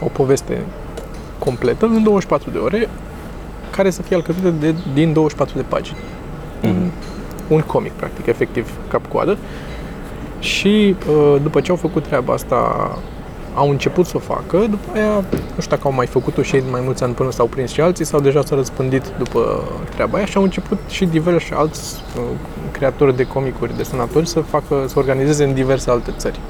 o 0.00 0.06
poveste 0.06 0.62
completă 1.38 1.86
în 1.86 2.02
24 2.02 2.50
de 2.50 2.58
ore 2.58 2.88
care 3.78 3.90
să 3.90 4.02
fie 4.02 4.16
alcătuită 4.16 4.50
de, 4.50 4.74
din 4.94 5.12
24 5.12 5.56
de 5.56 5.64
pagini. 5.68 5.98
Un, 6.62 6.90
un 7.48 7.60
comic, 7.60 7.92
practic, 7.92 8.26
efectiv, 8.26 8.70
cap-coadă. 8.88 9.36
Și 10.38 10.96
uh, 11.08 11.36
după 11.42 11.60
ce 11.60 11.70
au 11.70 11.76
făcut 11.76 12.06
treaba 12.06 12.32
asta, 12.32 12.58
au 13.54 13.70
început 13.70 14.06
să 14.06 14.12
o 14.16 14.18
facă, 14.18 14.58
după 14.58 14.88
aia, 14.94 15.14
nu 15.54 15.60
știu 15.60 15.76
dacă 15.76 15.82
au 15.84 15.92
mai 15.92 16.06
făcut-o 16.06 16.42
și 16.42 16.54
ei 16.54 16.60
de 16.60 16.70
mai 16.70 16.80
mulți 16.84 17.02
ani 17.02 17.14
până 17.14 17.30
s-au 17.30 17.46
prins 17.46 17.72
și 17.72 17.80
alții 17.80 18.04
sau 18.04 18.20
deja 18.20 18.42
s-au 18.42 18.56
răspândit 18.56 19.02
după 19.18 19.62
treaba 19.94 20.16
aia 20.16 20.26
și 20.26 20.36
au 20.36 20.42
început 20.42 20.78
și 20.88 21.04
diversi 21.04 21.52
alți 21.52 22.02
uh, 22.16 22.22
creatori 22.70 23.16
de 23.16 23.26
comicuri, 23.26 23.76
desenatori 23.76 24.28
să 24.28 24.40
facă, 24.40 24.84
să 24.86 24.98
organizeze 24.98 25.44
în 25.44 25.54
diverse 25.54 25.90
alte 25.90 26.12
țări. 26.16 26.40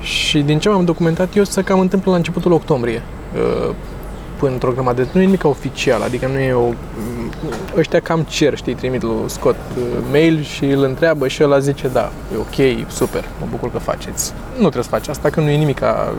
Și 0.00 0.40
din 0.40 0.58
ce 0.58 0.68
m-am 0.68 0.84
documentat 0.84 1.36
eu, 1.36 1.44
se 1.44 1.62
cam 1.62 1.80
întâmplă 1.80 2.10
la 2.10 2.16
începutul 2.16 2.52
octombrie. 2.52 3.02
Uh, 4.38 4.44
Până 4.44 4.52
într-o 4.52 4.70
grămadă. 4.70 5.06
Nu 5.12 5.20
e 5.20 5.24
nimic 5.24 5.44
oficial, 5.44 6.02
adică 6.02 6.26
nu 6.26 6.38
e 6.38 6.52
o... 6.52 6.68
Ăștia 7.76 8.00
cam 8.00 8.20
cer, 8.28 8.56
știi, 8.56 8.74
trimit 8.74 9.02
lui 9.02 9.14
Scott 9.26 9.58
uh, 9.76 9.84
mail 10.10 10.42
și 10.42 10.64
îl 10.64 10.82
întreabă 10.82 11.28
și 11.28 11.42
ăla 11.42 11.58
zice 11.58 11.88
da, 11.88 12.10
e 12.34 12.36
ok, 12.36 12.90
super, 12.90 13.24
mă 13.40 13.46
bucur 13.50 13.70
că 13.70 13.78
faceți. 13.78 14.32
Nu 14.52 14.58
trebuie 14.58 14.82
să 14.82 14.88
faci 14.88 15.08
asta, 15.08 15.30
că 15.30 15.40
nu 15.40 15.48
e 15.48 15.56
nimic 15.56 15.78
ca 15.78 16.14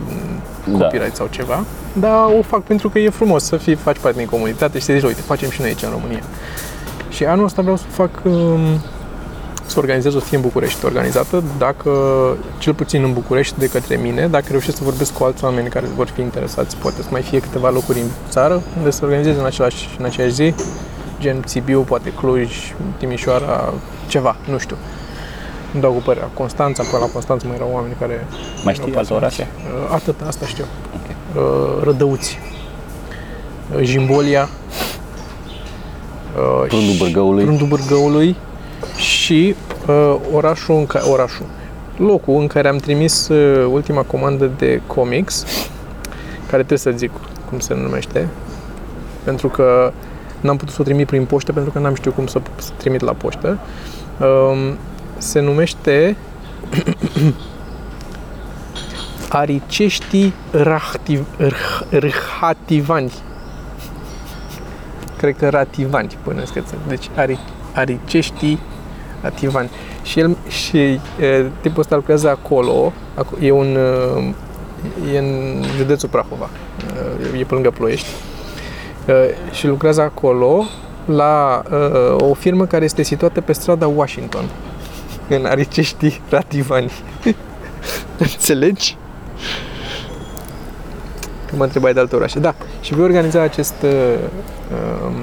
Da. 0.64 0.78
copyright 0.78 1.14
sau 1.14 1.26
ceva, 1.30 1.64
dar 1.92 2.24
o 2.38 2.42
fac 2.42 2.62
pentru 2.62 2.88
că 2.88 2.98
e 2.98 3.08
frumos 3.08 3.44
să 3.44 3.56
fii, 3.56 3.74
faci 3.74 3.98
parte 3.98 4.18
din 4.18 4.26
comunitate 4.28 4.78
și 4.78 4.84
să 4.84 4.92
zici, 4.92 5.02
uite, 5.02 5.20
facem 5.20 5.50
și 5.50 5.60
noi 5.60 5.68
aici 5.68 5.82
în 5.82 5.90
România. 5.90 6.22
Și 7.10 7.24
anul 7.24 7.44
ăsta 7.44 7.62
vreau 7.62 7.76
să 7.76 7.84
fac 7.90 8.10
um, 8.24 8.60
să 9.70 9.78
organizez 9.78 10.14
o 10.14 10.18
să 10.18 10.24
fie 10.24 10.36
în 10.36 10.42
București 10.42 10.84
organizată, 10.84 11.42
dacă, 11.58 11.90
cel 12.58 12.74
puțin 12.74 13.02
în 13.02 13.12
București 13.12 13.58
de 13.58 13.66
către 13.66 13.96
mine, 13.96 14.26
dacă 14.26 14.44
reușesc 14.50 14.76
să 14.76 14.84
vorbesc 14.84 15.12
cu 15.12 15.24
alți 15.24 15.44
oameni 15.44 15.68
care 15.68 15.86
vor 15.96 16.06
fi 16.08 16.20
interesați, 16.20 16.76
poate 16.76 17.02
să 17.02 17.08
mai 17.10 17.22
fie 17.22 17.40
câteva 17.40 17.70
locuri 17.70 17.98
în 18.00 18.06
țară 18.28 18.62
unde 18.78 18.90
să 18.90 19.00
organizez 19.04 19.36
în, 19.36 19.44
același, 19.44 19.88
în 19.98 20.04
aceeași 20.04 20.32
zi, 20.34 20.54
gen 21.20 21.42
Sibiu, 21.46 21.80
poate 21.80 22.12
Cluj, 22.12 22.52
Timișoara, 22.98 23.72
ceva, 24.06 24.36
nu 24.50 24.58
știu. 24.58 24.76
Îmi 25.72 25.82
dau 25.82 25.92
cu 25.92 26.00
părerea. 26.04 26.28
Constanța, 26.34 26.82
până 26.82 26.98
la 27.02 27.08
Constanța 27.12 27.46
mai 27.46 27.56
erau 27.56 27.70
oameni 27.72 27.94
care... 28.00 28.26
Mai 28.64 28.74
știi 28.74 28.86
erau 28.88 28.98
alte 29.00 29.12
orașe? 29.14 29.48
pasionați. 29.54 29.86
Uh, 29.88 29.94
Atât, 29.94 30.20
asta 30.26 30.46
știu. 30.46 30.64
Uh, 31.36 31.82
Rădăuți. 31.82 32.38
Uh, 33.76 33.82
Jimbolia. 33.82 34.48
Uh, 36.36 36.66
Prundul 36.68 36.92
și- 36.92 36.98
Bârgăului. 36.98 37.44
Prundul 37.44 37.66
Bârgăului 37.66 38.36
și 38.96 39.54
uh, 39.86 40.16
orașul, 40.32 40.74
în 40.74 40.86
care, 40.86 41.04
orașul, 41.04 41.46
locul 41.96 42.40
în 42.40 42.46
care 42.46 42.68
am 42.68 42.76
trimis 42.76 43.28
uh, 43.28 43.66
ultima 43.72 44.02
comandă 44.02 44.50
de 44.58 44.80
comics, 44.86 45.44
care 46.40 46.62
trebuie 46.62 46.78
să 46.78 46.90
zic 46.90 47.10
cum 47.48 47.58
se 47.58 47.74
numește, 47.74 48.28
pentru 49.24 49.48
că 49.48 49.92
n-am 50.40 50.56
putut 50.56 50.74
să 50.74 50.80
o 50.80 50.84
trimit 50.84 51.06
prin 51.06 51.24
poștă 51.24 51.52
pentru 51.52 51.72
că 51.72 51.78
n-am 51.78 51.94
știut 51.94 52.14
cum 52.14 52.26
să, 52.26 52.40
să 52.56 52.70
trimit 52.76 53.00
la 53.00 53.12
poștă. 53.12 53.58
Um, 54.20 54.76
se 55.18 55.40
numește 55.40 56.16
Aricești 59.28 60.32
Rahtiv, 60.50 61.26
Rh- 61.38 62.00
Rhativani. 62.40 63.12
Cred 65.16 65.36
că 65.36 65.48
Rativani 65.48 66.16
până 66.22 66.44
scăță. 66.44 66.74
Deci 66.88 67.10
Ari, 67.16 67.38
Aricești 69.22 69.48
Rativani. 69.52 69.70
Și 70.02 70.20
el 70.20 70.36
și 70.48 70.78
e, 70.78 71.00
tipul 71.60 71.80
ăsta 71.80 71.94
lucrează 71.94 72.28
acolo. 72.28 72.92
aco- 73.18 73.42
E 73.42 73.50
un 73.50 73.78
e 75.14 75.18
în 75.18 75.62
județul 75.76 76.08
Prahova. 76.08 76.48
E 77.38 77.44
pe 77.44 77.54
lângă 77.54 77.70
Ploiești. 77.70 78.08
E, 79.06 79.12
Și 79.52 79.66
lucrează 79.66 80.00
acolo 80.00 80.64
la 81.04 81.62
uh, 81.72 82.28
o 82.30 82.34
firmă 82.34 82.66
care 82.66 82.84
este 82.84 83.02
situată 83.02 83.40
pe 83.40 83.52
strada 83.52 83.86
Washington 83.86 84.44
în 85.28 85.44
Aricești 85.44 86.20
Rativani. 86.28 86.90
Înțelegi? 88.18 88.96
Că 91.46 91.56
mă 91.56 91.64
întrebai 91.64 91.92
de 91.92 92.00
alte 92.00 92.16
orașe. 92.16 92.38
Da, 92.38 92.54
și 92.80 92.94
voi 92.94 93.04
organiza 93.04 93.40
acest 93.40 93.74
uh, 93.84 93.90
um, 95.06 95.14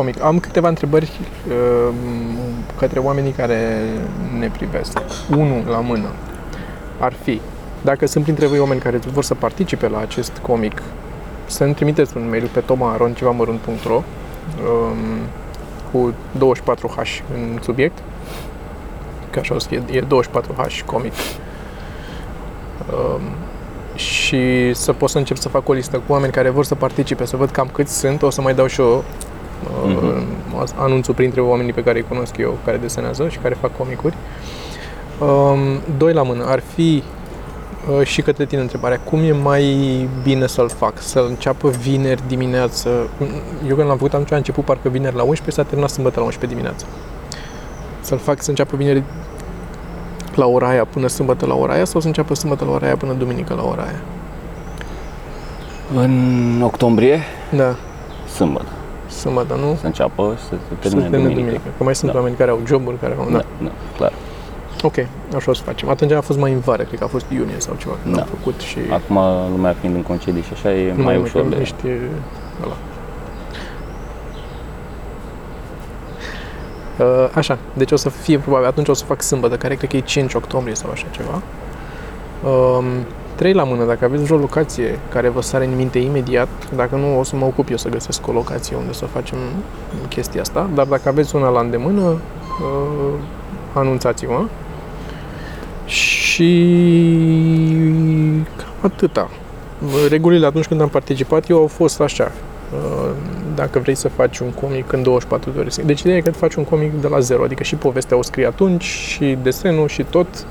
comic. 0.00 0.22
Am 0.22 0.38
câteva 0.38 0.68
întrebări 0.68 1.10
um, 1.48 1.94
către 2.78 2.98
oamenii 2.98 3.32
care 3.32 3.82
ne 4.38 4.48
privesc. 4.48 4.98
Unul 5.30 5.62
la 5.68 5.80
mână 5.80 6.08
ar 6.98 7.12
fi, 7.12 7.40
dacă 7.82 8.06
sunt 8.06 8.24
printre 8.24 8.46
voi 8.46 8.58
oameni 8.58 8.80
care 8.80 8.96
vor 8.96 9.24
să 9.24 9.34
participe 9.34 9.88
la 9.88 9.98
acest 9.98 10.32
comic, 10.42 10.82
să-mi 11.46 11.74
trimiteți 11.74 12.16
un 12.16 12.28
mail 12.28 12.48
pe 12.52 12.60
tomaron.cevamărunt.ro 12.60 13.94
um, 13.94 14.02
cu 15.92 16.14
24H 16.38 17.22
în 17.34 17.58
subiect, 17.62 17.98
că 19.30 19.38
așa 19.38 19.54
o 19.54 19.58
să 19.58 19.68
fie, 19.68 19.82
e 19.90 20.00
24H 20.00 20.84
comic. 20.84 21.12
Um, 22.92 23.22
și 23.94 24.74
să 24.74 24.92
pot 24.92 25.10
să 25.10 25.18
încep 25.18 25.36
să 25.36 25.48
fac 25.48 25.68
o 25.68 25.72
listă 25.72 25.96
cu 25.96 26.12
oameni 26.12 26.32
care 26.32 26.50
vor 26.50 26.64
să 26.64 26.74
participe, 26.74 27.24
să 27.24 27.36
văd 27.36 27.50
cam 27.50 27.68
câți 27.72 27.98
sunt, 27.98 28.22
o 28.22 28.30
să 28.30 28.40
mai 28.40 28.54
dau 28.54 28.66
și 28.66 28.80
eu 28.80 29.04
uh, 29.84 29.92
Mhm. 30.52 30.72
anunțul 30.76 31.14
printre 31.14 31.40
oamenii 31.40 31.72
pe 31.72 31.82
care 31.82 31.98
îi 31.98 32.04
cunosc 32.08 32.36
eu, 32.36 32.58
care 32.64 32.76
desenează 32.76 33.28
și 33.28 33.38
care 33.38 33.56
fac 33.60 33.76
comicuri. 33.76 34.14
Um, 35.20 35.58
doi 35.98 36.12
la 36.12 36.22
mână, 36.22 36.44
ar 36.46 36.62
fi 36.74 37.02
uh, 37.98 38.06
și 38.06 38.22
către 38.22 38.44
tine 38.46 38.60
întrebarea, 38.60 38.98
cum 39.04 39.18
e 39.22 39.32
mai 39.32 39.64
bine 40.22 40.46
să-l 40.46 40.68
fac? 40.68 40.92
Să-l 40.98 41.26
înceapă 41.28 41.68
vineri 41.68 42.22
dimineață? 42.26 42.88
Eu 43.68 43.74
când 43.76 43.88
l-am 43.88 43.96
făcut 43.96 44.12
atunci 44.14 44.32
a 44.32 44.36
început 44.36 44.64
parcă 44.64 44.88
vineri 44.88 45.16
la 45.16 45.22
11, 45.22 45.50
s-a 45.50 45.62
terminat 45.66 45.90
sâmbătă 45.90 46.18
la 46.18 46.24
11 46.24 46.58
dimineața. 46.58 46.86
Să-l 48.00 48.18
fac 48.18 48.42
să 48.42 48.50
înceapă 48.50 48.76
vineri 48.76 49.02
la 50.34 50.46
ora 50.46 50.68
aia 50.68 50.84
până 50.84 51.06
sâmbătă 51.06 51.46
la 51.46 51.54
ora 51.54 51.72
aia 51.72 51.84
sau 51.84 52.00
să 52.00 52.06
înceapă 52.06 52.34
sâmbătă 52.34 52.64
la 52.64 52.70
ora 52.70 52.86
aia 52.86 52.96
până 52.96 53.12
duminică 53.12 53.54
la 53.54 53.62
ora 53.62 53.82
aia? 53.82 54.00
În 55.94 56.60
octombrie, 56.64 57.20
Da, 57.56 57.74
sâmbătă. 58.34 58.68
Sâmbătă, 59.10 59.54
nu? 59.54 59.76
Să 59.80 59.86
înceapă 59.86 60.34
și 60.38 60.42
să 60.42 60.48
se 60.48 60.56
Să 60.68 60.74
termine 60.80 61.00
termine 61.08 61.18
duminică. 61.28 61.40
duminică. 61.40 61.68
Că 61.78 61.84
mai 61.84 61.94
sunt 61.94 62.10
Da. 62.12 62.18
oameni 62.18 62.36
care 62.36 62.50
au 62.50 62.58
joburi, 62.66 62.98
care 62.98 63.16
au... 63.18 63.24
Da, 63.24 63.30
Da. 63.36 63.44
da, 63.64 63.70
clar. 63.96 64.12
Ok, 64.82 64.94
așa 65.36 65.50
o 65.50 65.54
să 65.54 65.62
facem. 65.62 65.88
Atunci 65.88 66.12
a 66.12 66.20
fost 66.20 66.38
mai 66.38 66.52
în 66.52 66.58
vară, 66.58 66.82
cred 66.82 66.98
că 66.98 67.04
a 67.04 67.08
fost 67.08 67.26
iunie 67.30 67.54
sau 67.58 67.74
ceva 67.78 67.94
când 68.02 68.14
Da. 68.14 68.20
am 68.20 68.26
făcut 68.38 68.60
și... 68.60 68.78
Acum 68.92 69.16
lumea 69.50 69.74
fiind 69.80 69.94
în 69.94 70.02
concedii 70.02 70.42
și 70.42 70.52
așa 70.52 70.72
e 70.74 70.88
nu 70.96 71.02
mai 71.02 71.14
mai 71.14 71.22
ușor 71.22 71.42
de... 71.44 71.56
Ești, 71.60 71.84
ăla. 72.64 72.76
Uh, 76.98 77.28
Așa, 77.34 77.58
deci 77.72 77.92
o 77.92 77.96
să 77.96 78.08
fie 78.08 78.38
probabil, 78.38 78.66
atunci 78.66 78.88
o 78.88 78.92
să 78.92 79.04
fac 79.04 79.22
sâmbătă, 79.22 79.56
care 79.56 79.74
cred 79.74 79.90
că 79.90 79.96
e 79.96 80.00
5 80.00 80.34
octombrie 80.34 80.74
sau 80.74 80.90
așa 80.90 81.06
ceva. 81.10 81.42
Um, 82.50 82.84
trei 83.40 83.52
la 83.52 83.64
mână, 83.64 83.84
dacă 83.84 84.04
aveți 84.04 84.24
vreo 84.24 84.36
locație 84.36 84.98
care 85.08 85.28
vă 85.28 85.40
sare 85.40 85.64
în 85.64 85.76
minte 85.76 85.98
imediat, 85.98 86.48
dacă 86.74 86.96
nu, 86.96 87.18
o 87.18 87.22
să 87.22 87.36
mă 87.36 87.44
ocup 87.44 87.70
eu 87.70 87.76
să 87.76 87.88
găsesc 87.88 88.28
o 88.28 88.32
locație 88.32 88.76
unde 88.76 88.92
să 88.92 89.04
facem 89.04 89.38
chestia 90.08 90.40
asta, 90.40 90.70
dar 90.74 90.86
dacă 90.86 91.08
aveți 91.08 91.36
una 91.36 91.48
la 91.48 91.60
îndemână, 91.60 92.00
uh, 92.00 93.12
anunțați-mă. 93.72 94.44
Și 95.84 96.50
cam 98.56 98.90
atâta. 98.92 99.30
Regulile 100.08 100.46
atunci 100.46 100.66
când 100.66 100.80
am 100.80 100.88
participat 100.88 101.48
eu 101.48 101.58
au 101.58 101.66
fost 101.66 102.00
așa. 102.00 102.32
Uh, 102.72 103.10
dacă 103.54 103.78
vrei 103.78 103.94
să 103.94 104.08
faci 104.08 104.38
un 104.38 104.50
comic 104.50 104.92
în 104.92 105.02
24 105.02 105.50
de 105.50 105.58
ore. 105.58 105.68
Deci 105.84 106.00
ideea 106.00 106.16
e 106.16 106.20
că 106.20 106.30
faci 106.30 106.54
un 106.54 106.64
comic 106.64 107.00
de 107.00 107.08
la 107.08 107.20
zero, 107.20 107.42
adică 107.42 107.62
și 107.62 107.74
povestea 107.74 108.16
o 108.16 108.22
scrii 108.22 108.46
atunci, 108.46 108.84
și 108.84 109.38
desenul, 109.42 109.88
și 109.88 110.02
tot 110.02 110.46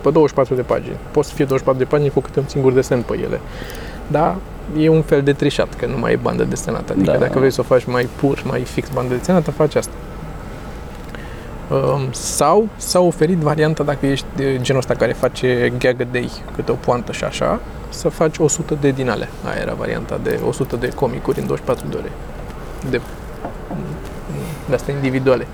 pe 0.00 0.10
24 0.10 0.54
de 0.54 0.62
pagini. 0.62 0.96
Poți 1.10 1.28
să 1.28 1.34
fie 1.34 1.44
24 1.44 1.82
de 1.82 1.88
pagini 1.88 2.10
cu 2.10 2.20
câte 2.20 2.38
un 2.38 2.48
singur 2.48 2.72
desen 2.72 3.02
pe 3.02 3.18
ele. 3.18 3.40
Da, 4.06 4.36
e 4.78 4.88
un 4.88 5.02
fel 5.02 5.22
de 5.22 5.32
trișat, 5.32 5.74
că 5.74 5.86
nu 5.86 5.98
mai 5.98 6.12
e 6.12 6.16
bandă 6.22 6.44
desenată. 6.44 6.92
Adică 6.92 7.10
Da. 7.10 7.18
dacă 7.18 7.38
vrei 7.38 7.50
să 7.50 7.60
o 7.60 7.64
faci 7.64 7.84
mai 7.84 8.08
pur, 8.16 8.42
mai 8.44 8.60
fix 8.60 8.88
bandă 8.88 9.14
desenată, 9.14 9.50
faci 9.50 9.74
asta. 9.74 9.92
Um, 11.70 12.12
sau 12.12 12.68
s-a 12.76 13.00
oferit 13.00 13.38
varianta 13.38 13.82
dacă 13.82 14.06
ești 14.06 14.26
de 14.36 14.58
genul 14.60 14.80
ăsta 14.80 14.94
care 14.94 15.12
face 15.12 15.72
gag 15.78 16.00
a 16.00 16.04
day, 16.12 16.30
câte 16.54 16.70
o 16.72 16.74
poantă 16.74 17.12
și 17.12 17.24
așa, 17.24 17.60
să 17.88 18.08
faci 18.08 18.38
100 18.38 18.74
de 18.80 18.90
din 18.90 19.10
alea. 19.10 19.28
Aia 19.44 19.60
era 19.60 19.72
varianta 19.74 20.20
de 20.22 20.40
100 20.48 20.76
de 20.76 20.88
comicuri 20.88 21.40
în 21.40 21.46
24 21.46 21.86
de 21.88 21.96
ore. 21.96 22.10
De, 22.90 23.00
de 24.68 24.74
astea 24.74 24.94
individuale. 24.94 25.46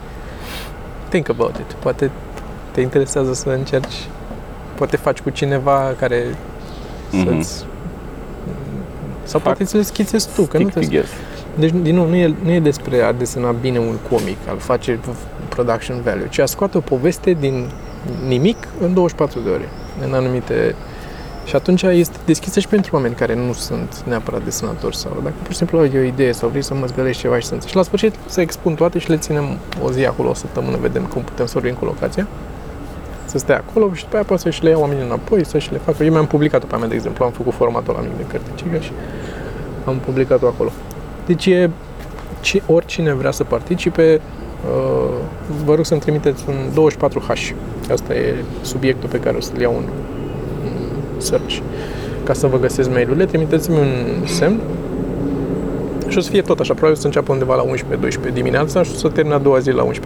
Think 1.08 1.28
about 1.28 1.56
it. 1.56 1.72
Poate 1.72 2.10
te 2.76 2.82
interesează 2.82 3.32
să 3.34 3.48
încerci, 3.48 4.06
poate 4.74 4.96
faci 4.96 5.20
cu 5.20 5.30
cineva 5.30 5.94
care 5.98 6.24
Mhm. 7.10 7.24
să-ți 7.26 7.64
sau 9.22 9.40
Fac 9.40 9.42
poate 9.42 9.64
ți 9.64 9.76
le 9.76 9.82
schițezi 9.82 10.28
tu, 10.34 10.42
că 10.42 10.58
nu 10.58 10.68
Stick 10.68 10.72
te 10.78 10.80
figures. 10.80 11.10
deci, 11.58 11.72
din 11.82 11.94
nou, 11.94 12.06
nu 12.08 12.14
e, 12.14 12.34
nu 12.44 12.50
e 12.50 12.60
despre 12.60 13.00
a 13.02 13.12
desena 13.12 13.50
bine 13.50 13.78
un 13.78 13.96
comic, 14.10 14.36
al 14.48 14.58
face 14.58 14.98
production 15.48 16.00
value, 16.04 16.28
ci 16.30 16.38
a 16.38 16.46
scoate 16.46 16.76
o 16.76 16.80
poveste 16.80 17.32
din 17.32 17.70
nimic 18.26 18.56
în 18.80 18.94
24 18.94 19.40
de 19.40 19.50
ore, 19.50 19.68
în 20.06 20.12
anumite... 20.14 20.74
Și 21.44 21.56
atunci 21.56 21.82
este 21.82 22.16
deschisă 22.24 22.60
și 22.60 22.68
pentru 22.68 22.94
oameni 22.94 23.14
care 23.14 23.34
nu 23.34 23.52
sunt 23.52 24.02
neapărat 24.06 24.42
desenatori 24.44 24.96
sau 24.96 25.20
dacă 25.22 25.34
pur 25.42 25.50
și 25.50 25.56
simplu 25.56 25.78
ai 25.78 25.90
o 25.96 26.00
idee 26.02 26.32
sau 26.32 26.48
vrei 26.48 26.62
să 26.62 26.74
mă 26.74 26.86
zgălești 26.86 27.20
ceva 27.22 27.38
și 27.38 27.46
să 27.46 27.52
înțelegi. 27.52 27.70
Și 27.70 27.76
la 27.76 27.82
sfârșit 27.82 28.14
să 28.26 28.40
expun 28.40 28.74
toate 28.74 28.98
și 28.98 29.10
le 29.10 29.16
ținem 29.16 29.44
o 29.82 29.90
zi 29.92 30.04
acolo, 30.04 30.28
o 30.28 30.34
săptămână, 30.34 30.76
vedem 30.80 31.02
cum 31.02 31.22
putem 31.22 31.46
să 31.46 31.52
vorbim 31.54 31.74
cu 31.74 31.84
locația 31.84 32.26
să 33.26 33.38
stea 33.38 33.64
acolo 33.68 33.94
și 33.94 34.02
după 34.02 34.14
aia 34.14 34.24
poate 34.24 34.42
să-și 34.42 34.62
le 34.62 34.70
ia 34.70 34.78
oamenii 34.78 35.04
înapoi, 35.04 35.44
să-și 35.44 35.72
le 35.72 35.78
facă. 35.84 36.04
Eu 36.04 36.10
mi-am 36.10 36.26
publicat-o 36.26 36.66
pe 36.66 36.74
a 36.74 36.78
mea, 36.78 36.88
de 36.88 36.94
exemplu, 36.94 37.24
am 37.24 37.30
făcut 37.30 37.52
formatul 37.52 37.94
la 37.94 38.00
mic 38.00 38.16
de 38.16 38.24
cărticică 38.28 38.78
și 38.78 38.90
am 39.84 39.98
publicat-o 39.98 40.46
acolo. 40.46 40.70
Deci 41.26 41.46
e 41.46 41.70
ci, 42.40 42.62
oricine 42.66 43.14
vrea 43.14 43.30
să 43.30 43.44
participe, 43.44 44.20
uh, 44.74 45.14
vă 45.64 45.74
rog 45.74 45.84
să-mi 45.84 46.00
trimiteți 46.00 46.44
un 46.48 46.88
24H. 46.88 47.54
Asta 47.90 48.14
e 48.14 48.34
subiectul 48.60 49.08
pe 49.08 49.20
care 49.20 49.36
o 49.36 49.40
să-l 49.40 49.60
iau 49.60 49.74
în, 49.76 49.84
în 50.64 51.20
search. 51.20 51.58
Ca 52.24 52.32
să 52.32 52.46
vă 52.46 52.58
găsesc 52.58 52.90
mail-urile, 52.90 53.24
trimiteți-mi 53.24 53.78
un 53.78 54.26
semn 54.26 54.60
și 56.08 56.18
o 56.18 56.20
să 56.20 56.30
fie 56.30 56.42
tot 56.42 56.60
așa, 56.60 56.72
probabil 56.72 57.00
să 57.00 57.06
înceapă 57.06 57.32
undeva 57.32 57.54
la 57.54 57.64
11-12 58.30 58.32
dimineața 58.32 58.82
și 58.82 58.90
o 58.94 58.96
să 58.96 59.08
termine 59.08 59.34
a 59.34 59.38
doua 59.38 59.58
zi 59.58 59.70
la 59.70 59.86
11-12 59.86 59.88
uh, 59.88 60.00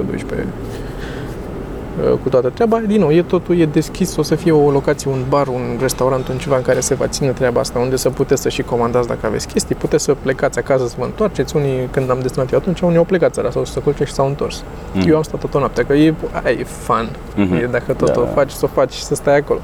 cu 2.23 2.29
toată 2.29 2.49
treaba. 2.49 2.79
Din 2.87 3.01
nou, 3.01 3.13
e 3.13 3.23
totul 3.23 3.59
e 3.59 3.67
deschis, 3.67 4.17
o 4.17 4.23
să 4.23 4.35
fie 4.35 4.53
o 4.53 4.71
locație, 4.71 5.11
un 5.11 5.25
bar, 5.29 5.47
un 5.47 5.77
restaurant, 5.81 6.29
un 6.29 6.37
ceva 6.39 6.57
în 6.57 6.63
care 6.63 6.81
se 6.81 6.95
va 6.95 7.07
ține 7.07 7.31
treaba 7.31 7.61
asta, 7.61 7.79
unde 7.79 7.97
să 7.97 8.11
puteți 8.11 8.43
să 8.43 8.49
și 8.49 8.63
comandați 8.63 9.09
dacă 9.09 9.27
aveți 9.27 9.47
chestii, 9.49 9.75
puteți 9.75 10.05
să 10.05 10.15
plecați 10.23 10.59
acasă 10.59 10.87
să 10.87 10.95
vă 10.99 11.05
întoarceți. 11.05 11.57
Unii, 11.57 11.89
când 11.91 12.11
am 12.11 12.19
destinat 12.23 12.53
eu 12.53 12.59
atunci, 12.59 12.81
unii 12.81 12.97
au 12.97 13.05
plecat 13.05 13.33
țara 13.33 13.51
sau 13.51 13.65
să 13.65 13.73
se 13.73 13.81
culce 13.81 14.05
și 14.05 14.13
s-au 14.13 14.27
întors. 14.27 14.63
Mm. 14.93 15.03
Eu 15.07 15.17
am 15.17 15.23
stat 15.23 15.41
toată 15.41 15.59
noaptea, 15.59 15.85
că 15.85 15.93
e, 15.93 16.15
aia 16.45 16.57
e 16.59 16.65
fun. 16.65 17.09
Mhm. 17.37 17.55
E 17.55 17.69
dacă 17.71 17.93
tot 17.93 18.13
Da. 18.15 18.21
o 18.21 18.25
faci, 18.35 18.51
să 18.51 18.65
o 18.65 18.69
faci 18.69 18.93
și 18.93 19.03
să 19.03 19.15
stai 19.15 19.37
acolo. 19.37 19.61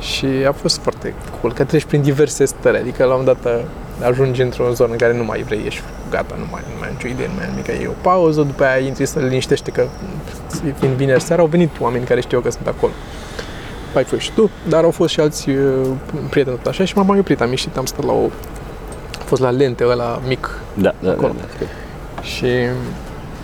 Și 0.00 0.26
a 0.48 0.52
fost 0.52 0.78
foarte 0.78 1.14
cool, 1.40 1.52
că 1.52 1.64
treci 1.64 1.84
prin 1.84 2.02
diverse 2.02 2.44
stări, 2.44 2.76
adică 2.78 3.04
la 3.04 3.14
un 3.14 3.24
dat 3.24 3.44
a- 3.46 3.60
ajungi 4.02 4.42
într-o 4.42 4.72
zonă 4.72 4.92
în 4.92 4.98
care 4.98 5.16
nu 5.16 5.24
mai 5.24 5.42
vrei, 5.42 5.62
ești 5.66 5.82
gata, 6.10 6.34
nu 6.38 6.44
mai, 6.50 6.60
nu 6.72 6.74
mai 6.78 6.88
ai 6.88 6.94
nicio 6.96 7.08
idee, 7.08 7.26
nu 7.26 7.32
mai 7.36 7.44
ai 7.44 7.50
nimic, 7.50 7.66
e 7.82 7.86
o 7.88 8.00
pauză, 8.00 8.42
după 8.42 8.64
aia 8.64 8.86
intri 8.86 9.06
să 9.06 9.18
liniștește 9.18 9.70
că 9.70 9.86
fiind 10.78 10.94
vineri 10.94 11.22
seara, 11.22 11.42
au 11.42 11.48
venit 11.48 11.70
oameni 11.80 12.04
care 12.04 12.20
știu 12.20 12.40
că 12.40 12.50
sunt 12.50 12.66
acolo. 12.66 12.92
Ai 13.94 14.04
fost 14.04 14.20
și 14.22 14.32
tu, 14.32 14.50
dar 14.68 14.84
au 14.84 14.90
fost 14.90 15.12
și 15.12 15.20
alți 15.20 15.48
uh, 15.50 15.86
prieteni 16.30 16.56
tot 16.56 16.66
așa 16.66 16.84
și 16.84 16.96
m-am 16.96 17.06
mai 17.06 17.18
oprit, 17.18 17.40
am 17.40 17.50
ieșit, 17.50 17.76
am 17.76 17.84
stat 17.84 18.04
la 18.04 18.12
o... 18.12 18.24
A 19.20 19.22
fost 19.24 19.42
la 19.42 19.50
lente 19.50 19.84
ăla 19.86 20.20
mic 20.26 20.58
Da, 20.74 20.82
da, 20.82 20.94
da, 21.06 21.10
Acolo. 21.10 21.32
da, 21.40 21.44
știu. 21.54 21.66
și 22.22 22.46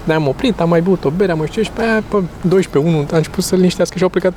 ne-am 0.04 0.26
oprit, 0.28 0.60
am 0.60 0.68
mai 0.68 0.80
băut 0.80 1.04
o 1.04 1.10
bere, 1.10 1.32
am 1.32 1.38
mai 1.38 1.46
știu 1.46 1.62
și 1.62 1.70
pe 1.70 1.82
aia, 1.82 2.02
pe 2.08 2.16
12 2.40 2.92
1 2.92 3.06
a 3.12 3.16
început 3.16 3.44
să 3.44 3.54
liniștească 3.54 3.96
și 3.96 4.02
au 4.02 4.08
plecat 4.08 4.32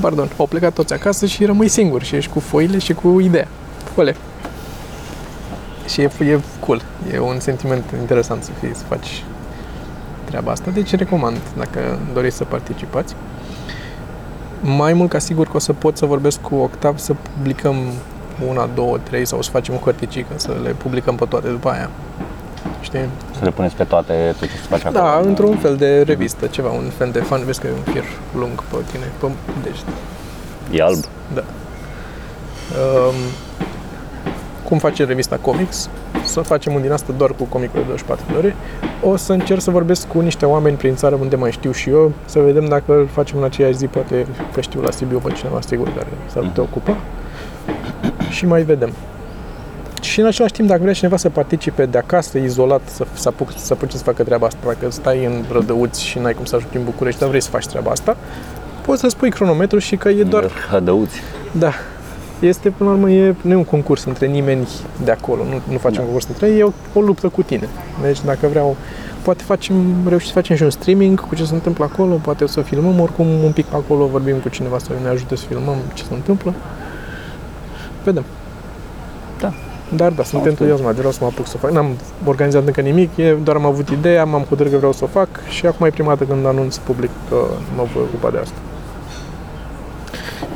pardon, 0.00 0.28
au 0.36 0.46
plecat 0.46 0.72
toți 0.72 0.92
acasă 0.92 1.26
și 1.26 1.44
rămâi 1.44 1.68
singur 1.68 2.02
și 2.02 2.16
ești 2.16 2.30
cu 2.32 2.40
foile 2.40 2.78
și 2.78 2.92
cu 2.92 3.20
ideea. 3.20 3.48
Fole. 3.94 4.16
Și 5.88 6.00
e, 6.00 6.10
e 6.18 6.40
cool. 6.60 6.82
E 7.12 7.18
un 7.18 7.40
sentiment 7.40 7.84
interesant 8.00 8.42
să 8.42 8.50
fii, 8.60 8.74
să 8.74 8.84
faci 8.88 9.24
treaba 10.24 10.50
asta. 10.50 10.70
Deci 10.70 10.94
recomand 10.96 11.36
dacă 11.56 11.98
doriți 12.14 12.36
să 12.36 12.44
participați. 12.44 13.14
Mai 14.60 14.92
mult 14.92 15.10
ca 15.10 15.18
sigur 15.18 15.46
că 15.46 15.56
o 15.56 15.58
să 15.58 15.72
pot 15.72 15.96
să 15.96 16.06
vorbesc 16.06 16.40
cu 16.40 16.54
Octav 16.54 16.98
să 16.98 17.14
publicăm 17.36 17.76
una, 18.48 18.68
două, 18.74 18.98
trei 19.02 19.24
sau 19.26 19.42
să 19.42 19.50
facem 19.50 19.74
o 19.74 19.78
hărticică, 19.84 20.32
să 20.36 20.56
le 20.62 20.70
publicăm 20.70 21.14
pe 21.16 21.24
toate 21.24 21.48
după 21.48 21.68
aia. 21.70 21.90
Știi? 22.80 23.08
Să 23.38 23.44
le 23.44 23.50
puneți 23.50 23.74
pe 23.74 23.84
toate 23.84 24.34
tot 24.38 24.48
ce 24.48 24.54
se 24.56 24.62
face 24.68 24.86
acolo. 24.86 25.04
Da, 25.04 25.18
într-un 25.24 25.56
fel 25.56 25.76
de 25.76 26.02
revistă, 26.02 26.46
ceva, 26.46 26.68
un 26.70 26.90
fel 26.96 27.10
de 27.10 27.18
fan, 27.20 27.44
vezi 27.44 27.60
că 27.60 27.66
e 27.66 27.70
un 27.86 27.92
fir 27.92 28.04
lung 28.38 28.62
pe 28.62 28.76
tine, 28.92 29.04
pe, 29.20 29.26
deci, 29.62 29.78
E 30.78 30.82
alb. 30.82 31.04
da. 31.34 31.44
Um, 32.80 33.14
cum 34.72 34.80
face 34.80 35.04
revista 35.04 35.38
Comics, 35.40 35.88
să 36.24 36.40
facem 36.40 36.74
un 36.74 36.80
din 36.80 36.92
asta 36.92 37.12
doar 37.16 37.30
cu 37.30 37.44
comicul 37.44 37.80
de 37.80 37.86
24 37.86 38.24
de 38.30 38.36
ore. 38.36 38.56
O 39.02 39.16
să 39.16 39.32
încerc 39.32 39.60
să 39.60 39.70
vorbesc 39.70 40.08
cu 40.08 40.20
niște 40.20 40.46
oameni 40.46 40.76
prin 40.76 40.94
țară 40.94 41.14
unde 41.20 41.36
mai 41.36 41.52
știu 41.52 41.72
și 41.72 41.90
eu, 41.90 42.12
să 42.24 42.38
vedem 42.38 42.64
dacă 42.68 42.92
îl 42.92 43.06
facem 43.06 43.38
în 43.38 43.44
aceeași 43.44 43.76
zi, 43.76 43.86
poate 43.86 44.26
că 44.52 44.60
știu 44.60 44.80
la 44.80 44.90
Sibiu 44.90 45.18
pe 45.18 45.32
cineva 45.32 45.60
sigur 45.60 45.86
care 45.96 46.06
s-ar 46.32 46.42
putea 46.42 46.62
ocupa. 46.62 46.96
Și 48.30 48.46
mai 48.46 48.62
vedem. 48.62 48.92
Și 50.00 50.20
în 50.20 50.26
același 50.26 50.52
timp, 50.52 50.68
dacă 50.68 50.80
vrea 50.80 50.92
cineva 50.92 51.16
să 51.16 51.28
participe 51.28 51.86
de 51.86 51.98
acasă, 51.98 52.38
izolat, 52.38 52.80
să, 52.84 53.06
să, 53.12 53.28
apuc, 53.28 53.52
să 53.56 53.72
apuce 53.72 53.96
să 53.96 54.02
facă 54.02 54.22
treaba 54.22 54.46
asta, 54.46 54.60
dacă 54.66 54.90
stai 54.90 55.24
în 55.24 55.44
Rădăuți 55.50 56.02
și 56.04 56.18
n-ai 56.18 56.34
cum 56.34 56.44
să 56.44 56.56
ajungi 56.56 56.76
în 56.76 56.84
București, 56.84 57.20
dar 57.20 57.28
vrei 57.28 57.42
să 57.42 57.50
faci 57.50 57.66
treaba 57.66 57.90
asta, 57.90 58.16
poți 58.86 59.00
să 59.00 59.08
spui 59.08 59.30
cronometru 59.30 59.78
și 59.78 59.96
că 59.96 60.08
e 60.08 60.22
doar 60.22 60.50
Hădăuți. 60.70 61.20
da. 61.52 61.72
Este, 62.42 62.70
până 62.70 62.90
la 62.90 62.96
urmă, 62.96 63.10
e, 63.10 63.34
nu 63.42 63.52
e 63.52 63.54
un 63.54 63.64
concurs 63.64 64.04
între 64.04 64.26
nimeni 64.26 64.68
de 65.04 65.10
acolo. 65.10 65.44
Nu, 65.44 65.60
nu 65.72 65.78
facem 65.78 65.92
Da. 65.92 66.00
un 66.00 66.04
concurs 66.04 66.26
între 66.26 66.48
ei, 66.48 66.58
e 66.58 66.62
o, 66.62 66.70
o 66.94 67.00
luptă 67.00 67.28
cu 67.28 67.42
tine. 67.42 67.68
Deci, 68.02 68.24
dacă 68.24 68.46
vreau, 68.46 68.76
poate 69.22 69.42
facem, 69.42 69.74
reușim 70.08 70.26
să 70.26 70.32
facem 70.32 70.56
și 70.56 70.62
un 70.62 70.70
streaming 70.70 71.20
cu 71.20 71.34
ce 71.34 71.44
se 71.44 71.54
întâmplă 71.54 71.84
acolo, 71.92 72.14
poate 72.14 72.44
o 72.44 72.46
să 72.46 72.60
filmăm 72.60 73.00
oricum 73.00 73.26
un 73.26 73.52
pic 73.52 73.66
acolo, 73.72 74.06
vorbim 74.06 74.36
cu 74.36 74.48
cineva 74.48 74.78
să 74.78 74.88
ne 75.02 75.08
ajute 75.08 75.36
să 75.36 75.44
filmăm 75.48 75.76
ce 75.94 76.02
se 76.02 76.14
întâmplă. 76.14 76.54
Vedem. 78.04 78.24
Da. 79.40 79.52
Dar 79.96 80.12
da, 80.12 80.22
sunt 80.22 80.46
entuziasmat, 80.46 80.94
vreau 80.94 81.12
să 81.12 81.18
mă 81.20 81.26
apuc 81.26 81.46
să 81.46 81.58
fac. 81.58 81.70
N-am 81.70 81.96
organizat 82.24 82.66
încă 82.66 82.80
nimic, 82.80 83.16
e, 83.16 83.32
doar 83.42 83.56
am 83.56 83.66
avut 83.66 83.88
ideea, 83.88 84.24
m-am 84.24 84.42
hotărât 84.42 84.70
că 84.72 84.76
vreau 84.78 84.92
să 84.92 85.04
o 85.04 85.06
fac 85.06 85.28
și 85.48 85.66
acum 85.66 85.86
e 85.86 85.90
prima 85.90 86.08
dată 86.08 86.24
când 86.24 86.46
anunț 86.46 86.76
public 86.76 87.10
că 87.28 87.36
mă 87.76 87.86
voi 87.94 88.02
ocupa 88.02 88.30
de 88.30 88.38
asta. 88.38 88.56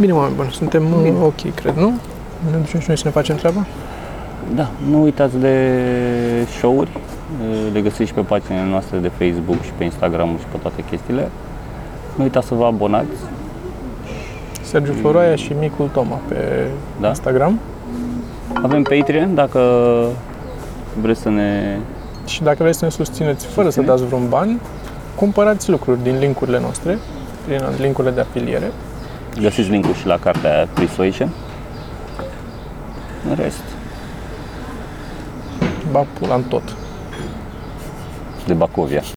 Bine, 0.01 0.13
oameni 0.13 0.35
buni, 0.35 0.51
suntem 0.51 0.83
Bine. 0.89 1.03
Bine. 1.03 1.25
ok, 1.25 1.55
cred, 1.55 1.75
nu? 1.77 1.93
Ne 2.51 2.57
ducem 2.57 2.81
și 2.81 2.85
noi 2.89 2.97
să 2.97 3.03
ne 3.05 3.11
facem 3.11 3.37
treaba? 3.37 3.67
Da, 4.55 4.69
nu 4.91 5.03
uitați 5.03 5.39
de 5.39 5.55
show-uri, 6.59 6.91
le 7.73 7.81
găsiți 7.81 8.05
și 8.09 8.13
pe 8.15 8.21
paginile 8.21 8.65
noastre 8.71 8.99
de 8.99 9.11
Facebook 9.19 9.63
și 9.63 9.71
pe 9.79 9.85
Instagram 9.85 10.29
și 10.39 10.45
pe 10.51 10.57
toate 10.63 10.85
chestiile. 10.91 11.29
Nu 12.17 12.23
uitați 12.23 12.47
să 12.47 12.55
vă 12.55 12.65
abonați. 12.65 13.07
Sergiu 14.63 14.93
Floroaia 14.93 15.35
și 15.35 15.53
Micul 15.61 15.89
Toma 15.93 16.21
pe 16.29 16.35
Da. 16.35 17.01
da. 17.01 17.09
Instagram. 17.09 17.59
Avem 18.63 18.83
Patreon 18.83 19.35
dacă 19.35 19.61
vreți 21.01 21.21
să 21.21 21.29
ne... 21.29 21.77
Și 22.27 22.43
dacă 22.43 22.57
vreți 22.63 22.79
să 22.79 22.85
ne 22.85 22.91
susțineți 22.91 23.47
fără 23.47 23.69
să 23.69 23.73
Susține. 23.75 23.97
dați 23.97 24.07
vreun 24.07 24.29
ban, 24.29 24.61
cumpărați 25.15 25.71
lucruri 25.71 26.03
din 26.03 26.19
linkurile 26.19 26.61
noastre, 26.61 26.99
prin 27.47 27.61
linkurile 27.81 28.13
de 28.13 28.21
afiliere. 28.21 28.73
Găsiți 29.41 29.71
linkul 29.71 29.95
și 29.95 30.07
la 30.07 30.19
cartea 30.19 30.69
Persuasion. 30.75 31.31
În 33.29 33.35
rest, 33.35 33.63
Ba 35.91 36.07
pula 36.19 36.35
în 36.35 36.43
tot. 36.43 36.77
de 38.47 38.53
Bacovia. 38.53 39.16